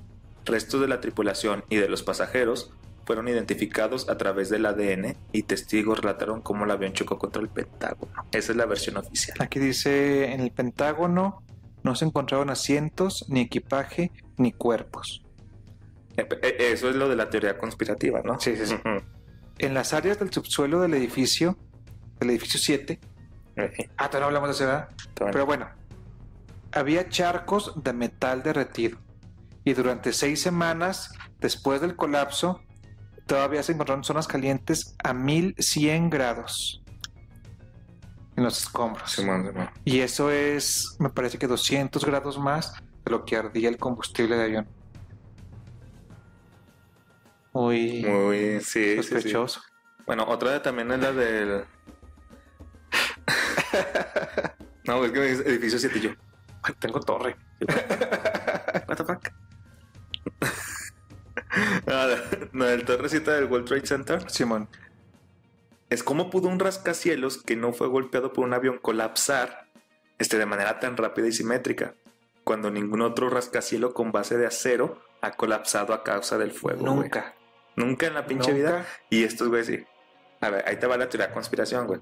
Restos 0.45 0.81
de 0.81 0.87
la 0.87 1.01
tripulación 1.01 1.63
y 1.69 1.77
de 1.77 1.89
los 1.89 2.03
pasajeros 2.03 2.71
fueron 3.05 3.27
identificados 3.27 4.09
a 4.09 4.17
través 4.17 4.49
del 4.49 4.65
ADN 4.65 5.15
y 5.31 5.43
testigos 5.43 5.99
relataron 5.99 6.41
cómo 6.41 6.65
el 6.65 6.71
avión 6.71 6.93
chocó 6.93 7.17
contra 7.17 7.41
el 7.41 7.49
Pentágono. 7.49 8.11
Esa 8.31 8.51
es 8.51 8.57
la 8.57 8.65
versión 8.65 8.97
oficial. 8.97 9.37
Aquí 9.39 9.59
dice, 9.59 10.31
en 10.33 10.41
el 10.41 10.51
Pentágono 10.51 11.43
no 11.83 11.95
se 11.95 12.05
encontraron 12.05 12.49
asientos, 12.49 13.25
ni 13.29 13.41
equipaje, 13.41 14.11
ni 14.37 14.51
cuerpos. 14.51 15.23
Eh, 16.17 16.27
eh, 16.41 16.55
Eso 16.71 16.89
es 16.89 16.95
lo 16.95 17.07
de 17.07 17.15
la 17.15 17.29
teoría 17.29 17.57
conspirativa, 17.57 18.21
¿no? 18.23 18.39
Sí, 18.39 18.55
sí, 18.55 18.65
sí. 18.65 18.75
En 19.59 19.73
las 19.73 19.93
áreas 19.93 20.17
del 20.19 20.31
subsuelo 20.31 20.81
del 20.81 20.95
edificio, 20.95 21.57
del 22.19 22.31
edificio 22.31 22.59
7, 22.59 22.99
Eh, 23.55 23.89
ah, 23.97 24.09
todavía 24.09 24.19
no 24.19 24.25
hablamos 24.27 24.59
de 24.59 24.65
¿verdad? 24.65 24.89
todavía 25.13 25.31
Pero 25.33 25.45
bueno, 25.45 25.69
había 26.71 27.09
charcos 27.09 27.73
de 27.83 27.93
metal 27.93 28.43
derretido. 28.43 28.97
Y 29.63 29.73
durante 29.73 30.13
seis 30.13 30.41
semanas 30.41 31.13
después 31.39 31.81
del 31.81 31.95
colapso, 31.95 32.61
todavía 33.25 33.63
se 33.63 33.71
encontraron 33.71 34.03
zonas 34.03 34.27
calientes 34.27 34.95
a 35.03 35.13
1100 35.13 36.09
grados 36.09 36.83
en 38.35 38.43
los 38.43 38.61
escombros. 38.61 39.23
Y 39.85 40.01
eso 40.01 40.29
es, 40.29 40.95
me 40.99 41.09
parece 41.09 41.37
que 41.37 41.47
200 41.47 42.03
grados 42.05 42.37
más 42.37 42.73
de 43.03 43.11
lo 43.11 43.25
que 43.25 43.37
ardía 43.37 43.69
el 43.69 43.77
combustible 43.77 44.35
de 44.35 44.43
avión. 44.43 44.67
Muy 47.53 48.03
Muy, 48.03 48.59
sí. 48.61 48.97
sospechoso. 48.97 49.61
Bueno, 50.05 50.25
otra 50.27 50.61
también 50.61 50.91
es 50.91 50.99
la 50.99 51.11
del. 51.13 51.65
no, 54.85 55.05
es 55.05 55.11
que 55.11 55.19
me 55.19 55.25
dice 55.27 55.43
edificio 55.49 55.79
7 55.79 55.97
y 55.97 56.01
yo. 56.01 56.11
Tengo 56.79 56.99
torre. 56.99 57.35
What 58.87 58.97
the 58.97 59.03
fuck? 59.03 59.29
no, 62.53 62.65
el 62.65 62.85
torrecita 62.85 63.33
del 63.33 63.45
World 63.45 63.67
Trade 63.67 63.85
Center 63.85 64.29
Simón. 64.29 64.67
es 65.89 66.03
cómo 66.03 66.29
pudo 66.29 66.49
un 66.49 66.59
rascacielos 66.59 67.41
que 67.41 67.55
no 67.55 67.71
fue 67.73 67.87
golpeado 67.87 68.33
por 68.33 68.45
un 68.45 68.53
avión 68.53 68.79
colapsar 68.79 69.67
este, 70.17 70.37
de 70.37 70.45
manera 70.45 70.79
tan 70.79 70.97
rápida 70.97 71.27
y 71.27 71.31
simétrica, 71.31 71.93
cuando 72.43 72.71
ningún 72.71 73.01
otro 73.01 73.29
rascacielos 73.29 73.93
con 73.93 74.11
base 74.11 74.37
de 74.37 74.47
acero 74.47 75.01
ha 75.21 75.31
colapsado 75.31 75.93
a 75.93 76.03
causa 76.03 76.37
del 76.37 76.51
fuego. 76.51 76.85
Nunca. 76.85 77.35
Nunca 77.75 78.07
en 78.07 78.13
la 78.13 78.25
pinche 78.25 78.51
Nunca. 78.51 78.71
vida. 78.71 78.85
Y 79.09 79.23
estos 79.23 79.49
güeyes 79.49 79.67
sí. 79.67 79.83
A 80.41 80.49
ver, 80.49 80.63
ahí 80.67 80.77
te 80.77 80.87
va 80.87 80.97
la 80.97 81.09
teoría 81.09 81.27
de 81.27 81.33
conspiración, 81.33 81.87
güey. 81.87 81.99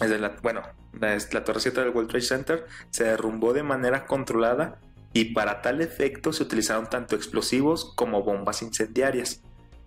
La, 0.00 0.36
bueno, 0.42 0.62
la, 1.00 1.14
es- 1.14 1.32
la 1.32 1.44
torre 1.44 1.60
7 1.60 1.80
del 1.80 1.90
World 1.90 2.10
Trade 2.10 2.24
Center 2.24 2.66
se 2.90 3.04
derrumbó 3.04 3.52
de 3.52 3.62
manera 3.62 4.06
controlada 4.06 4.78
y 5.12 5.26
para 5.26 5.62
tal 5.62 5.80
efecto 5.80 6.32
se 6.32 6.42
utilizaron 6.42 6.90
tanto 6.90 7.14
explosivos 7.14 7.92
como 7.94 8.22
bombas 8.24 8.62
incendiarias. 8.62 9.40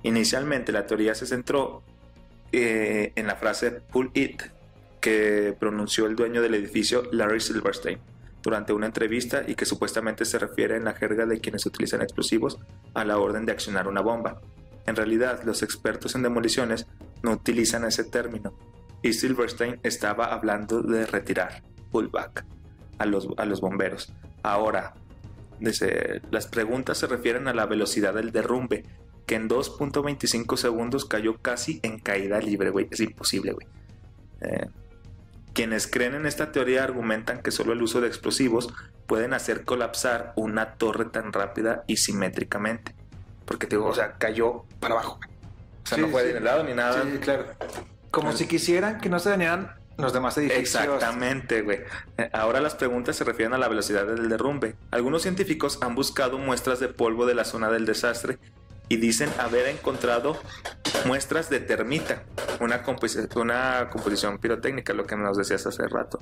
Inicialmente 0.04 0.72
la 0.72 0.86
teoría 0.86 1.14
se 1.16 1.26
centró 1.26 1.84
eh, 2.54 3.12
en 3.16 3.28
la 3.28 3.36
frase 3.36 3.72
pull 3.72 4.12
it 4.14 4.42
que 5.02 5.56
pronunció 5.60 6.06
el 6.06 6.16
dueño 6.16 6.42
del 6.42 6.54
edificio 6.56 7.04
Larry 7.12 7.42
Silverstein 7.42 8.00
durante 8.42 8.72
una 8.72 8.86
entrevista 8.86 9.44
y 9.46 9.56
que 9.56 9.66
supuestamente 9.66 10.24
se 10.24 10.40
refiere 10.40 10.78
en 10.78 10.86
la 10.86 10.94
jerga 10.94 11.26
de 11.26 11.42
quienes 11.42 11.66
utilizan 11.66 12.02
explosivos 12.02 12.58
a 12.94 13.04
la 13.04 13.18
orden 13.18 13.46
de 13.46 13.52
accionar 13.52 13.88
una 13.90 14.00
bomba. 14.02 14.40
En 14.86 14.96
realidad, 14.96 15.44
los 15.44 15.64
expertos 15.64 16.16
en 16.16 16.24
demoliciones 16.24 16.88
no 17.22 17.32
utilizan 17.32 17.84
ese 17.84 18.06
término 18.06 18.54
y 19.02 19.14
Silverstein 19.14 19.80
estaba 19.84 20.26
hablando 20.34 20.82
de 20.82 21.06
retirar, 21.06 21.64
pullback, 21.92 22.46
a 22.98 23.06
los, 23.06 23.28
a 23.38 23.46
los 23.46 23.62
bomberos. 23.62 24.14
Ahora, 24.44 24.94
dice, 25.60 26.22
las 26.32 26.48
preguntas 26.48 26.98
se 26.98 27.08
refieren 27.08 27.48
a 27.48 27.54
la 27.54 27.66
velocidad 27.66 28.14
del 28.14 28.32
derrumbe, 28.32 28.84
que 29.26 29.36
en 29.36 29.50
2.25 29.50 30.56
segundos 30.58 31.06
cayó 31.06 31.38
casi 31.38 31.80
en 31.84 32.00
caída 32.00 32.40
libre, 32.40 32.70
güey. 32.70 32.88
Es 32.92 33.00
imposible, 33.00 33.52
güey. 33.52 33.68
Eh, 34.42 34.68
quienes 35.54 35.88
creen 35.88 36.14
en 36.16 36.26
esta 36.26 36.52
teoría 36.52 36.84
argumentan 36.84 37.42
que 37.42 37.52
solo 37.52 37.74
el 37.74 37.82
uso 37.82 38.00
de 38.00 38.08
explosivos 38.08 38.74
pueden 39.08 39.34
hacer 39.34 39.66
colapsar 39.66 40.34
una 40.36 40.76
torre 40.76 41.06
tan 41.06 41.34
rápida 41.34 41.84
y 41.88 41.98
simétricamente. 41.98 42.96
Porque 43.46 43.66
te 43.68 43.76
digo, 43.76 43.88
o 43.88 43.94
sea, 43.96 44.14
cayó 44.18 44.66
para 44.80 44.96
abajo. 44.96 45.20
O 45.84 45.88
sea, 45.88 45.98
Sí, 45.98 46.02
no 46.04 46.10
fue 46.10 46.28
sí. 46.28 46.34
de 46.34 46.40
lado 46.42 46.64
ni 46.64 46.74
nada. 46.74 47.04
Sí, 47.04 47.18
claro. 47.20 47.46
Como 48.22 48.32
si 48.38 48.48
quisieran 48.48 49.00
que 49.00 49.10
no 49.10 49.20
se 49.20 49.30
dañaran 49.30 49.72
los 49.98 50.14
demás 50.14 50.38
edificios. 50.38 50.62
Exactamente, 50.62 51.62
güey. 51.62 51.80
Eh, 52.18 52.30
Ahora 52.34 52.62
las 52.62 52.76
preguntas 52.76 53.16
se 53.16 53.24
refieren 53.24 53.54
a 53.54 53.58
la 53.58 53.68
velocidad 53.68 54.06
del 54.06 54.30
derrumbe. 54.30 54.76
Algunos 54.92 55.22
científicos 55.24 55.80
han 55.82 55.96
buscado 55.96 56.38
muestras 56.38 56.80
de 56.80 56.88
polvo 56.88 57.26
de 57.26 57.34
la 57.36 57.46
zona 57.46 57.70
del 57.70 57.86
desastre 57.86 58.38
y 58.90 58.98
dicen 58.98 59.30
haber 59.40 59.68
encontrado 59.68 60.38
muestras 61.06 61.50
de 61.50 61.60
termita, 61.60 62.24
una, 62.60 62.84
compos- 62.84 63.18
una 63.36 63.90
composición 63.90 64.38
pirotécnica, 64.38 64.94
lo 64.94 65.06
que 65.06 65.16
nos 65.16 65.38
decías 65.38 65.66
hace 65.68 65.88
rato. 65.88 66.20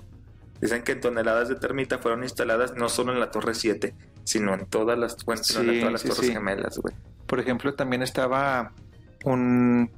Dicen 0.61 0.83
que 0.83 0.95
toneladas 0.95 1.49
de 1.49 1.55
termita 1.55 1.97
fueron 1.99 2.23
instaladas 2.23 2.75
no 2.75 2.87
solo 2.89 3.11
en 3.13 3.19
la 3.19 3.29
Torre 3.29 3.53
7, 3.53 3.93
sino 4.23 4.53
en 4.53 4.65
todas 4.67 4.97
las, 4.97 5.17
bueno, 5.25 5.43
Sí, 5.43 5.57
en 5.57 5.79
todas 5.79 5.91
las 5.91 6.01
sí, 6.01 6.07
torres 6.07 6.25
sí. 6.27 6.31
gemelas, 6.33 6.77
güey. 6.79 6.95
Por 7.27 7.39
ejemplo, 7.39 7.73
también 7.75 8.01
estaba 8.01 8.71
un... 9.25 9.91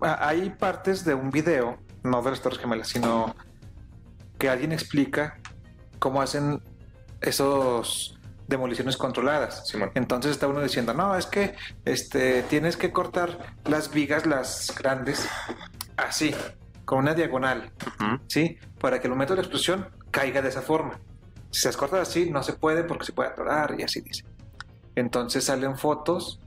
Hay 0.00 0.50
partes 0.50 1.04
de 1.04 1.14
un 1.14 1.30
video, 1.30 1.78
no 2.02 2.22
de 2.22 2.30
las 2.30 2.40
Torres 2.40 2.58
Gemelas, 2.58 2.88
sino 2.88 3.34
que 4.38 4.48
alguien 4.48 4.72
explica 4.72 5.38
cómo 5.98 6.22
hacen 6.22 6.62
esos 7.20 8.18
demoliciones 8.46 8.96
controladas. 8.96 9.72
Entonces 9.94 10.32
está 10.32 10.46
uno 10.48 10.60
diciendo, 10.60 10.94
no, 10.94 11.16
es 11.16 11.26
que 11.26 11.54
este, 11.84 12.42
tienes 12.44 12.76
que 12.76 12.92
cortar 12.92 13.54
las 13.64 13.90
vigas, 13.90 14.26
las 14.26 14.74
grandes, 14.76 15.28
así, 15.96 16.34
con 16.84 17.00
una 17.00 17.14
diagonal. 17.14 17.72
¿sí? 18.28 18.58
Para 18.80 19.00
que 19.00 19.06
el 19.06 19.12
momento 19.12 19.34
de 19.34 19.38
la 19.38 19.42
explosión 19.42 19.88
caiga 20.10 20.42
de 20.42 20.48
esa 20.48 20.62
forma. 20.62 21.00
si 21.50 21.60
se 21.60 21.68
las 21.68 21.76
cortas 21.76 22.08
así, 22.08 22.30
no 22.30 22.42
se 22.42 22.54
puede 22.54 22.84
porque 22.84 23.04
se 23.04 23.12
puede 23.12 23.30
atorar 23.30 23.74
y 23.78 23.82
así 23.82 24.00
dice. 24.00 24.24
Entonces 24.94 25.44
salen 25.44 25.76
fotos 25.76 26.40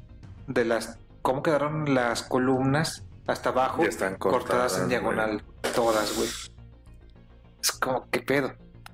de 0.48 0.66
las 0.66 1.00
cómo 1.22 1.44
quedaron 1.44 1.94
las 1.94 2.24
columnas 2.24 3.04
hasta 3.28 3.50
abajo, 3.50 3.84
están 3.84 4.16
cortadas, 4.16 4.48
cortadas, 4.48 4.80
en 4.80 4.90
diagonal, 4.90 5.44
todas, 5.76 6.16
güey. 6.16 6.30
Es 7.62 7.72
como, 7.74 8.10
¿qué 8.10 8.22
pedo? 8.22 8.54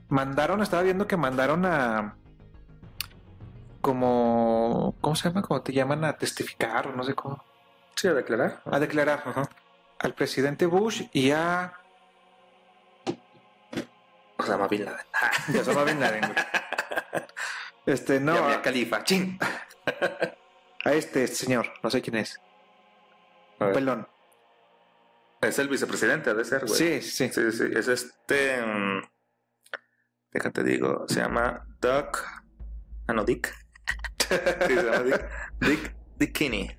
Mandaron, 0.10 0.62
estaba 0.62 0.82
viendo 0.84 1.08
que 1.08 1.18
mandaron 1.18 1.66
a. 1.66 2.18
Como. 3.82 4.96
¿Cómo 5.02 5.16
se 5.16 5.28
llama? 5.30 5.42
Como 5.42 5.62
te 5.62 5.74
llaman 5.74 6.04
a 6.06 6.18
testificar 6.18 6.88
o 6.88 6.94
no 6.96 7.04
sé 7.04 7.14
cómo. 7.14 7.44
Sí, 7.96 8.08
a 8.08 8.14
declarar. 8.14 8.62
A 8.66 8.80
declarar 8.80 9.24
al 10.00 10.14
presidente 10.14 10.66
Bush 10.66 11.04
y 11.14 11.32
a. 11.32 11.74
Osama 14.38 14.68
Bin 14.68 14.86
Laden. 14.86 15.06
Ya 15.54 15.62
Osama 15.62 15.84
Bin 15.84 16.00
Laden, 16.00 16.22
güey. 16.22 16.46
Este, 17.86 18.20
no. 18.20 18.34
Y 18.34 18.38
a 18.38 18.44
a- 18.46 18.48
Mia 18.48 18.62
Khalifa. 18.62 19.04
¡Chin! 19.04 19.38
a 20.86 20.94
este 20.94 21.28
señor, 21.28 21.68
no 21.82 21.90
sé 21.90 22.02
quién 22.02 22.18
es. 22.18 22.40
A. 23.60 23.72
Pelón. 23.72 24.08
Es 25.44 25.60
el 25.60 25.68
vicepresidente, 25.70 26.30
ha 26.30 26.34
de 26.34 26.46
ser, 26.46 26.66
güey. 26.66 26.78
Sí, 26.78 27.02
sí. 27.02 27.30
Sí, 27.34 27.52
sí, 27.52 27.64
es 27.74 27.88
este. 27.88 28.62
mm, 28.66 29.02
déjate 30.32 30.64
digo, 30.64 31.06
se 31.08 31.20
llama 31.22 31.66
Doug. 31.82 32.18
Ah, 33.08 33.14
no, 33.14 33.24
Dick. 33.24 33.54
sí, 34.20 34.28
se 34.76 34.84
llama 34.84 35.00
Dick. 35.04 35.30
Dick, 35.60 35.96
Dick 36.18 36.32
Kinney. 36.34 36.78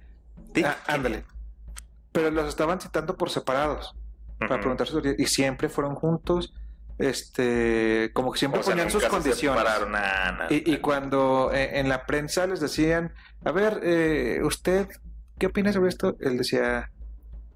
Dick 0.53 0.67
Ah, 0.67 0.79
ándale. 0.87 1.25
Pero 2.13 2.31
los 2.31 2.49
estaban 2.49 2.81
citando 2.81 3.17
por 3.17 3.31
separados 3.31 3.95
para 4.39 4.61
preguntar 4.61 4.87
y 5.19 5.27
siempre 5.27 5.69
fueron 5.69 5.95
juntos. 5.95 6.53
Este, 6.97 8.13
como 8.15 8.31
que 8.31 8.39
siempre 8.39 8.61
O 8.61 8.63
sea, 8.63 8.73
ponían 8.73 8.91
sus 8.91 9.05
condiciones. 9.07 9.65
nah, 9.89 10.31
nah, 10.33 10.47
Y, 10.49 10.73
y 10.73 10.79
cuando 10.79 11.51
eh, 11.53 11.81
en 11.81 11.89
la 11.89 12.07
prensa 12.07 12.47
les 12.47 12.61
decían, 12.61 13.13
a 13.45 13.51
ver, 13.51 13.81
eh, 13.83 14.41
¿usted 14.45 14.89
qué 15.39 15.47
opina 15.47 15.73
sobre 15.73 15.89
esto? 15.89 16.17
Él 16.21 16.39
decía, 16.39 16.93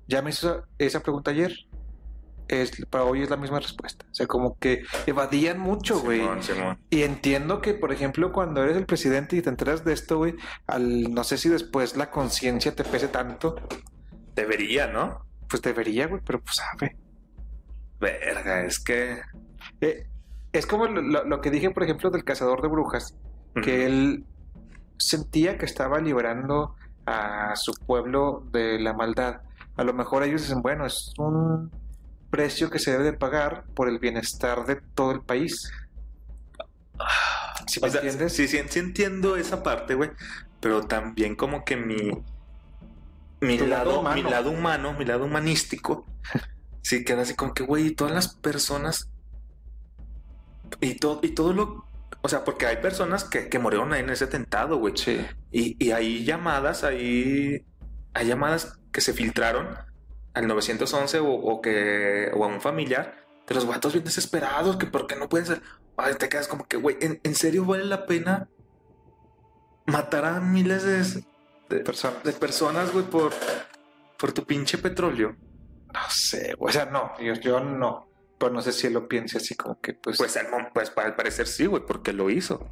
ya 0.09 0.23
me 0.23 0.31
hizo 0.31 0.65
esa 0.79 1.01
pregunta 1.01 1.31
ayer. 1.31 1.53
Es, 2.49 2.73
para 2.87 3.05
hoy 3.05 3.23
es 3.23 3.29
la 3.29 3.37
misma 3.37 3.61
respuesta. 3.61 4.07
O 4.11 4.15
sea, 4.15 4.27
como 4.27 4.57
que 4.59 4.83
evadían 5.07 5.59
mucho, 5.61 6.01
güey. 6.01 6.23
Y 6.89 7.03
entiendo 7.03 7.61
que, 7.61 7.75
por 7.75 7.93
ejemplo, 7.93 8.33
cuando 8.33 8.63
eres 8.63 8.77
el 8.79 8.87
presidente 8.87 9.37
y 9.37 9.43
te 9.43 9.51
enteras 9.51 9.85
de 9.85 9.93
esto, 9.93 10.17
güey, 10.17 10.35
al 10.67 11.13
no 11.13 11.25
sé 11.25 11.37
si 11.37 11.51
después 11.51 11.97
la 11.99 12.11
conciencia 12.11 12.75
te 12.75 12.85
pese 12.85 13.09
tanto, 13.09 13.57
Debería, 14.35 14.87
¿no? 14.87 15.27
pues 15.49 15.61
debería, 15.63 16.07
güey, 16.07 16.23
pero 16.25 16.41
pues 16.41 16.57
sabe. 16.57 16.97
Verga, 18.01 18.65
es 18.65 18.79
que. 18.79 19.21
Eh, 19.81 20.07
es 20.53 20.67
como 20.67 20.87
lo, 20.87 21.03
lo- 21.03 21.25
lo 21.25 21.41
que 21.41 21.51
dije, 21.51 21.71
por 21.71 21.83
ejemplo, 21.83 22.11
del 22.11 22.25
cazador 22.25 22.63
de 22.63 22.69
brujas, 22.69 23.15
que 23.63 23.85
él 23.87 24.25
sentía 24.97 25.59
que 25.59 25.65
estaba 25.67 25.99
liberando 26.01 26.75
a 27.07 27.55
su 27.57 27.73
pueblo 27.87 28.47
de 28.53 28.79
la 28.79 28.93
maldad. 28.93 29.41
A 29.79 29.85
lo 29.85 29.95
mejor 29.95 30.25
ellos 30.25 30.43
dicen, 30.43 30.61
bueno, 30.61 30.85
es 30.85 31.13
un 31.19 31.71
precio 32.31 32.69
que 32.69 32.81
se 32.81 32.91
debe 32.91 33.05
de 33.05 33.13
pagar 33.13 33.65
por 33.75 33.89
el 33.89 34.01
bienestar 34.01 34.67
de 34.67 34.77
todo 34.95 35.13
el 35.13 35.23
país. 35.23 35.71
¿Sí 37.69 37.81
me 37.81 37.87
O 37.87 37.91
sea, 37.91 38.01
entiendes? 38.01 38.33
Sí, 38.33 38.49
sí, 38.49 38.61
sí 38.69 38.79
entiendo 38.81 39.37
esa 39.37 39.63
parte, 39.63 39.95
güey. 39.95 40.11
Pero 40.61 40.83
también 40.83 41.37
como 41.37 41.65
que 41.65 41.77
mi. 41.77 42.11
Mi 43.41 43.57
lado 43.57 43.69
lado, 43.69 44.01
humano. 44.01 44.17
mi 44.17 44.23
lado 44.29 44.51
humano, 44.51 44.93
mi 44.95 45.05
lado 45.05 45.25
humanístico. 45.27 46.05
sí, 46.83 47.05
queda 47.05 47.23
así 47.23 47.35
como 47.35 47.55
que, 47.55 47.63
güey, 47.63 47.93
todas 47.93 48.13
las 48.13 48.35
personas. 48.35 49.09
Y 50.81 50.97
todo, 50.97 51.21
y 51.23 51.29
todo 51.31 51.53
lo. 51.53 51.85
O 52.21 52.29
sea, 52.29 52.43
porque 52.43 52.67
hay 52.67 52.79
personas 52.79 53.23
que, 53.23 53.49
que 53.49 53.61
murieron 53.61 53.93
ahí 53.93 54.01
en 54.01 54.11
ese 54.11 54.25
atentado, 54.25 54.79
güey. 54.79 54.97
Sí. 54.97 55.25
Y, 55.53 55.77
y 55.83 55.93
hay 55.93 56.25
llamadas, 56.25 56.83
ahí 56.83 57.65
hay 58.13 58.27
llamadas 58.27 58.81
que 58.93 59.01
se 59.01 59.13
filtraron 59.13 59.77
al 60.35 60.47
911 60.47 61.19
o, 61.21 61.33
o 61.33 61.61
que 61.61 62.31
o 62.35 62.45
a 62.45 62.47
un 62.47 62.61
familiar 62.61 63.25
de 63.47 63.55
los 63.55 63.67
vatos 63.67 63.93
bien 63.93 64.05
desesperados 64.05 64.77
que 64.77 64.87
por 64.87 65.07
qué 65.07 65.17
no 65.17 65.29
pueden 65.29 65.47
ser. 65.47 65.63
Ay, 65.97 66.15
te 66.15 66.29
quedas 66.29 66.49
como 66.49 66.67
que, 66.67 66.77
güey, 66.77 66.97
¿en, 67.01 67.21
en 67.25 67.35
serio 67.35 67.65
vale 67.65 67.85
la 67.85 68.07
pena 68.07 68.49
matar 69.87 70.25
a 70.27 70.41
miles 70.41 70.85
de, 70.85 71.25
de, 71.69 71.83
Personas. 71.83 72.23
de 72.23 72.33
personas, 72.33 72.93
güey, 72.93 73.05
por, 73.05 73.33
por 74.19 74.33
tu 74.33 74.45
pinche 74.45 74.79
petróleo? 74.79 75.37
No 75.93 76.01
sé, 76.11 76.55
güey. 76.55 76.71
o 76.71 76.73
sea, 76.73 76.85
no, 76.87 77.19
yo, 77.21 77.35
yo 77.35 77.61
no. 77.61 78.07
Pero 78.39 78.53
no 78.53 78.63
sé 78.63 78.73
si 78.73 78.87
él 78.87 78.93
lo 78.93 79.09
piense 79.09 79.39
así 79.39 79.57
como 79.57 79.81
que, 79.81 79.95
pues, 79.95 80.19
Pues, 80.19 80.39
pues 80.73 80.93
al 80.97 81.17
parecer 81.17 81.49
sí, 81.49 81.67
güey, 81.67 81.83
porque 81.85 82.13
lo 82.13 82.31
hizo. 82.31 82.71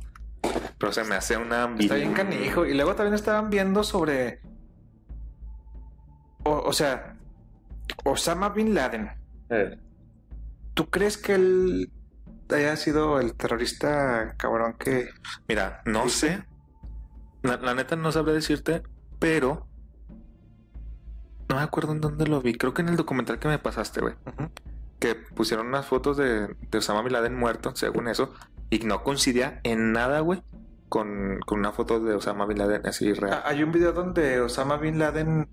Pero 0.79 0.93
se 0.93 1.03
me 1.03 1.17
hace 1.17 1.37
una... 1.37 1.75
está 1.79 1.97
bien 1.97 2.13
canijo. 2.13 2.67
Y 2.67 2.75
luego 2.75 2.95
también 2.95 3.15
estaban 3.15 3.51
viendo 3.51 3.83
sobre. 3.83 4.41
O, 6.47 6.63
o 6.69 6.73
sea, 6.73 7.17
Osama 8.05 8.51
Bin 8.51 8.75
Laden. 8.75 9.11
Eh, 9.51 9.79
¿Tú 10.75 10.89
crees 10.91 11.17
que 11.19 11.35
él 11.35 11.91
haya 12.51 12.77
sido 12.77 13.19
el 13.21 13.35
terrorista 13.35 14.35
cabrón 14.37 14.75
que. 14.79 15.09
Mira, 15.49 15.83
no 15.85 16.05
¿Sí? 16.05 16.11
sé. 16.29 16.45
La, 17.43 17.57
la 17.57 17.75
neta 17.75 17.97
no 17.97 18.13
sabré 18.13 18.33
decirte, 18.33 18.83
pero 19.19 19.67
no 21.49 21.57
me 21.57 21.63
acuerdo 21.63 21.93
en 21.93 22.01
dónde 22.01 22.27
lo 22.27 22.41
vi. 22.41 22.55
Creo 22.55 22.75
que 22.75 22.83
en 22.83 22.89
el 22.89 22.97
documental 22.97 23.39
que 23.39 23.49
me 23.49 23.59
pasaste, 23.59 24.01
güey. 24.01 24.15
Que 24.99 25.15
pusieron 25.15 25.67
unas 25.69 25.87
fotos 25.87 26.17
de, 26.17 26.55
de 26.71 26.79
Osama 26.79 27.03
Bin 27.03 27.13
Laden 27.13 27.37
muerto, 27.37 27.75
según 27.77 28.09
eso, 28.09 28.33
y 28.71 28.79
no 28.81 29.03
coincidía 29.05 29.61
en 29.63 29.93
nada, 29.93 30.21
güey, 30.21 30.43
con, 30.89 31.39
con 31.47 31.59
una 31.61 31.73
foto 31.73 32.01
de 32.01 32.15
Osama 32.15 32.47
Bin 32.47 32.59
Laden 32.59 32.87
así 32.87 33.13
real. 33.13 33.43
Ah, 33.45 33.49
Hay 33.49 33.63
un 33.63 33.73
video 33.73 33.93
donde 33.93 34.41
Osama 34.41 34.77
Bin 34.79 34.99
Laden 34.99 35.49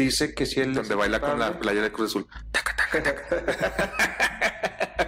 dice 0.00 0.34
que 0.34 0.46
si 0.46 0.60
él. 0.60 0.74
donde 0.74 0.94
baila 0.94 1.20
con 1.20 1.38
la 1.38 1.58
playa 1.58 1.82
de 1.82 1.92
Cruz 1.92 2.10
Azul. 2.10 2.26
Taca, 2.50 2.76
taca, 2.76 3.02
taca. 3.56 3.92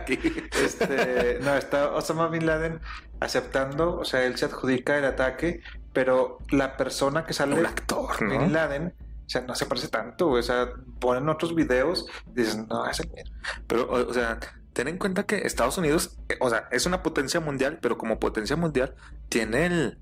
Este, 0.06 1.38
no, 1.42 1.56
está 1.56 1.92
Osama 1.92 2.28
Bin 2.28 2.46
Laden 2.46 2.80
aceptando, 3.20 3.98
o 3.98 4.04
sea, 4.04 4.24
él 4.24 4.36
se 4.36 4.46
adjudica 4.46 4.98
el 4.98 5.04
ataque, 5.04 5.62
pero 5.92 6.38
la 6.50 6.76
persona 6.76 7.24
que 7.24 7.32
sale 7.32 7.54
Un 7.54 7.66
actor, 7.66 8.22
¿no? 8.22 8.38
Bin 8.38 8.52
Laden, 8.52 8.94
o 9.26 9.30
sea, 9.30 9.42
no 9.42 9.54
se 9.54 9.66
parece 9.66 9.88
tanto, 9.88 10.28
o 10.28 10.42
sea, 10.42 10.70
ponen 10.98 11.28
otros 11.28 11.54
videos 11.54 12.06
y 12.34 12.40
dicen, 12.40 12.66
no, 12.68 12.86
es 12.86 13.00
el 13.00 13.10
mismo. 13.10 13.36
Pero, 13.66 13.84
o, 13.84 14.10
o 14.10 14.14
sea, 14.14 14.38
ten 14.72 14.88
en 14.88 14.98
cuenta 14.98 15.24
que 15.24 15.38
Estados 15.46 15.78
Unidos, 15.78 16.16
eh, 16.28 16.36
o 16.40 16.50
sea, 16.50 16.68
es 16.70 16.86
una 16.86 17.02
potencia 17.02 17.40
mundial, 17.40 17.78
pero 17.80 17.98
como 17.98 18.18
potencia 18.18 18.56
mundial 18.56 18.94
tiene 19.28 19.66
el, 19.66 19.98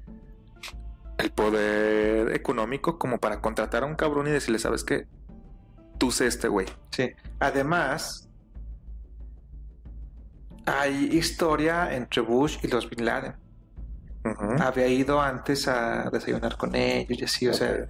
el 1.20 1.30
poder 1.33 2.35
económico 2.35 2.98
como 2.98 3.18
para 3.18 3.40
contratar 3.40 3.83
a 3.83 3.87
un 3.87 3.94
cabrón 3.94 4.26
y 4.26 4.30
decirle, 4.30 4.59
¿sabes 4.59 4.85
qué? 4.85 5.06
Tú 5.98 6.11
sé 6.11 6.26
este 6.26 6.48
güey. 6.48 6.66
Sí. 6.90 7.11
Además, 7.38 8.28
hay 10.66 11.11
historia 11.12 11.94
entre 11.94 12.22
Bush 12.22 12.59
y 12.62 12.68
los 12.68 12.88
Bin 12.88 13.04
Laden. 13.04 13.35
Había 14.61 14.87
ido 14.87 15.20
antes 15.20 15.66
a 15.66 16.11
desayunar 16.11 16.56
con 16.59 16.74
ellos 16.74 17.18
y 17.18 17.24
así, 17.24 17.48
o 17.48 17.54
sea, 17.54 17.88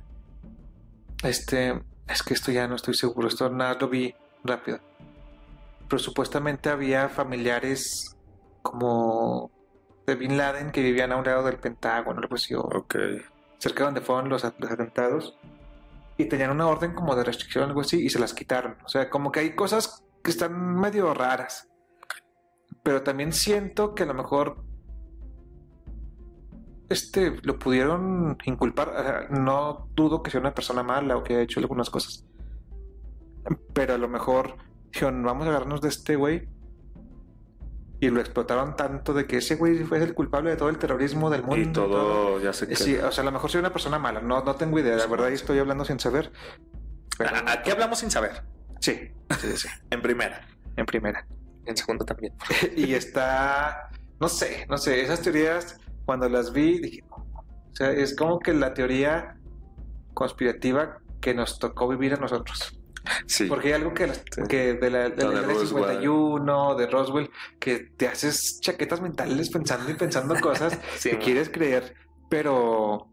este, 1.25 1.83
es 2.07 2.23
que 2.23 2.35
esto 2.35 2.53
ya 2.53 2.69
no 2.69 2.77
estoy 2.77 2.95
seguro, 2.95 3.27
esto 3.27 3.51
nada 3.51 3.77
lo 3.81 3.89
vi 3.89 4.15
rápido. 4.45 4.79
Pero 5.89 5.99
supuestamente 5.99 6.69
había 6.69 7.09
familiares 7.09 8.17
como 8.63 9.51
de 10.11 10.17
Bin 10.17 10.37
Laden 10.37 10.73
que 10.73 10.83
vivían 10.83 11.13
a 11.13 11.17
un 11.17 11.25
lado 11.25 11.45
del 11.45 11.57
Pentágono, 11.57 12.21
algo 12.21 12.35
así, 12.35 12.55
o 12.55 12.61
Ok. 12.61 12.97
cerca 13.59 13.85
donde 13.85 14.01
fueron 14.01 14.29
los, 14.29 14.43
los 14.59 14.71
atentados, 14.71 15.39
y 16.17 16.25
tenían 16.27 16.51
una 16.51 16.67
orden 16.67 16.95
como 16.95 17.15
de 17.15 17.25
restricción, 17.25 17.65
algo 17.65 17.81
así, 17.83 18.05
y 18.05 18.11
se 18.11 18.19
las 18.19 18.35
quitaron. 18.35 18.77
O 18.85 18.89
sea, 18.89 19.09
como 19.09 19.31
que 19.33 19.41
hay 19.41 19.55
cosas 19.55 20.05
que 20.23 20.31
están 20.31 20.77
medio 20.77 21.15
raras. 21.15 21.69
Pero 22.83 23.03
también 23.03 23.33
siento 23.33 23.95
que 23.95 24.03
a 24.05 24.07
lo 24.07 24.15
mejor 24.15 24.65
este 26.89 27.39
lo 27.43 27.59
pudieron 27.59 28.37
inculpar. 28.45 29.29
No 29.31 29.89
dudo 29.95 30.23
que 30.23 30.31
sea 30.31 30.41
una 30.41 30.55
persona 30.55 30.83
mala 30.83 31.17
o 31.17 31.23
que 31.23 31.35
haya 31.35 31.43
hecho 31.43 31.61
algunas 31.61 31.89
cosas. 31.91 32.25
Pero 33.73 33.95
a 33.95 33.99
lo 33.99 34.09
mejor 34.09 34.57
dijeron, 34.93 35.23
vamos 35.23 35.47
a 35.47 35.51
agarrarnos 35.51 35.81
de 35.81 35.89
este 35.89 36.17
güey. 36.17 36.49
Y 38.01 38.09
lo 38.09 38.21
explotaron 38.21 38.77
tanto 38.77 39.13
de 39.13 39.27
que 39.27 39.37
ese 39.39 39.57
güey 39.57 39.85
fue 39.85 40.03
el 40.03 40.15
culpable 40.15 40.51
de 40.51 40.57
todo 40.57 40.71
el 40.71 40.79
terrorismo 40.79 41.29
del 41.29 41.43
mundo. 41.43 41.59
Y 41.59 41.67
todo 41.73 42.41
ya 42.41 42.53
se 42.53 42.73
Eh, 42.73 42.77
Sí, 42.77 42.97
o 42.97 43.13
sea, 43.13 43.23
a 43.23 43.25
lo 43.27 43.33
mejor 43.33 43.51
soy 43.51 43.61
una 43.61 43.73
persona 43.73 43.99
mala, 43.99 44.21
no, 44.21 44.43
no 44.43 44.55
tengo 44.57 44.79
idea, 44.79 44.97
la 44.97 45.07
verdad 45.07 45.29
y 45.29 45.35
estoy 45.35 45.59
hablando 45.59 45.85
sin 45.85 46.01
saber. 46.01 46.33
Pero- 47.19 47.37
¿A, 47.37 47.53
a 47.53 47.63
qué 47.63 47.73
hablamos 47.73 47.99
sin 47.99 48.11
saber? 48.11 48.43
Sí, 48.81 49.11
sí, 49.39 49.57
sí, 49.57 49.69
En 49.91 50.01
primera. 50.01 50.41
en 50.77 50.87
primera. 50.87 51.27
En 51.67 51.77
segundo 51.77 52.05
también. 52.07 52.33
y 52.77 52.95
está, 52.95 53.91
no 54.19 54.29
sé, 54.29 54.67
no 54.71 54.79
sé, 54.79 55.03
esas 55.03 55.21
teorías, 55.21 55.79
cuando 56.07 56.27
las 56.31 56.53
vi, 56.55 56.79
dije, 56.81 57.05
o 57.11 57.75
sea, 57.75 57.91
es 57.93 58.17
como 58.17 58.39
que 58.39 58.55
la 58.55 58.73
teoría 58.73 59.37
conspirativa 60.15 60.99
que 61.21 61.35
nos 61.35 61.59
tocó 61.59 61.87
vivir 61.89 62.15
a 62.15 62.17
nosotros. 62.17 62.80
Sí. 63.27 63.47
Porque 63.47 63.69
hay 63.69 63.75
algo 63.75 63.95
que, 63.95 64.07
las- 64.07 64.23
Sí. 64.31 64.43
que 64.49 64.75
de 64.75 64.91
la, 64.91 65.09
de 65.09 65.23
Lo 65.25 65.33
la 65.33 65.41
de 65.41 65.45
Área 65.47 65.59
Roswell. 65.59 65.85
51, 65.85 66.75
de 66.75 66.87
Roswell, 66.87 67.31
que 67.59 67.79
te 67.97 68.09
haces 68.09 68.61
chaquetas 68.61 69.01
mentales 69.01 69.51
pensando 69.51 69.91
y 69.91 69.95
pensando 69.95 70.35
cosas 70.41 70.79
Sí, 70.99 71.11
que 71.11 71.17
man. 71.17 71.25
quieres 71.25 71.49
creer, 71.51 71.95
pero 72.29 73.09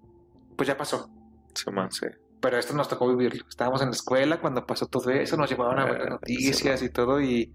pues 0.56 0.68
ya 0.68 0.78
pasó. 0.78 1.10
Sí, 1.54 1.70
man, 1.72 1.92
sí. 1.92 2.06
Pero 2.40 2.58
esto 2.58 2.74
nos 2.74 2.88
tocó 2.88 3.08
vivirlo. 3.08 3.46
Estábamos 3.50 3.82
en 3.82 3.88
la 3.90 3.96
escuela 3.96 4.40
cuando 4.40 4.66
pasó 4.66 4.86
todo 4.88 5.10
eso, 5.10 5.38
nos 5.38 5.50
llevaban 5.50 5.80
a 5.80 5.86
ver 5.86 5.98
las 6.00 6.08
Ah, 6.08 6.10
noticias 6.12 6.82
y 6.84 6.90
todo 6.90 7.20
y 7.22 7.52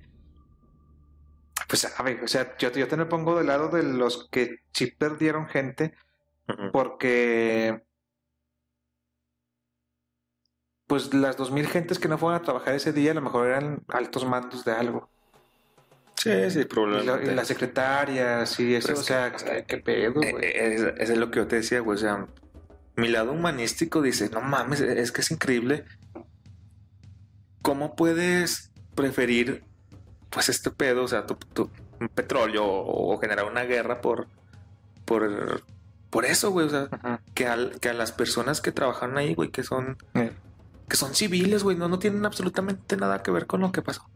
pues 1.68 1.80
sabe, 1.82 2.20
o 2.22 2.28
sea, 2.28 2.56
yo, 2.58 2.70
yo 2.72 2.88
te 2.88 2.96
me 2.96 3.06
pongo 3.06 3.36
del 3.38 3.46
lado 3.46 3.68
de 3.68 3.82
los 3.82 4.28
que 4.30 4.56
sí 4.72 4.86
perdieron 4.90 5.46
gente 5.48 5.94
porque 6.72 7.82
pues 10.92 11.14
las 11.14 11.38
2000 11.38 11.68
gentes 11.68 11.98
que 11.98 12.06
no 12.06 12.18
fueron 12.18 12.38
a 12.38 12.44
trabajar 12.44 12.74
ese 12.74 12.92
día 12.92 13.12
a 13.12 13.14
lo 13.14 13.22
mejor 13.22 13.46
eran 13.46 13.80
altos 13.88 14.26
mandos 14.26 14.62
de 14.62 14.72
algo. 14.72 15.08
Sí, 16.18 16.50
sí, 16.50 16.60
Y, 16.60 16.64
probablemente. 16.66 17.32
y 17.32 17.34
las 17.34 17.48
secretarias 17.48 18.60
y 18.60 18.74
eso, 18.74 18.92
o 18.92 18.96
sea, 18.96 19.32
que, 19.32 19.64
¿qué, 19.66 19.78
pedo, 19.78 20.20
Eh, 20.22 20.32
güey? 20.32 20.44
eh, 20.44 20.74
es, 20.98 21.10
es 21.10 21.16
lo 21.16 21.30
que 21.30 21.38
yo 21.38 21.46
te 21.46 21.56
decía, 21.56 21.80
güey. 21.80 21.96
O 21.96 21.98
sea, 21.98 22.26
mi 22.96 23.08
lado 23.08 23.32
humanístico 23.32 24.02
dice, 24.02 24.28
no 24.28 24.42
mames, 24.42 24.82
es 24.82 25.12
que 25.12 25.22
es 25.22 25.30
increíble. 25.30 25.86
¿Cómo 27.62 27.96
puedes 27.96 28.70
preferir, 28.94 29.64
pues, 30.28 30.50
este 30.50 30.70
pedo, 30.70 31.04
o 31.04 31.08
sea, 31.08 31.24
tu, 31.24 31.36
tu 31.36 31.70
petróleo 32.14 32.66
o, 32.66 33.14
o 33.14 33.18
generar 33.18 33.46
una 33.46 33.62
guerra 33.64 34.02
por, 34.02 34.26
por, 35.06 35.62
por 36.10 36.26
eso, 36.26 36.50
güey? 36.50 36.66
O 36.66 36.68
sea, 36.70 36.88
que, 37.32 37.46
al- 37.46 37.80
que 37.80 37.88
a 37.88 37.94
las 37.94 38.12
personas 38.12 38.60
que 38.60 38.72
trabajan 38.72 39.16
ahí, 39.16 39.32
güey, 39.34 39.48
que 39.50 39.62
son, 39.62 39.96
que 40.88 40.96
son 40.96 41.14
civiles, 41.14 41.62
güey, 41.62 41.76
no, 41.76 41.88
no 41.88 41.98
tienen 41.98 42.24
absolutamente 42.26 42.96
nada 42.96 43.22
que 43.22 43.30
ver 43.30 43.46
con 43.46 43.60
lo 43.60 43.72
que 43.72 43.82
pasó. 43.82 44.08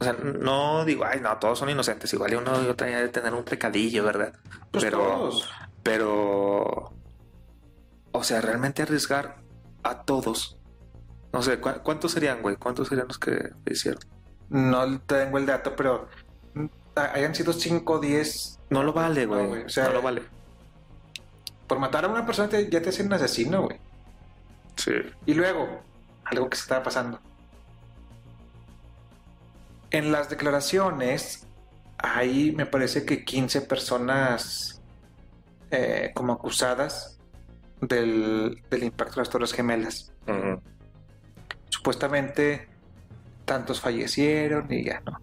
O 0.00 0.04
sea, 0.04 0.12
no 0.14 0.84
digo, 0.84 1.04
ay, 1.04 1.20
no, 1.20 1.36
todos 1.38 1.58
son 1.58 1.70
inocentes. 1.70 2.12
Igual 2.12 2.32
y 2.32 2.36
uno 2.36 2.62
y 2.62 2.66
otra 2.66 2.86
de 2.88 3.08
tener 3.08 3.32
un 3.32 3.44
pecadillo, 3.44 4.04
¿verdad? 4.04 4.32
pues 4.70 4.84
pero, 4.84 4.98
todos. 4.98 5.48
pero, 5.82 6.92
o 8.12 8.22
sea, 8.24 8.40
realmente 8.40 8.82
arriesgar 8.82 9.36
a 9.82 10.02
todos. 10.02 10.58
No 11.32 11.42
sé, 11.42 11.58
¿cu- 11.60 11.80
¿cuántos 11.82 12.12
serían, 12.12 12.42
güey? 12.42 12.56
¿Cuántos 12.56 12.88
serían 12.88 13.08
los 13.08 13.18
que 13.18 13.50
hicieron? 13.70 14.00
No 14.50 15.00
tengo 15.00 15.38
el 15.38 15.46
dato, 15.46 15.74
pero 15.76 16.08
mm, 16.54 16.66
hayan 16.96 17.34
sido 17.34 17.52
5 17.52 17.94
o 17.94 17.98
10 17.98 18.58
No 18.70 18.82
lo 18.82 18.92
vale, 18.92 19.26
No, 19.26 19.34
güey. 19.34 19.46
güey, 19.46 19.64
o 19.64 19.68
sea, 19.68 19.84
no 19.88 19.94
lo 19.94 20.02
vale. 20.02 20.22
por 21.66 21.78
matar 21.78 22.04
a 22.04 22.08
una 22.08 22.26
persona 22.26 22.48
te- 22.48 22.68
ya 22.70 22.82
te 22.82 22.90
hacen 22.90 23.06
un 23.06 23.14
asesino, 23.14 23.62
güey. 23.62 23.78
Sí. 24.76 24.92
Y 25.26 25.34
luego, 25.34 25.82
algo 26.24 26.48
que 26.50 26.56
se 26.56 26.62
estaba 26.62 26.82
pasando. 26.82 27.20
En 29.90 30.10
las 30.10 30.28
declaraciones, 30.28 31.46
hay, 31.98 32.52
me 32.52 32.66
parece 32.66 33.04
que 33.04 33.24
15 33.24 33.62
personas 33.62 34.82
eh, 35.70 36.10
como 36.14 36.32
acusadas 36.32 37.18
del, 37.80 38.62
del 38.70 38.82
impacto 38.82 39.16
de 39.16 39.20
las 39.20 39.30
Torres 39.30 39.52
Gemelas. 39.52 40.12
Supuestamente, 41.68 42.68
tantos 43.44 43.80
fallecieron 43.80 44.72
y 44.72 44.84
ya 44.84 45.00
no. 45.00 45.18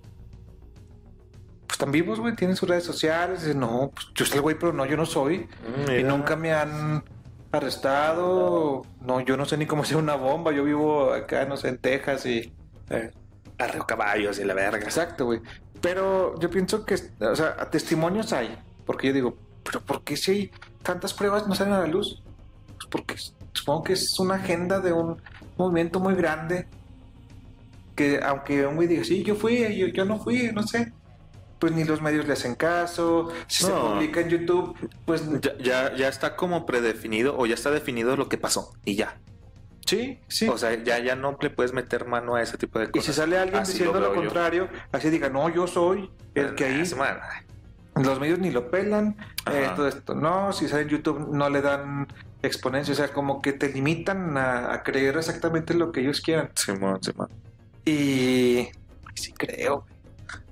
Pues 1.66 1.72
están 1.72 1.92
vivos, 1.92 2.20
güey, 2.20 2.36
tienen 2.36 2.56
sus 2.56 2.70
redes 2.70 2.84
sociales. 2.84 3.42
Dicen, 3.42 3.60
no, 3.60 3.92
pues 3.94 4.08
yo 4.14 4.26
soy 4.26 4.38
el 4.38 4.42
güey, 4.42 4.60
pero 4.60 4.74
no, 4.74 4.86
yo 4.86 4.98
no 4.98 5.06
soy. 5.06 5.48
Y 5.88 5.90
Mira. 5.90 6.10
nunca 6.10 6.36
me 6.36 6.54
han 6.54 7.04
arrestado. 7.52 8.84
No, 9.02 9.20
yo 9.22 9.38
no 9.38 9.46
sé 9.46 9.58
ni 9.58 9.66
cómo 9.66 9.84
sea 9.86 9.98
una 9.98 10.16
bomba. 10.16 10.52
Yo 10.52 10.64
vivo 10.64 11.14
acá, 11.14 11.46
no 11.46 11.58
sé, 11.58 11.70
en 11.70 11.78
Texas 11.78 12.26
y... 12.26 12.54
Eh, 12.90 13.12
caballos 13.88 14.40
y 14.40 14.44
la 14.44 14.54
verga. 14.54 14.80
Exacto, 14.80 15.26
güey. 15.26 15.42
Pero 15.82 16.40
yo 16.40 16.50
pienso 16.50 16.86
que, 16.86 16.96
o 17.20 17.36
sea, 17.36 17.56
testimonios 17.70 18.34
hay. 18.34 18.58
Porque 18.86 19.08
yo 19.08 19.14
digo, 19.14 19.38
pero 19.64 19.82
¿por 19.82 20.04
qué 20.04 20.18
si 20.18 20.32
hay 20.32 20.52
tantas 20.84 21.14
pruebas 21.14 21.48
no 21.48 21.56
salen 21.56 21.74
a 21.74 21.80
la 21.80 21.88
luz? 21.88 22.22
Pues 22.78 22.88
porque 22.90 23.16
supongo 23.54 23.84
que 23.84 23.94
es 23.94 24.20
una 24.20 24.36
agenda 24.36 24.80
de 24.80 24.94
un 24.94 25.22
movimiento 25.58 26.00
muy 26.00 26.16
grande. 26.16 26.68
Que 27.96 28.20
aunque 28.24 28.66
un 28.66 28.76
güey 28.76 28.88
diga, 28.88 29.04
sí, 29.04 29.24
yo 29.24 29.36
fui, 29.36 29.76
yo, 29.78 29.88
yo 29.88 30.06
no 30.06 30.20
fui, 30.20 30.52
no 30.54 30.64
sé. 30.64 30.94
Pues 31.62 31.72
ni 31.74 31.84
los 31.86 32.02
medios 32.02 32.26
le 32.28 32.34
hacen 32.34 32.56
caso. 32.56 33.30
Si 33.48 33.64
se 33.64 33.72
publica 33.72 34.20
en 34.20 34.30
YouTube, 34.30 34.76
pues 35.06 35.24
Ya, 35.42 35.56
ya, 35.60 35.96
ya 35.96 36.08
está 36.10 36.36
como 36.36 36.66
predefinido 36.66 37.38
o 37.38 37.46
ya 37.46 37.54
está 37.54 37.70
definido 37.72 38.18
lo 38.18 38.28
que 38.28 38.38
pasó 38.38 38.74
y 38.84 38.96
ya. 38.96 39.18
sí, 39.86 40.20
sí. 40.28 40.48
O 40.50 40.58
sea, 40.58 40.74
ya, 40.84 40.98
ya 41.00 41.16
no 41.16 41.38
le 41.40 41.50
puedes 41.52 41.72
meter 41.72 42.08
mano 42.08 42.34
a 42.36 42.42
ese 42.42 42.58
tipo 42.58 42.80
de 42.80 42.86
Y 42.86 42.88
cosas. 42.90 43.06
si 43.06 43.14
sale 43.14 43.38
alguien 43.38 43.62
Así 43.62 43.74
diciendo 43.74 44.00
lo 44.00 44.08
lo, 44.08 44.12
veo 44.12 44.16
yo. 44.24 44.28
contrario, 44.30 44.70
así 44.92 45.10
diga, 45.12 45.30
no, 45.30 45.50
yo 45.50 45.68
soy 45.68 46.10
el 46.34 46.56
que 46.56 46.66
ahí. 46.66 46.84
Ah. 47.00 47.44
Los 48.02 48.20
medios 48.20 48.40
ni 48.40 48.50
lo 48.52 48.72
pelan, 48.72 49.16
Ajá. 49.46 49.60
esto, 49.60 49.88
esto 49.88 50.16
no, 50.16 50.54
si 50.54 50.68
sale 50.68 50.84
en 50.84 50.90
YouTube 50.90 51.28
no 51.32 51.50
le 51.50 51.62
dan 51.62 52.08
exponencia, 52.42 52.94
o 52.94 52.96
sea, 52.98 53.10
como 53.14 53.42
que 53.42 53.54
te 53.54 53.70
limitan 53.72 54.36
a, 54.38 54.74
a 54.74 54.82
creer 54.82 55.18
exactamente 55.18 55.74
lo 55.76 55.92
que 55.92 56.00
ellos 56.00 56.22
quieran. 56.22 56.50
Simón, 56.56 57.04
Simón. 57.04 57.28
Y 57.86 58.70
sí 59.14 59.34
creo, 59.34 59.86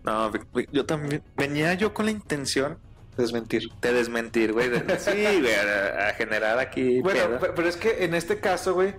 No, 0.09 0.31
yo 0.71 0.85
también 0.85 1.21
venía 1.37 1.73
yo 1.75 1.93
con 1.93 2.05
la 2.05 2.11
intención 2.11 2.79
desmentir. 3.15 3.69
de 3.81 3.93
desmentir, 3.93 4.53
güey. 4.53 4.69
de- 4.69 4.99
sí, 4.99 5.11
güey, 5.39 5.53
a, 5.53 6.07
a 6.09 6.13
generar 6.13 6.57
aquí. 6.57 7.01
Bueno, 7.01 7.37
pero 7.39 7.67
es 7.67 7.77
que 7.77 8.03
en 8.03 8.15
este 8.15 8.39
caso, 8.39 8.73
güey, 8.73 8.95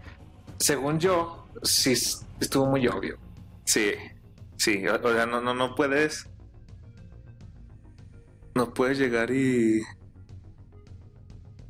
según 0.58 1.00
yo, 1.00 1.48
sí 1.62 1.92
estuvo 2.40 2.66
muy 2.66 2.86
obvio. 2.86 3.18
Sí, 3.64 3.92
sí, 4.56 4.86
o, 4.86 4.94
o 5.02 5.12
sea, 5.12 5.26
no, 5.26 5.40
no, 5.40 5.52
no 5.54 5.74
puedes. 5.74 6.26
No 8.54 8.72
puedes 8.74 8.98
llegar 8.98 9.30
y. 9.30 9.80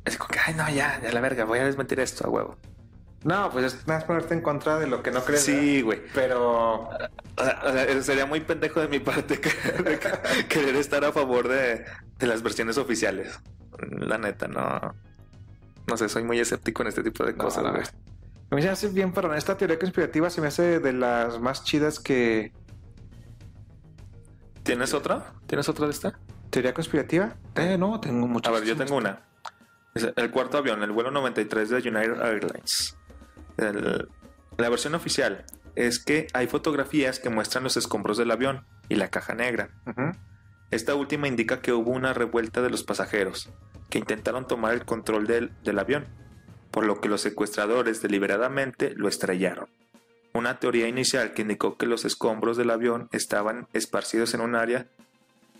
Es 0.05 0.17
como 0.17 0.29
que, 0.29 0.39
ay, 0.45 0.53
no, 0.55 0.67
ya, 0.69 0.99
ya 1.01 1.11
la 1.11 1.21
verga, 1.21 1.45
voy 1.45 1.59
a 1.59 1.65
desmentir 1.65 1.99
esto 1.99 2.25
a 2.27 2.29
huevo. 2.29 2.57
No, 3.23 3.49
pues 3.51 3.65
es 3.73 3.87
más 3.87 4.03
ponerte 4.03 4.33
en 4.33 4.41
contra 4.41 4.79
de 4.79 4.87
lo 4.87 5.03
que 5.03 5.11
no 5.11 5.23
crees. 5.23 5.43
Sí, 5.43 5.81
güey. 5.81 6.01
Pero 6.15 6.85
O 6.89 6.89
sea, 7.37 7.83
eso 7.83 8.01
sería 8.01 8.25
muy 8.25 8.39
pendejo 8.41 8.81
de 8.81 8.87
mi 8.87 8.99
parte 8.99 9.39
que- 9.41 9.51
que- 9.99 10.47
querer 10.47 10.75
estar 10.75 11.05
a 11.05 11.11
favor 11.11 11.47
de, 11.47 11.85
de 12.17 12.27
las 12.27 12.41
versiones 12.41 12.77
oficiales. 12.79 13.39
La 13.99 14.17
neta, 14.17 14.47
no. 14.47 14.95
No 15.87 15.97
sé, 15.97 16.09
soy 16.09 16.23
muy 16.23 16.39
escéptico 16.39 16.81
en 16.81 16.87
este 16.89 17.03
tipo 17.03 17.23
de 17.25 17.35
cosas. 17.35 17.63
A 17.65 17.71
mí 18.55 18.61
se 18.61 18.67
me 18.67 18.73
hace 18.73 18.87
bien, 18.89 19.11
pero 19.13 19.33
esta 19.35 19.55
teoría 19.55 19.77
conspirativa 19.79 20.29
se 20.29 20.41
me 20.41 20.47
hace 20.47 20.79
de 20.79 20.93
las 20.93 21.39
más 21.39 21.63
chidas 21.63 21.99
que... 21.99 22.51
¿Tienes 24.63 24.93
otra? 24.93 25.33
¿Tienes 25.47 25.67
otra 25.69 25.85
de 25.85 25.91
esta? 25.91 26.19
¿Teoría 26.49 26.73
conspirativa? 26.73 27.35
Eh, 27.55 27.77
no, 27.77 27.99
tengo 27.99 28.25
A 28.25 28.29
muchas. 28.29 28.53
ver, 28.53 28.63
yo 28.63 28.75
tengo 28.75 28.95
una. 28.97 29.21
El 29.93 30.31
cuarto 30.31 30.57
avión, 30.57 30.83
el 30.83 30.91
vuelo 30.91 31.11
93 31.11 31.69
de 31.69 31.75
United 31.77 32.21
Airlines. 32.21 32.97
El- 33.57 34.07
la 34.57 34.69
versión 34.69 34.95
oficial 34.95 35.45
es 35.75 35.99
que 36.03 36.27
hay 36.33 36.47
fotografías 36.47 37.19
que 37.19 37.29
muestran 37.29 37.63
los 37.63 37.77
escombros 37.77 38.17
del 38.17 38.31
avión 38.31 38.65
y 38.89 38.95
la 38.95 39.09
caja 39.09 39.33
negra. 39.33 39.69
Esta 40.69 40.95
última 40.95 41.27
indica 41.27 41.61
que 41.61 41.73
hubo 41.73 41.91
una 41.91 42.13
revuelta 42.13 42.61
de 42.61 42.69
los 42.69 42.83
pasajeros, 42.83 43.49
que 43.89 43.97
intentaron 43.99 44.47
tomar 44.47 44.73
el 44.73 44.85
control 44.85 45.27
del, 45.27 45.51
del 45.63 45.79
avión, 45.79 46.07
por 46.71 46.85
lo 46.85 47.01
que 47.01 47.09
los 47.09 47.21
secuestradores 47.21 48.01
deliberadamente 48.01 48.93
lo 48.95 49.07
estrellaron. 49.09 49.67
Una 50.33 50.59
teoría 50.59 50.87
inicial 50.87 51.33
que 51.33 51.41
indicó 51.41 51.77
que 51.77 51.85
los 51.85 52.05
escombros 52.05 52.55
del 52.55 52.69
avión 52.69 53.09
estaban 53.11 53.67
esparcidos 53.73 54.33
en 54.33 54.39
un 54.41 54.55
área 54.55 54.87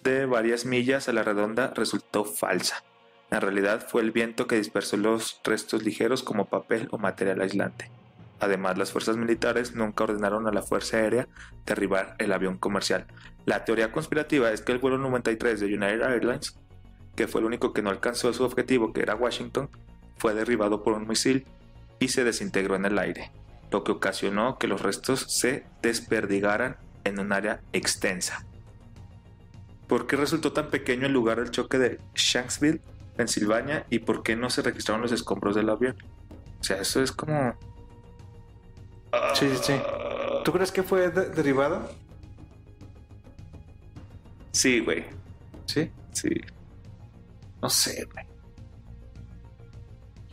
de 0.03 0.25
varias 0.25 0.65
millas 0.65 1.09
a 1.09 1.13
la 1.13 1.23
redonda 1.23 1.73
resultó 1.75 2.23
falsa. 2.23 2.83
En 3.31 3.39
realidad 3.39 3.87
fue 3.87 4.01
el 4.01 4.11
viento 4.11 4.45
que 4.45 4.57
dispersó 4.57 4.97
los 4.97 5.39
restos 5.45 5.83
ligeros 5.83 6.21
como 6.21 6.49
papel 6.49 6.89
o 6.91 6.97
material 6.97 7.39
aislante. 7.39 7.89
Además, 8.41 8.77
las 8.77 8.91
fuerzas 8.91 9.15
militares 9.15 9.73
nunca 9.73 10.03
ordenaron 10.03 10.47
a 10.47 10.51
la 10.51 10.63
Fuerza 10.63 10.97
Aérea 10.97 11.29
derribar 11.65 12.15
el 12.17 12.33
avión 12.33 12.57
comercial. 12.57 13.05
La 13.45 13.63
teoría 13.63 13.91
conspirativa 13.91 14.51
es 14.51 14.61
que 14.61 14.73
el 14.73 14.79
vuelo 14.79 14.97
93 14.97 15.61
de 15.61 15.67
United 15.67 16.01
Airlines, 16.01 16.57
que 17.15 17.27
fue 17.27 17.39
el 17.39 17.47
único 17.47 17.71
que 17.71 17.81
no 17.81 17.89
alcanzó 17.89 18.33
su 18.33 18.43
objetivo, 18.43 18.91
que 18.91 19.01
era 19.01 19.15
Washington, 19.15 19.69
fue 20.17 20.33
derribado 20.33 20.83
por 20.83 20.93
un 20.93 21.07
misil 21.07 21.45
y 21.99 22.09
se 22.09 22.25
desintegró 22.25 22.75
en 22.75 22.85
el 22.85 22.99
aire, 22.99 23.31
lo 23.71 23.85
que 23.85 23.93
ocasionó 23.93 24.57
que 24.57 24.67
los 24.67 24.81
restos 24.81 25.25
se 25.29 25.63
desperdigaran 25.81 26.75
en 27.05 27.19
un 27.19 27.31
área 27.31 27.61
extensa. 27.71 28.45
¿Por 29.87 30.07
qué 30.07 30.17
resultó 30.17 30.51
tan 30.51 30.69
pequeño 30.69 31.05
el 31.05 31.13
lugar 31.13 31.37
del 31.39 31.51
choque 31.51 31.77
de 31.77 31.99
Shanksville, 32.15 32.81
Pensilvania, 33.15 33.85
y 33.89 33.99
por 33.99 34.23
qué 34.23 34.35
no 34.35 34.49
se 34.49 34.61
registraron 34.61 35.01
los 35.01 35.11
escombros 35.11 35.55
del 35.55 35.69
avión? 35.69 35.95
O 36.59 36.63
sea, 36.63 36.77
eso 36.81 37.01
es 37.01 37.11
como... 37.11 37.55
Sí, 39.33 39.49
sí, 39.49 39.57
sí. 39.63 39.73
¿Tú 40.45 40.51
crees 40.53 40.71
que 40.71 40.83
fue 40.83 41.09
de- 41.09 41.29
derivado? 41.29 41.89
Sí, 44.51 44.79
güey. 44.79 45.05
Sí. 45.65 45.91
Sí. 46.13 46.29
No 47.61 47.69
sé, 47.69 48.07
güey. 48.13 48.25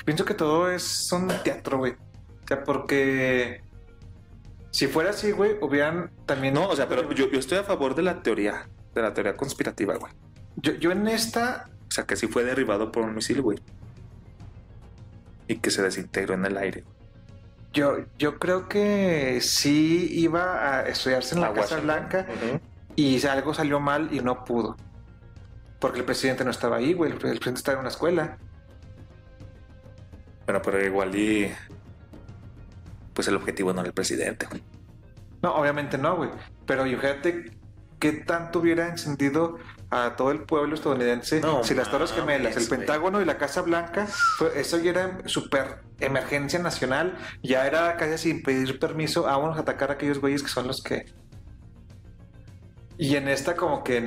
Pienso 0.04 0.24
que 0.24 0.34
todo 0.34 0.70
es 0.70 1.12
un 1.12 1.28
teatro, 1.44 1.78
güey. 1.78 1.92
O 1.92 2.48
sea, 2.48 2.64
porque 2.64 3.62
Si 4.70 4.86
fuera 4.86 5.10
así, 5.10 5.30
güey, 5.32 5.56
hubieran 5.60 6.10
también. 6.26 6.54
No, 6.54 6.68
o 6.68 6.76
sea, 6.76 6.88
pero 6.88 7.10
yo, 7.12 7.30
yo 7.30 7.38
estoy 7.38 7.58
a 7.58 7.64
favor 7.64 7.94
de 7.94 8.02
la 8.02 8.22
teoría, 8.22 8.68
de 8.94 9.02
la 9.02 9.12
teoría 9.14 9.36
conspirativa, 9.36 9.96
güey. 9.96 10.12
Yo, 10.56 10.72
yo 10.74 10.92
en 10.92 11.06
esta. 11.08 11.68
O 11.89 11.91
sea, 11.91 12.05
que 12.05 12.16
sí 12.16 12.26
fue 12.26 12.45
derribado 12.45 12.93
por 12.93 13.05
un 13.05 13.14
misil, 13.14 13.43
güey. 13.43 13.59
Y 15.47 15.57
que 15.57 15.70
se 15.70 15.82
desintegró 15.82 16.34
en 16.34 16.45
el 16.45 16.57
aire. 16.57 16.84
Yo, 17.72 17.99
yo 18.18 18.39
creo 18.39 18.68
que 18.68 19.41
sí 19.41 20.09
iba 20.11 20.78
a 20.78 20.89
estudiarse 20.89 21.34
en 21.34 21.43
la 21.43 21.53
Casa. 21.53 21.80
Blanca 21.80 22.26
y 22.97 23.24
algo 23.26 23.55
salió 23.55 23.80
mal 23.80 24.09
y 24.12 24.20
no 24.20 24.45
pudo. 24.45 24.76
Porque 25.78 26.01
el 26.01 26.05
presidente 26.05 26.45
no 26.45 26.51
estaba 26.51 26.76
ahí, 26.76 26.93
güey. 26.93 27.12
El, 27.12 27.18
presidente 27.18 27.59
estaba 27.59 27.76
en 27.76 27.80
una 27.80 27.91
escuela. 27.91 28.39
Bueno, 30.47 30.61
pero 30.62 30.84
igual 30.84 31.14
y... 31.14 31.53
Pues 33.14 33.28
el 33.28 33.36
objetivo 33.36 33.72
no 33.72 33.80
era 33.80 33.89
el 33.89 33.95
presidente, 33.95 34.47
güey. 34.47 34.62
No, 35.43 35.55
obviamente 35.55 35.99
no, 35.99 36.16
güey. 36.16 36.30
Pero 36.66 36.84
fíjate 36.84 37.53
qué 37.99 38.12
tanto 38.12 38.61
hubiera 38.61 38.89
encendido 38.89 39.59
a 39.91 40.16
todo 40.16 40.30
el 40.32 40.43
pueblo 40.43 40.74
estadounidense 40.74 41.41
No 41.41 41.64
si 41.64 41.74
las 41.74 41.91
Torres 41.91 42.12
Gemelas, 42.12 42.57
el. 42.57 42.68
Pentágono 42.68 43.22
y 43.22 43.24
la 43.24 43.39
Casa 43.39 43.62
Blanca, 43.62 44.07
fue- 44.36 44.61
eso 44.61 44.76
ya 44.78 44.91
era 44.91 45.18
super 45.26 45.78
emergencia 46.01 46.59
nacional. 46.59 47.16
Ya 47.43 47.66
era 47.66 47.97
casi 47.97 48.18
sin 48.18 48.43
pedir 48.43 48.78
permiso, 48.78 49.22
vámonos 49.22 49.57
a 49.57 49.61
atacar 49.62 49.91
a 49.91 49.95
aquellos 49.95 50.20
güeyes 50.20 50.43
que 50.43 50.49
son 50.51 50.66
los 50.66 50.82
que. 50.82 51.07
Y 53.01 53.14
en 53.14 53.28
esta, 53.28 53.55
como 53.55 53.84
que 53.84 54.01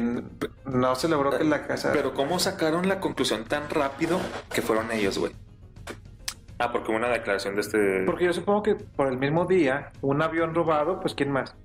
no 0.65 0.95
se 0.95 1.07
logró 1.07 1.37
que 1.37 1.45
la 1.45 1.65
casa. 1.65 1.91
Pero 1.93 2.13
¿cómo 2.13 2.39
sacaron 2.39 2.87
la 2.89 2.99
conclusión 2.99 3.45
tan 3.45 3.69
rápido 3.69 4.19
que 4.53 4.61
fueron 4.61 4.91
ellos, 4.91 5.17
güey? 5.17 5.31
Ah, 6.59 6.71
porque 6.71 6.89
hubo 6.91 6.97
una 6.97 7.07
declaración 7.07 7.55
de 7.55 7.61
este... 7.61 8.03
Porque 8.05 8.25
yo 8.25 8.33
supongo 8.33 8.61
que 8.61 8.75
por 8.75 9.07
el 9.07 9.17
mismo 9.17 9.45
día, 9.45 9.91
un 10.01 10.21
avión 10.21 10.53
robado, 10.53 10.99
pues 10.99 11.15
¿quién 11.15 11.31
más? 11.31 11.55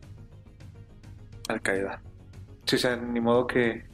Al 1.48 1.60
Qaeda. 1.60 2.00
Sí, 2.64 2.76
o 2.76 2.78
sea, 2.78 2.96
ni 2.96 3.20
modo 3.20 3.46
que. 3.46 3.84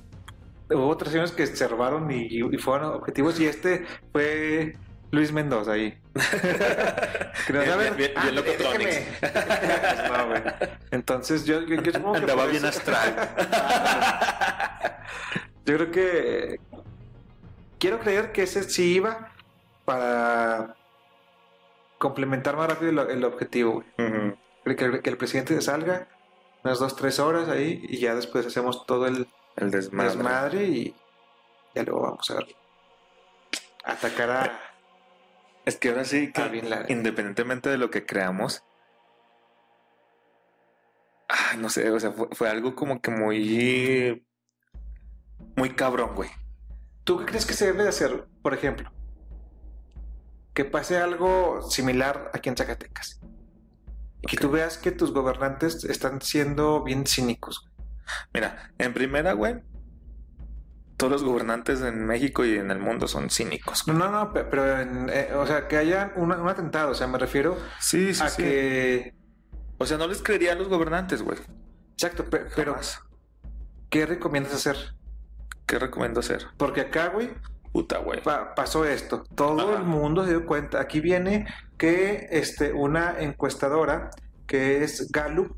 Hubo 0.74 0.88
otras 0.88 1.10
aviones 1.10 1.32
que 1.32 1.46
se 1.46 1.68
robaron 1.68 2.10
y, 2.10 2.26
y 2.26 2.58
fueron 2.58 2.94
objetivos, 2.94 3.38
y 3.40 3.46
este 3.46 3.84
fue 4.12 4.76
Luis 5.10 5.32
Mendoza 5.32 5.72
ahí. 5.72 5.98
Que 7.46 7.52
Bien, 7.54 7.70
a 7.70 7.76
ver- 7.76 7.94
bien, 7.94 7.96
bien, 7.96 8.12
Ah, 8.16 8.30
bien 8.30 8.44
déjeme. 8.44 9.06
No, 10.18 10.26
güey. 10.28 10.42
Entonces 10.90 11.44
yo, 11.44 11.60
yo, 11.62 11.82
yo 11.82 11.92
supongo 11.92 12.12
que 12.14 12.18
Andaba 12.20 12.46
bien 12.46 12.64
eso- 12.64 12.68
astral. 12.78 13.14
Yo 15.64 15.76
creo 15.76 15.90
que 15.92 16.60
quiero 17.78 18.00
creer 18.00 18.32
que 18.32 18.42
ese 18.42 18.64
sí 18.64 18.94
iba 18.94 19.30
para 19.84 20.74
complementar 21.98 22.56
más 22.56 22.68
rápido 22.68 22.90
el, 22.90 22.98
el 23.10 23.24
objetivo, 23.24 23.84
güey. 23.96 24.76
Que- 24.76 25.00
que 25.00 25.10
el 25.10 25.16
presidente 25.16 25.60
salga 25.60 26.08
unas 26.64 26.78
dos, 26.78 26.96
tres 26.96 27.18
horas 27.18 27.48
ahí 27.48 27.84
y 27.88 27.98
ya 27.98 28.14
después 28.14 28.46
hacemos 28.46 28.86
todo 28.86 29.06
el 29.06 29.26
El 29.56 29.70
desmadre. 29.70 30.10
desmadre 30.10 30.64
y 30.64 30.94
ya 31.74 31.82
luego 31.82 32.02
vamos 32.02 32.30
a 32.30 32.38
atacar 33.84 34.30
a... 34.30 34.60
Es 35.64 35.76
que 35.76 35.90
ahora 35.90 36.04
sí, 36.04 36.32
que 36.32 36.86
independientemente 36.88 37.70
de 37.70 37.78
lo 37.78 37.90
que 37.90 38.04
creamos, 38.04 38.64
ah, 41.28 41.54
no 41.56 41.68
sé, 41.68 41.88
o 41.90 42.00
sea, 42.00 42.12
fue, 42.12 42.28
fue 42.32 42.48
algo 42.48 42.74
como 42.74 43.00
que 43.00 43.10
muy, 43.12 44.26
muy 45.56 45.70
cabrón, 45.74 46.14
güey. 46.16 46.30
¿Tú 47.04 47.18
qué 47.18 47.26
crees 47.26 47.46
que 47.46 47.54
se 47.54 47.66
debe 47.66 47.84
de 47.84 47.90
hacer, 47.90 48.26
por 48.42 48.54
ejemplo? 48.54 48.90
Que 50.54 50.64
pase 50.64 50.98
algo 50.98 51.62
similar 51.62 52.30
aquí 52.34 52.48
en 52.48 52.56
Zacatecas. 52.56 53.20
Y 54.20 54.26
que 54.26 54.36
tú 54.36 54.50
veas 54.50 54.78
que 54.78 54.92
tus 54.92 55.12
gobernantes 55.12 55.84
están 55.84 56.20
siendo 56.20 56.82
bien 56.82 57.06
cínicos. 57.06 57.71
Mira, 58.34 58.72
en 58.78 58.92
primera, 58.94 59.32
güey, 59.32 59.62
todos 60.96 61.12
los 61.12 61.24
gobernantes 61.24 61.80
en 61.80 62.04
México 62.06 62.44
y 62.44 62.56
en 62.56 62.70
el 62.70 62.78
mundo 62.78 63.08
son 63.08 63.28
cínicos. 63.30 63.86
No, 63.88 63.94
no, 63.94 64.10
no, 64.10 64.32
pe- 64.32 64.44
pero, 64.44 64.80
en, 64.80 65.08
eh, 65.10 65.30
o 65.34 65.46
sea, 65.46 65.66
que 65.68 65.76
haya 65.76 66.12
un, 66.16 66.30
un 66.32 66.48
atentado. 66.48 66.90
O 66.90 66.94
sea, 66.94 67.06
me 67.08 67.18
refiero 67.18 67.56
Sí, 67.80 68.14
sí, 68.14 68.22
a 68.22 68.28
sí. 68.28 68.42
que... 68.42 69.14
O 69.78 69.86
sea, 69.86 69.98
no 69.98 70.06
les 70.06 70.22
creería 70.22 70.52
a 70.52 70.54
los 70.54 70.68
gobernantes, 70.68 71.22
güey. 71.22 71.38
Exacto, 71.94 72.24
pe- 72.26 72.46
pero. 72.54 72.76
¿qué 73.90 74.06
recomiendas 74.06 74.54
hacer? 74.54 74.76
¿Qué 75.66 75.78
recomiendo 75.78 76.20
hacer? 76.20 76.46
Porque 76.56 76.82
acá, 76.82 77.08
güey, 77.08 77.30
Puta, 77.72 77.98
güey. 77.98 78.22
pa- 78.22 78.54
pasó 78.54 78.84
esto. 78.84 79.24
Todo 79.34 79.70
Ajá. 79.70 79.78
el 79.80 79.84
mundo 79.84 80.24
se 80.24 80.30
dio 80.30 80.46
cuenta. 80.46 80.80
Aquí 80.80 81.00
viene 81.00 81.46
que 81.78 82.28
este, 82.30 82.72
una 82.72 83.18
encuestadora 83.18 84.10
que 84.46 84.84
es 84.84 85.10
Gallup 85.10 85.56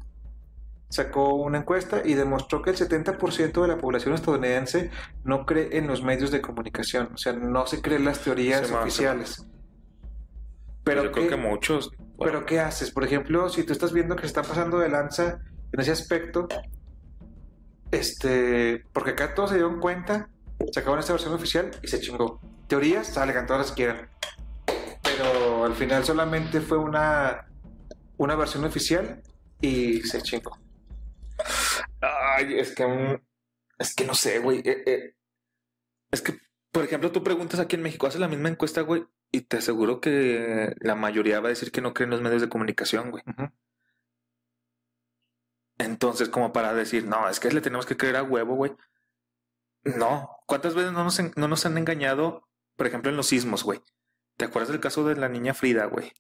sacó 0.89 1.35
una 1.35 1.59
encuesta 1.59 2.03
y 2.05 2.15
demostró 2.15 2.63
que 2.63 2.71
el 2.71 2.77
70% 2.77 3.63
de 3.63 3.69
la 3.69 3.79
población 3.79 4.15
estadounidense 4.15 4.91
no 5.25 5.45
cree 5.45 5.77
en 5.77 5.87
los 5.87 6.03
medios 6.03 6.31
de 6.31 6.41
comunicación. 6.41 7.11
O 7.15 7.19
sea, 7.19 7.33
no 7.33 7.67
se 7.67 7.83
cree 7.83 7.99
en 7.99 8.05
las 8.05 8.21
teorías 8.21 8.71
oficiales. 8.71 9.47
Pero 10.85 11.03
Pero, 11.03 11.05
yo 11.05 11.13
creo 11.13 11.25
¿qué, 11.25 11.31
que 11.31 11.37
muchos. 11.37 11.91
bueno, 12.17 12.17
pero 12.19 12.47
¿qué 12.47 12.61
haces? 12.61 12.91
Por 12.91 13.05
ejemplo, 13.05 13.49
si 13.49 13.65
tú 13.65 13.73
estás 13.73 13.93
viendo 13.93 14.15
que 14.17 14.23
se 14.23 14.27
está 14.29 14.43
pasando 14.43 14.79
de 14.79 14.89
lanza 14.89 15.41
en 15.73 15.81
ese 15.81 15.91
aspecto, 15.93 16.47
este, 17.91 18.85
porque 18.93 19.11
acá 19.13 19.35
todos 19.35 19.51
se 19.51 19.57
dieron 19.57 19.81
cuenta, 19.81 20.29
sacaron 20.73 20.99
esta 20.99 21.13
versión 21.13 21.35
oficial 21.35 21.71
y 21.83 21.89
se 21.89 22.01
chingó. 22.01 22.41
Teorías, 22.69 23.07
salgan 23.09 23.47
todas 23.47 23.63
las 23.63 23.71
que 23.71 23.85
quieran. 23.85 24.09
Pero 25.03 25.65
al 25.65 25.75
final 25.75 26.05
solamente 26.05 26.61
fue 26.61 26.79
una, 26.79 27.47
una 28.17 28.35
versión 28.37 28.65
oficial 28.65 29.23
y 29.61 30.01
se 30.03 30.23
chingó. 30.23 30.59
Ay, 32.01 32.59
es 32.59 32.75
que. 32.75 33.21
Es 33.79 33.95
que 33.95 34.05
no 34.05 34.15
sé, 34.15 34.39
güey. 34.41 34.61
eh, 34.65 34.83
eh, 34.87 35.17
Es 36.13 36.23
que, 36.23 36.39
por 36.73 36.85
ejemplo, 36.85 37.13
tú 37.13 37.23
preguntas 37.25 37.61
aquí 37.61 37.77
en 37.77 37.83
México, 37.83 38.07
haces 38.07 38.21
la 38.21 38.29
misma 38.29 38.49
encuesta, 38.49 38.83
güey, 38.83 39.05
y 39.33 39.43
te 39.43 39.59
aseguro 39.59 40.01
que 40.01 40.75
la 40.81 40.95
mayoría 40.95 41.41
va 41.41 41.49
a 41.49 41.51
decir 41.51 41.73
que 41.73 41.81
no 41.83 41.95
creen 41.95 42.09
en 42.09 42.13
los 42.13 42.23
medios 42.23 42.43
de 42.43 42.49
comunicación, 42.49 43.11
güey. 43.11 43.23
Entonces, 45.79 46.29
como 46.29 46.53
para 46.53 46.75
decir, 46.75 47.05
no, 47.07 47.29
es 47.29 47.39
que 47.41 47.51
le 47.51 47.61
tenemos 47.61 47.87
que 47.87 47.97
creer 47.97 48.17
a 48.17 48.23
huevo, 48.25 48.55
güey. 48.57 48.73
No. 49.85 50.31
¿Cuántas 50.47 50.75
veces 50.75 50.93
no 50.93 51.05
nos, 51.05 51.19
no 51.37 51.49
nos 51.49 51.67
han 51.67 51.79
engañado, 51.79 52.49
por 52.77 52.87
ejemplo, 52.87 53.11
en 53.11 53.17
los 53.17 53.27
sismos, 53.29 53.63
güey? 53.65 53.81
¿Te 54.37 54.47
acuerdas 54.47 54.71
del 54.71 54.81
caso 54.81 55.05
de 55.07 55.17
la 55.17 55.29
niña 55.29 55.55
Frida, 55.55 55.87
güey? 55.87 56.13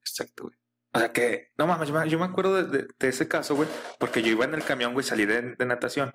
Exacto, 0.00 0.44
güey. 0.44 0.56
O 0.94 0.98
sea 0.98 1.12
que, 1.12 1.50
no 1.56 1.66
mames, 1.66 1.88
yo 1.88 1.94
me, 1.94 2.08
yo 2.08 2.18
me 2.18 2.26
acuerdo 2.26 2.54
de, 2.62 2.78
de- 2.78 2.88
de 2.98 3.08
ese 3.08 3.26
caso, 3.28 3.54
güey, 3.56 3.68
porque 3.98 4.22
yo 4.22 4.30
iba 4.30 4.44
en 4.44 4.54
el 4.54 4.64
camión, 4.64 4.92
güey, 4.92 5.04
salí 5.04 5.24
de, 5.26 5.54
de 5.56 5.66
natación 5.66 6.14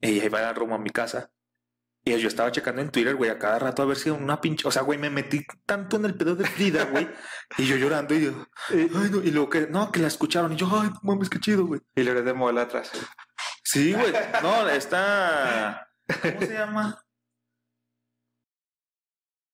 y 0.00 0.22
iba 0.24 0.52
rumbo 0.52 0.74
a 0.74 0.78
mi 0.78 0.90
casa. 0.90 1.30
Y 2.04 2.16
yo 2.18 2.28
estaba 2.28 2.52
checando 2.52 2.80
en 2.82 2.90
Twitter, 2.90 3.16
güey, 3.16 3.30
a 3.32 3.38
cada 3.38 3.58
rato 3.58 3.82
a 3.82 3.86
ver 3.86 3.96
si 3.96 4.10
una 4.10 4.40
pinche. 4.40 4.68
O 4.68 4.70
sea, 4.70 4.82
güey, 4.82 4.96
me 4.96 5.10
metí 5.10 5.44
tanto 5.64 5.96
en 5.96 6.04
el 6.04 6.14
pedo 6.16 6.36
de 6.36 6.44
Frida, 6.44 6.84
güey. 6.84 7.08
y 7.58 7.66
yo 7.66 7.74
llorando 7.76 8.14
y 8.14 8.26
yo, 8.26 8.46
ay, 8.70 8.88
no. 9.10 9.22
Y 9.24 9.32
luego 9.32 9.50
que, 9.50 9.66
no, 9.66 9.90
que 9.90 9.98
la 9.98 10.06
escucharon. 10.06 10.52
Y 10.52 10.56
yo, 10.56 10.68
ay, 10.72 10.88
no 10.88 11.00
mames, 11.02 11.28
qué 11.28 11.40
chido, 11.40 11.66
güey. 11.66 11.80
Y 11.96 12.04
le 12.04 12.14
de 12.22 12.32
mola 12.32 12.62
atrás. 12.62 12.92
Sí, 13.64 13.92
güey. 13.92 14.12
No, 14.40 14.68
está. 14.68 15.88
¿Cómo 16.22 16.40
se 16.42 16.52
llama? 16.52 17.04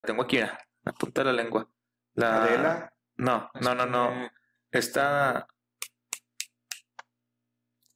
Tengo 0.02 0.22
aquí, 0.22 0.36
mira, 0.36 0.58
la 0.82 0.92
punta 0.92 1.22
de 1.22 1.24
la 1.24 1.42
lengua. 1.42 1.68
La. 2.14 2.42
Adela. 2.44 2.92
No, 3.22 3.50
no, 3.60 3.74
no, 3.76 3.86
no. 3.86 4.24
este, 4.24 4.32
Está. 4.72 5.46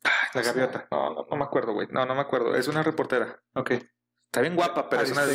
Ay, 0.05 0.29
La 0.35 0.43
gaviota. 0.43 0.87
No, 0.91 1.15
no, 1.15 1.27
no 1.29 1.37
me 1.37 1.45
acuerdo, 1.45 1.73
güey. 1.73 1.89
No, 1.91 2.07
no 2.07 2.15
me 2.15 2.21
acuerdo. 2.21 2.55
Es 2.55 2.69
una 2.69 2.85
reportera. 2.85 3.43
Ok. 3.55 3.73
Está 3.73 4.41
bien 4.41 4.55
guapa, 4.55 4.89
pero 4.89 5.03
es 5.03 5.11
una. 5.11 5.23
Ah, 5.23 5.27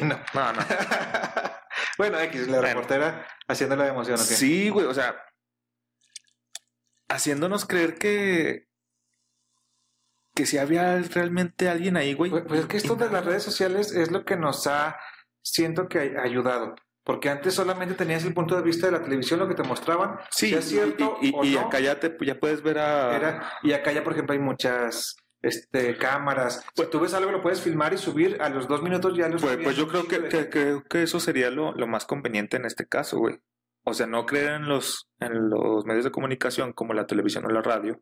no, 0.00 0.06
no. 0.08 0.18
No, 0.34 0.52
no. 0.52 0.62
bueno, 1.98 2.18
X, 2.20 2.48
la 2.48 2.58
Bueno. 2.58 2.68
reportera 2.74 3.26
haciéndole 3.46 3.84
de 3.84 3.90
emoción, 3.90 4.16
¿ok? 4.18 4.26
Sí, 4.26 4.68
güey. 4.70 4.86
O 4.86 4.94
sea, 4.94 5.14
haciéndonos 7.08 7.66
creer 7.66 7.94
que. 7.94 8.66
Que 10.34 10.46
si 10.46 10.58
había 10.58 10.98
realmente 10.98 11.68
alguien 11.68 11.96
ahí, 11.96 12.14
güey. 12.14 12.32
Pues, 12.32 12.44
pues 12.48 12.60
es 12.60 12.66
que 12.66 12.78
esto 12.78 12.96
de 12.96 13.08
las 13.10 13.24
redes 13.24 13.44
sociales 13.44 13.92
es 13.92 14.10
lo 14.10 14.24
que 14.24 14.36
nos 14.36 14.66
ha, 14.66 14.98
siento 15.40 15.88
que 15.88 16.16
ha 16.18 16.22
ayudado. 16.22 16.74
Porque 17.04 17.28
antes 17.28 17.52
solamente 17.54 17.94
tenías 17.94 18.24
el 18.24 18.32
punto 18.32 18.56
de 18.56 18.62
vista 18.62 18.86
de 18.86 18.92
la 18.92 19.02
televisión, 19.02 19.38
lo 19.38 19.46
que 19.46 19.54
te 19.54 19.62
mostraban. 19.62 20.16
Sí, 20.30 20.48
si 20.48 20.54
es 20.54 20.64
cierto 20.64 21.18
y, 21.20 21.28
y- 21.28 21.32
o 21.36 21.44
y 21.44 21.54
no, 21.54 21.60
acá 21.60 21.78
ya, 21.80 22.00
te, 22.00 22.16
ya 22.24 22.40
puedes 22.40 22.62
ver 22.62 22.78
a. 22.78 23.14
era- 23.16 23.52
y 23.62 23.72
acá 23.72 23.92
ya, 23.92 24.02
por 24.02 24.14
ejemplo, 24.14 24.32
hay 24.32 24.38
muchas 24.38 25.16
este, 25.42 25.98
cámaras. 25.98 26.64
Si 26.74 26.86
tú 26.86 27.00
ves 27.00 27.12
algo, 27.12 27.30
lo 27.30 27.42
puedes 27.42 27.60
filmar 27.60 27.92
y 27.92 27.98
subir. 27.98 28.40
A 28.40 28.48
los 28.48 28.66
dos 28.68 28.82
minutos 28.82 29.14
ya 29.14 29.28
lo 29.28 29.36
Pues, 29.36 29.58
pues 29.58 29.76
yo 29.76 29.86
creo 29.86 30.08
que, 30.08 30.28
que- 30.28 30.48
creo 30.48 30.82
que 30.84 31.02
eso 31.02 31.20
sería 31.20 31.50
lo, 31.50 31.72
lo 31.74 31.86
más 31.86 32.06
conveniente 32.06 32.56
en 32.56 32.64
este 32.64 32.86
caso, 32.86 33.18
güey. 33.18 33.38
O 33.86 33.92
sea, 33.92 34.06
no 34.06 34.24
creer 34.24 34.52
en 34.52 34.66
los, 34.66 35.10
en 35.20 35.50
los 35.50 35.84
medios 35.84 36.04
de 36.04 36.10
comunicación 36.10 36.72
como 36.72 36.94
la 36.94 37.06
televisión 37.06 37.44
o 37.44 37.50
la 37.50 37.60
radio, 37.60 38.00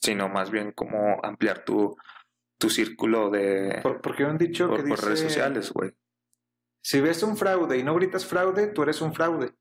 sino 0.00 0.30
más 0.30 0.50
bien 0.50 0.72
como 0.72 1.18
ampliar 1.22 1.64
tu, 1.66 1.94
tu 2.58 2.70
círculo 2.70 3.28
de 3.28 3.80
Por- 3.82 4.00
porque 4.00 4.24
hay 4.24 4.30
un 4.30 4.38
dicho 4.38 4.68
por, 4.68 4.76
que 4.82 4.88
por 4.88 4.96
dice... 4.96 5.06
redes 5.06 5.20
sociales, 5.20 5.70
güey. 5.70 5.90
Si 6.86 7.00
ves 7.00 7.20
un 7.24 7.36
fraude 7.36 7.76
y 7.78 7.82
no 7.82 7.96
gritas 7.96 8.24
fraude, 8.24 8.68
tú 8.68 8.84
eres 8.84 9.00
un 9.00 9.12
fraude. 9.12 9.52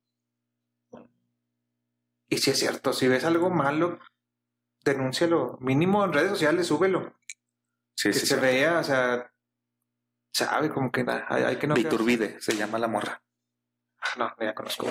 Y 2.29 2.37
si 2.37 2.51
es 2.51 2.59
cierto, 2.59 2.93
si 2.93 3.07
ves 3.07 3.23
algo 3.25 3.49
malo, 3.49 3.97
denúncialo. 4.83 5.57
Mínimo 5.59 6.05
en 6.05 6.13
redes 6.13 6.29
sociales, 6.29 6.67
súbelo. 6.67 7.15
Sí, 7.95 8.09
que 8.09 8.13
sí, 8.13 8.27
se 8.27 8.35
sí. 8.35 8.39
vea, 8.41 8.77
o 8.77 8.83
sea, 8.83 9.33
sabe 10.31 10.69
como 10.69 10.91
que 10.91 11.03
hay, 11.29 11.41
hay 11.45 11.55
que 11.57 11.65
no. 11.65 11.75
Iturbide 11.75 12.39
se 12.39 12.55
llama 12.55 12.77
la 12.77 12.87
morra. 12.89 13.23
No, 14.19 14.31
ya 14.39 14.53
conozco. 14.53 14.85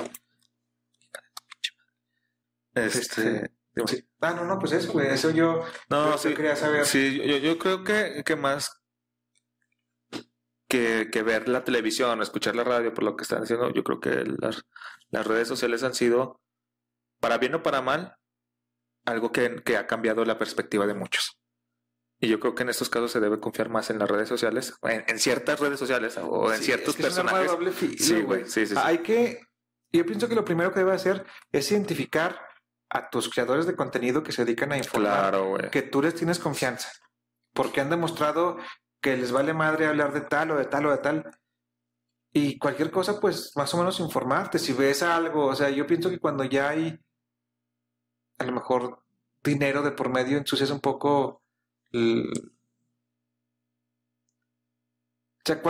Este. 2.74 3.48
Sí. 3.86 4.08
Ah, 4.20 4.32
no, 4.32 4.44
no, 4.44 4.58
pues 4.58 4.72
eso, 4.72 4.90
güey. 4.92 5.06
Eso 5.06 5.30
yo, 5.30 5.64
No, 5.88 6.10
yo- 6.10 6.18
sí. 6.18 6.30
yo 6.30 6.34
quería 6.36 6.56
saber. 6.56 6.84
Sí, 6.84 7.16
yo, 7.24 7.36
yo 7.36 7.58
creo 7.60 7.84
que, 7.84 8.24
que 8.24 8.34
más 8.34 8.83
que, 10.68 11.08
que 11.12 11.22
ver 11.22 11.48
la 11.48 11.64
televisión 11.64 12.18
o 12.18 12.22
escuchar 12.22 12.56
la 12.56 12.64
radio 12.64 12.92
por 12.94 13.04
lo 13.04 13.16
que 13.16 13.22
están 13.22 13.42
haciendo, 13.42 13.70
yo 13.72 13.84
creo 13.84 14.00
que 14.00 14.24
las, 14.40 14.62
las 15.10 15.26
redes 15.26 15.48
sociales 15.48 15.82
han 15.82 15.94
sido, 15.94 16.40
para 17.20 17.38
bien 17.38 17.54
o 17.54 17.62
para 17.62 17.82
mal, 17.82 18.16
algo 19.04 19.32
que, 19.32 19.56
que 19.64 19.76
ha 19.76 19.86
cambiado 19.86 20.24
la 20.24 20.38
perspectiva 20.38 20.86
de 20.86 20.94
muchos. 20.94 21.38
Y 22.20 22.28
yo 22.28 22.40
creo 22.40 22.54
que 22.54 22.62
en 22.62 22.70
estos 22.70 22.88
casos 22.88 23.12
se 23.12 23.20
debe 23.20 23.40
confiar 23.40 23.68
más 23.68 23.90
en 23.90 23.98
las 23.98 24.08
redes 24.10 24.28
sociales, 24.28 24.74
en, 24.82 25.04
en 25.06 25.18
ciertas 25.18 25.60
redes 25.60 25.78
sociales 25.78 26.16
o 26.22 26.50
en 26.52 26.58
Sí, 26.58 26.64
ciertos 26.66 26.90
es 26.90 26.96
que 26.96 27.02
personajes. 27.02 27.50
filo, 27.74 27.94
Sí, 27.98 28.22
güey, 28.22 28.48
sí, 28.48 28.66
sí. 28.66 28.74
Hay 28.78 28.98
que, 28.98 29.40
yo 29.92 30.06
pienso 30.06 30.28
que 30.28 30.34
lo 30.34 30.44
primero 30.44 30.72
que 30.72 30.78
debe 30.80 30.92
hacer 30.92 31.26
es 31.52 31.70
identificar 31.70 32.40
a 32.88 33.10
tus 33.10 33.28
creadores 33.28 33.66
de 33.66 33.74
contenido 33.74 34.22
que 34.22 34.32
se 34.32 34.44
dedican 34.44 34.72
a 34.72 34.78
informar, 34.78 35.30
Claro, 35.32 35.56
que 35.70 35.82
tú 35.82 36.00
les 36.00 36.14
tienes 36.14 36.38
confianza, 36.38 36.90
porque 37.52 37.80
han 37.80 37.90
demostrado 37.90 38.56
que 39.04 39.16
les 39.18 39.30
vale 39.32 39.52
madre 39.52 39.86
hablar 39.86 40.14
de 40.14 40.22
tal 40.22 40.50
o 40.52 40.56
de 40.56 40.64
tal 40.64 40.86
o 40.86 40.90
de 40.90 40.98
tal. 40.98 41.16
Y 42.32 42.58
cualquier 42.58 42.90
cosa, 42.90 43.20
pues 43.20 43.52
más 43.54 43.72
o 43.74 43.76
menos 43.76 44.00
informarte. 44.00 44.58
Si 44.58 44.72
ves 44.72 45.02
algo, 45.02 45.46
o 45.46 45.54
sea, 45.54 45.68
yo 45.68 45.86
pienso 45.86 46.08
que 46.08 46.18
cuando 46.18 46.42
ya 46.44 46.70
hay 46.70 46.98
a 48.38 48.44
lo 48.44 48.52
mejor 48.52 49.04
dinero 49.42 49.82
de 49.82 49.92
por 49.92 50.08
medio, 50.08 50.38
ensucias 50.38 50.70
un 50.70 50.80
poco 50.80 51.42
el... 51.92 52.30
O 55.38 55.42
sea, 55.46 55.60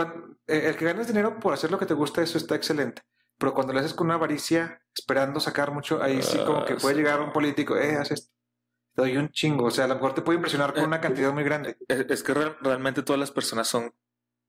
eh, 0.47 0.69
el 0.69 0.77
que 0.77 0.85
ganes 0.85 1.07
dinero 1.07 1.37
por 1.39 1.53
hacer 1.53 1.69
lo 1.69 1.77
que 1.77 1.85
te 1.85 1.93
gusta, 1.93 2.21
eso 2.21 2.37
está 2.37 2.55
excelente. 2.55 3.01
Pero 3.37 3.53
cuando 3.53 3.73
lo 3.73 3.79
haces 3.79 3.93
con 3.93 4.07
una 4.07 4.15
avaricia, 4.15 4.81
esperando 4.95 5.39
sacar 5.41 5.71
mucho, 5.71 6.01
ahí 6.01 6.21
sí 6.21 6.37
como 6.45 6.63
que 6.63 6.73
Ah, 6.73 6.77
puede 6.81 6.95
sí. 6.95 7.01
llegar 7.01 7.19
un 7.19 7.33
político, 7.33 7.75
eh, 7.77 7.97
haz 7.97 8.11
esto. 8.11 8.34
Te 8.95 9.01
doy 9.01 9.17
un 9.17 9.29
chingo. 9.29 9.65
O 9.65 9.71
sea, 9.71 9.85
a 9.85 9.87
lo 9.87 9.95
mejor 9.95 10.13
te 10.15 10.21
puede 10.21 10.37
impresionar 10.37 10.73
con 10.73 10.83
Eh, 10.83 10.87
una 10.87 11.01
cantidad 11.01 11.33
muy 11.33 11.43
grande. 11.43 11.77
Es, 11.87 11.99
es 12.09 12.23
que 12.23 12.33
real- 12.33 12.57
realmente 12.61 13.03
todas 13.03 13.19
las 13.19 13.31
personas 13.31 13.67
son 13.67 13.93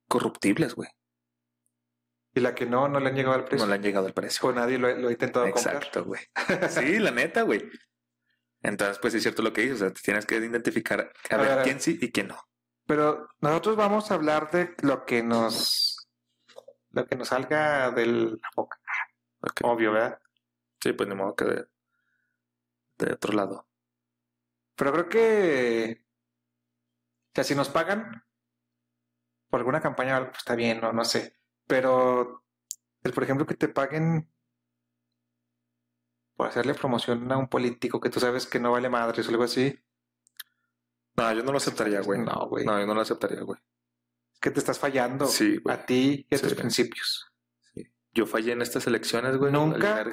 corruptibles, 0.09 0.75
güey. 0.75 0.89
Y 2.35 2.41
la 2.41 2.55
que 2.55 2.67
no, 2.67 2.87
no 2.89 3.01
le 3.01 3.09
han 3.09 3.15
llegado 3.17 3.35
al 3.35 3.45
precio. 3.45 3.67
No 3.67 3.71
le 3.71 3.77
han 3.77 3.83
llegado 3.83 4.07
al 4.07 4.15
precio. 4.15 4.49
O 4.49 4.53
nadie 4.53 4.79
lo, 4.79 4.95
lo 4.97 5.09
ha 5.09 5.13
intentado 5.13 5.51
comprar. 5.51 5.77
Exacto, 5.77 6.05
güey. 6.05 6.21
Sí, 6.71 6.99
la 6.99 7.11
neta, 7.11 7.43
güey. 7.43 7.69
Entonces, 8.63 8.99
pues 8.99 9.15
es 9.15 9.23
cierto 9.23 9.43
lo 9.43 9.53
que 9.53 9.63
dices. 9.63 9.77
O 9.77 9.85
sea, 9.87 9.93
te 9.93 10.01
tienes 10.03 10.27
que 10.27 10.37
identificar 10.37 11.13
a 11.31 11.35
A 11.35 11.39
ver 11.39 11.49
ver, 11.57 11.63
quién 11.65 11.81
sí 11.81 11.99
y 12.01 12.13
quién 12.13 12.29
no. 12.29 12.39
Pero 12.87 13.29
nosotros 13.41 13.77
vamos 13.77 14.11
a 14.11 14.15
hablar 14.15 14.51
de 14.51 14.75
lo 14.83 15.05
que 15.05 15.23
nos 15.23 16.09
lo 16.91 17.05
que 17.07 17.17
nos 17.17 17.29
salga 17.29 17.91
de 17.91 18.07
la 18.07 18.51
boca. 18.55 18.79
Obvio, 19.63 19.93
¿verdad? 19.93 20.19
Sí, 20.81 20.93
pues 20.93 21.09
ni 21.09 21.15
modo 21.15 21.35
que 21.35 21.45
de, 21.45 21.67
de 22.99 23.13
otro 23.13 23.33
lado. 23.33 23.66
Pero 24.77 24.93
creo 24.93 25.09
que 25.09 26.05
o 26.05 27.35
sea, 27.35 27.45
si 27.45 27.55
nos 27.55 27.69
pagan 27.69 28.25
por 29.51 29.61
alguna 29.61 29.81
campaña 29.81 30.15
o 30.15 30.17
algo, 30.17 30.29
pues 30.31 30.39
está 30.39 30.55
bien, 30.55 30.81
no, 30.81 30.93
no 30.93 31.05
sé. 31.05 31.37
Pero 31.67 32.45
el, 33.03 33.13
por 33.13 33.25
ejemplo, 33.25 33.47
que 33.47 33.55
te 33.55 33.69
paguen 33.69 34.31
por 36.37 36.49
hacerle 36.49 36.75
promoción 36.75 37.31
a 37.33 37.37
un 37.39 37.49
político 37.49 38.01
que 38.01 38.11
tú 38.11 38.21
sabes 38.21 38.47
que 38.47 38.61
no 38.61 38.73
vale 38.73 38.89
madres 38.91 39.27
o 39.27 39.31
algo 39.31 39.45
así, 39.45 39.79
No, 41.17 41.33
yo 41.33 41.43
no 41.43 41.51
lo 41.53 41.57
aceptaría, 41.59 42.01
güey. 42.03 42.21
No, 42.21 42.47
güey. 42.49 42.65
No, 42.67 42.79
yo 42.79 42.87
no 42.87 42.93
lo 42.95 43.01
aceptaría, 43.01 43.41
güey. 43.41 43.59
es 44.35 44.41
que 44.41 44.51
te 44.51 44.59
estás 44.59 44.79
fallando 44.79 45.27
Sí, 45.27 45.57
güey. 45.59 45.75
a 45.75 45.87
ti 45.87 46.27
y 46.29 46.35
a 46.35 46.39
tus 46.39 46.51
Sí. 46.51 46.55
principios. 46.55 47.27
Yo 48.13 48.27
fallé 48.27 48.53
en 48.53 48.61
estas 48.63 48.87
elecciones, 48.87 49.37
güey. 49.39 49.51
Nunca. 49.53 50.05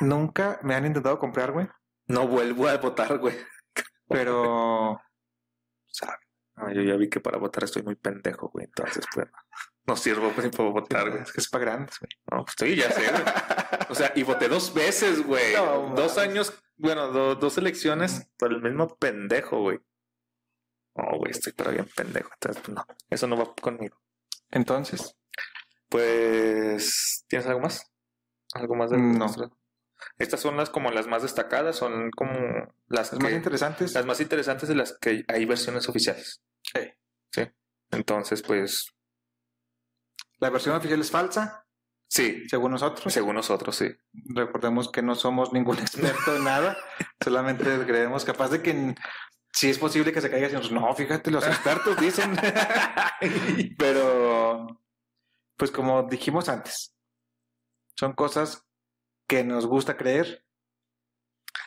Nunca 0.00 0.58
me 0.62 0.74
han 0.74 0.86
intentado 0.86 1.18
comprar, 1.18 1.52
güey, 1.52 1.68
No 2.06 2.26
vuelvo 2.28 2.68
a 2.68 2.76
votar, 2.78 3.18
güey. 3.18 3.36
Pero 4.08 5.00
No, 6.56 6.72
yo 6.72 6.82
ya 6.82 6.96
vi 6.96 7.08
que 7.10 7.20
para 7.20 7.38
votar 7.38 7.64
estoy 7.64 7.82
muy 7.82 7.96
pendejo, 7.96 8.48
güey. 8.48 8.64
Entonces, 8.66 9.04
pues, 9.14 9.28
no 9.86 9.96
sirvo 9.96 10.30
pues, 10.34 10.48
para 10.56 10.68
votar, 10.70 11.10
güey. 11.10 11.22
es 11.22 11.32
que 11.32 11.40
es 11.40 11.48
para 11.48 11.64
grandes, 11.64 11.98
güey. 12.00 12.10
No, 12.30 12.44
pues 12.44 12.54
sí, 12.58 12.76
ya 12.76 12.90
sé, 12.90 13.10
güey. 13.10 13.22
O 13.90 13.94
sea, 13.94 14.12
y 14.14 14.22
voté 14.22 14.48
dos 14.48 14.72
veces, 14.72 15.22
güey. 15.24 15.54
No, 15.54 15.94
dos 15.94 16.16
años, 16.18 16.52
bueno, 16.76 17.08
do- 17.08 17.34
dos 17.34 17.58
elecciones 17.58 18.26
por 18.38 18.52
el 18.52 18.62
mismo 18.62 18.88
pendejo, 18.96 19.60
güey. 19.60 19.78
No, 20.94 21.18
güey, 21.18 21.30
estoy 21.32 21.52
para 21.52 21.70
bien 21.72 21.86
pendejo. 21.94 22.30
Entonces, 22.32 22.62
pues, 22.64 22.74
no, 22.74 22.86
eso 23.10 23.26
no 23.26 23.36
va 23.36 23.54
conmigo. 23.54 24.00
Entonces, 24.50 25.14
Pues, 25.88 27.24
¿tienes 27.28 27.46
algo 27.46 27.60
más? 27.60 27.92
¿Algo 28.54 28.74
más 28.74 28.90
de 28.90 28.96
No. 28.98 29.26
Estas 30.18 30.40
son 30.40 30.56
las 30.56 30.70
como 30.70 30.90
las 30.90 31.06
más 31.06 31.22
destacadas, 31.22 31.76
son 31.76 32.10
como 32.10 32.32
las, 32.88 33.12
las 33.12 33.20
más 33.20 33.30
que- 33.30 33.36
interesantes. 33.36 33.94
las 33.94 34.06
más 34.06 34.20
interesantes 34.20 34.68
de 34.68 34.74
las 34.74 34.96
que 34.98 35.24
hay 35.28 35.44
versiones 35.44 35.88
oficiales. 35.88 36.42
Sí. 36.62 36.80
Sí. 37.32 37.42
Entonces, 37.90 38.42
pues, 38.42 38.92
La 40.38 40.50
versión 40.50 40.76
oficial 40.76 41.00
es 41.00 41.10
falsa, 41.10 41.64
sí, 42.08 42.44
según 42.48 42.72
nosotros. 42.72 43.12
según 43.12 43.34
nosotros, 43.36 43.74
sí. 43.76 43.88
Recordemos 44.34 44.90
que 44.90 45.02
no 45.02 45.14
somos 45.14 45.52
ningún 45.52 45.78
experto 45.78 46.36
en 46.36 46.44
nada, 46.44 46.76
solamente 47.22 47.64
creemos 47.86 48.24
capaz 48.24 48.48
de 48.50 48.60
que 48.62 48.94
sí 49.52 49.70
es 49.70 49.78
posible 49.78 50.12
que 50.12 50.20
se 50.20 50.28
caiga 50.30 50.48
decimos, 50.48 50.70
no, 50.72 50.94
fíjate, 50.94 51.30
los 51.30 51.46
expertos 51.46 51.96
dicen. 51.98 52.36
Pero, 53.78 54.82
pues 55.56 55.70
como 55.70 56.02
dijimos 56.04 56.48
antes, 56.48 56.94
son 57.98 58.12
cosas 58.12 58.65
que 59.26 59.44
nos 59.44 59.66
gusta 59.66 59.96
creer 59.96 60.44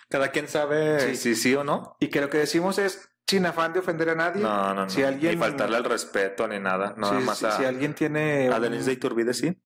Cada 0.09 0.29
quien 0.31 0.47
sabe 0.47 0.99
Sí. 1.01 1.15
si 1.15 1.35
sí 1.35 1.55
o 1.55 1.63
no. 1.63 1.95
y 1.99 2.07
que 2.09 2.21
lo 2.21 2.29
que 2.29 2.37
decimos 2.39 2.79
es 2.79 3.09
sin 3.27 3.45
afán 3.45 3.73
de 3.73 3.79
ofender 3.79 4.09
a 4.09 4.15
nadie. 4.15 4.41
No, 4.41 4.73
no, 4.73 4.85
no. 4.85 4.89
Si 4.89 5.03
alguien- 5.03 5.33
Ni 5.35 5.37
faltarle 5.39 5.77
al 5.77 5.83
respeto 5.83 6.47
ni 6.47 6.59
nada. 6.59 6.95
Nada 6.97 7.19
si, 7.19 7.25
más 7.25 7.37
si- 7.37 7.45
a, 7.45 7.51
si 7.51 7.63
alguien 7.65 7.93
tiene... 7.93 8.49
a 8.49 8.59
Denise 8.59 8.85
de 8.87 8.93
Iturbide, 8.93 9.33
sí. 9.35 9.61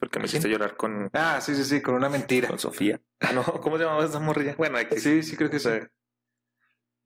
Porque 0.00 0.18
me 0.18 0.26
¿Sí? 0.26 0.36
hiciste 0.36 0.48
llorar 0.48 0.76
con, 0.76 1.08
Ah, 1.12 1.40
sí, 1.40 1.54
sí, 1.54 1.64
sí, 1.64 1.80
con 1.82 1.94
una 1.94 2.08
mentira. 2.08 2.48
con 2.48 2.58
Sofía. 2.58 3.00
No, 3.34 3.44
¿cómo 3.44 3.78
se 3.78 3.84
llamaba 3.84 4.04
esa 4.04 4.18
morrilla? 4.20 4.54
Bueno, 4.56 4.78
X. 4.78 5.02
Sí, 5.02 5.22
sí, 5.22 5.36
creo 5.36 5.50
que 5.50 5.58
sí. 5.60 5.68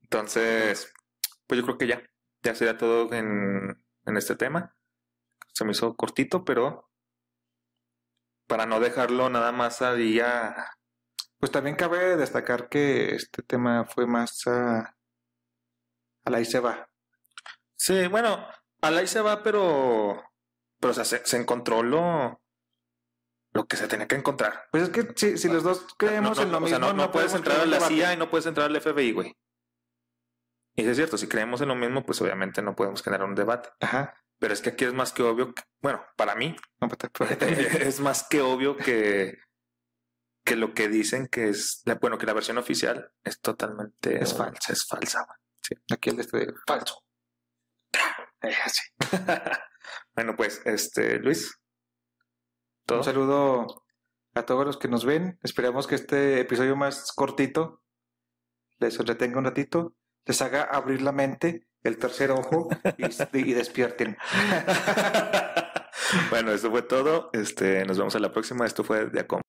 Entonces, 0.03 0.93
pues 1.47 1.59
yo 1.61 1.65
creo 1.67 1.79
que 1.79 1.87
ya. 1.87 2.03
Ya 2.43 2.55
sería 2.55 2.77
todo 2.77 3.13
en, 3.13 3.83
en 4.07 4.17
este 4.17 4.35
tema. 4.37 4.75
Se 5.53 5.65
me 5.65 5.73
hizo 5.73 5.95
cortito, 5.97 6.45
pero 6.45 6.91
para 8.53 8.67
no 8.67 8.81
dejarlo 8.81 9.31
nada 9.31 9.51
más 9.51 9.81
a 9.81 9.95
día. 9.95 10.55
Pues 11.39 11.51
también 11.51 11.75
cabe 11.75 12.19
destacar 12.19 12.69
que 12.69 13.15
este 13.15 13.43
tema 13.43 13.87
fue 13.87 14.07
más 14.07 14.47
a, 14.47 14.95
a 16.25 16.31
la 16.31 16.39
y 16.39 16.45
se 16.45 16.61
va. 16.61 16.87
Sí, 17.77 18.09
bueno, 18.09 18.47
al 18.83 18.99
ahí 18.99 19.07
se 19.07 19.23
va, 19.23 19.43
pero. 19.43 20.23
Pero, 20.79 20.91
o 20.91 20.95
sea, 20.95 21.07
se, 21.07 21.25
se 21.25 21.39
encontró 21.39 21.83
lo. 21.83 22.43
Lo 23.55 23.65
que 23.65 23.79
se 23.79 23.89
tenía 23.89 24.07
que 24.07 24.17
encontrar. 24.17 24.67
Pues 24.71 24.83
es 24.83 24.91
que 24.91 25.09
si, 25.17 25.39
si 25.39 25.49
los 25.49 25.63
dos 25.63 25.87
creemos 25.97 26.37
no, 26.37 26.43
en 26.43 26.53
lo 26.53 26.59
o 26.59 26.61
mismo, 26.61 26.79
sea, 26.79 26.87
no, 26.89 26.93
no 26.93 27.11
puedes 27.11 27.33
entrar 27.33 27.59
a 27.59 27.65
la. 27.65 27.81
CIA 27.81 28.13
y 28.13 28.17
no 28.19 28.29
puedes 28.29 28.45
entrar 28.45 28.67
al 28.67 28.79
FBI, 28.79 29.13
güey. 29.13 29.35
Y 30.75 30.87
es 30.87 30.95
cierto, 30.95 31.17
si 31.17 31.27
creemos 31.27 31.63
en 31.63 31.69
lo 31.69 31.75
mismo, 31.75 32.05
pues 32.05 32.21
obviamente 32.21 32.61
no 32.61 32.77
podemos 32.77 33.03
generar 33.03 33.27
un 33.27 33.35
debate. 33.35 33.71
Ajá. 33.81 34.22
Pero 34.43 34.55
es 34.55 34.61
que 34.61 34.71
aquí 34.71 34.85
es 34.85 34.93
más 34.93 35.13
que 35.13 35.23
obvio, 35.23 35.55
que- 35.55 35.63
bueno, 35.81 36.05
para 36.17 36.35
mí, 36.35 36.57
pues, 36.81 36.99
pues, 37.13 37.31
es 37.81 38.01
más 38.01 38.27
que 38.29 38.41
obvio 38.41 38.77
que, 38.77 39.39
que 40.45 40.57
lo 40.57 40.75
que 40.75 40.89
dicen 40.89 41.29
que 41.29 41.49
es, 41.49 41.83
la- 41.85 41.95
bueno, 41.95 42.19
que 42.19 42.27
la 42.27 42.33
versión 42.33 42.59
oficial 42.59 43.13
es 43.23 43.41
totalmente 43.41 44.21
Es 44.21 44.37
falsa. 44.37 44.73
Es 44.73 44.85
falsa, 44.85 45.25
güey. 45.25 45.81
aquí 45.93 46.11
el 46.11 46.17
de 46.17 46.23
este 46.23 46.47
falso. 46.67 47.05
Eh. 48.45 48.53
Bueno, 50.17 50.35
pues, 50.35 50.61
este, 50.65 51.21
Luis. 51.21 51.57
¿Todo? 52.85 52.99
Un 52.99 53.05
saludo 53.05 53.85
a 54.35 54.43
todos 54.45 54.67
los 54.67 54.77
que 54.77 54.89
nos 54.89 55.05
ven. 55.05 55.39
Esperamos 55.45 55.87
que 55.87 55.95
este 55.95 56.41
episodio 56.41 56.75
más 56.75 57.13
cortito 57.13 57.85
les 58.81 58.99
entretenga 58.99 59.39
un 59.39 59.45
ratito, 59.45 59.95
les 60.25 60.43
haga 60.43 60.65
abrir 60.65 61.03
la 61.03 61.13
mente, 61.13 61.69
el 61.85 61.99
tercer 61.99 62.31
ojo 62.31 62.69
y, 62.97 63.53
despierten. 63.53 64.17
bueno, 66.31 66.53
esto 66.53 66.71
fue 66.71 66.83
todo. 66.83 67.31
Este, 67.33 67.85
nos 67.85 67.99
vemos 67.99 68.15
a 68.17 68.19
la 68.19 68.33
próxima. 68.33 68.67
Esto 68.67 68.85
fue 68.85 69.07
de 69.07 69.21
Acom. 69.21 69.41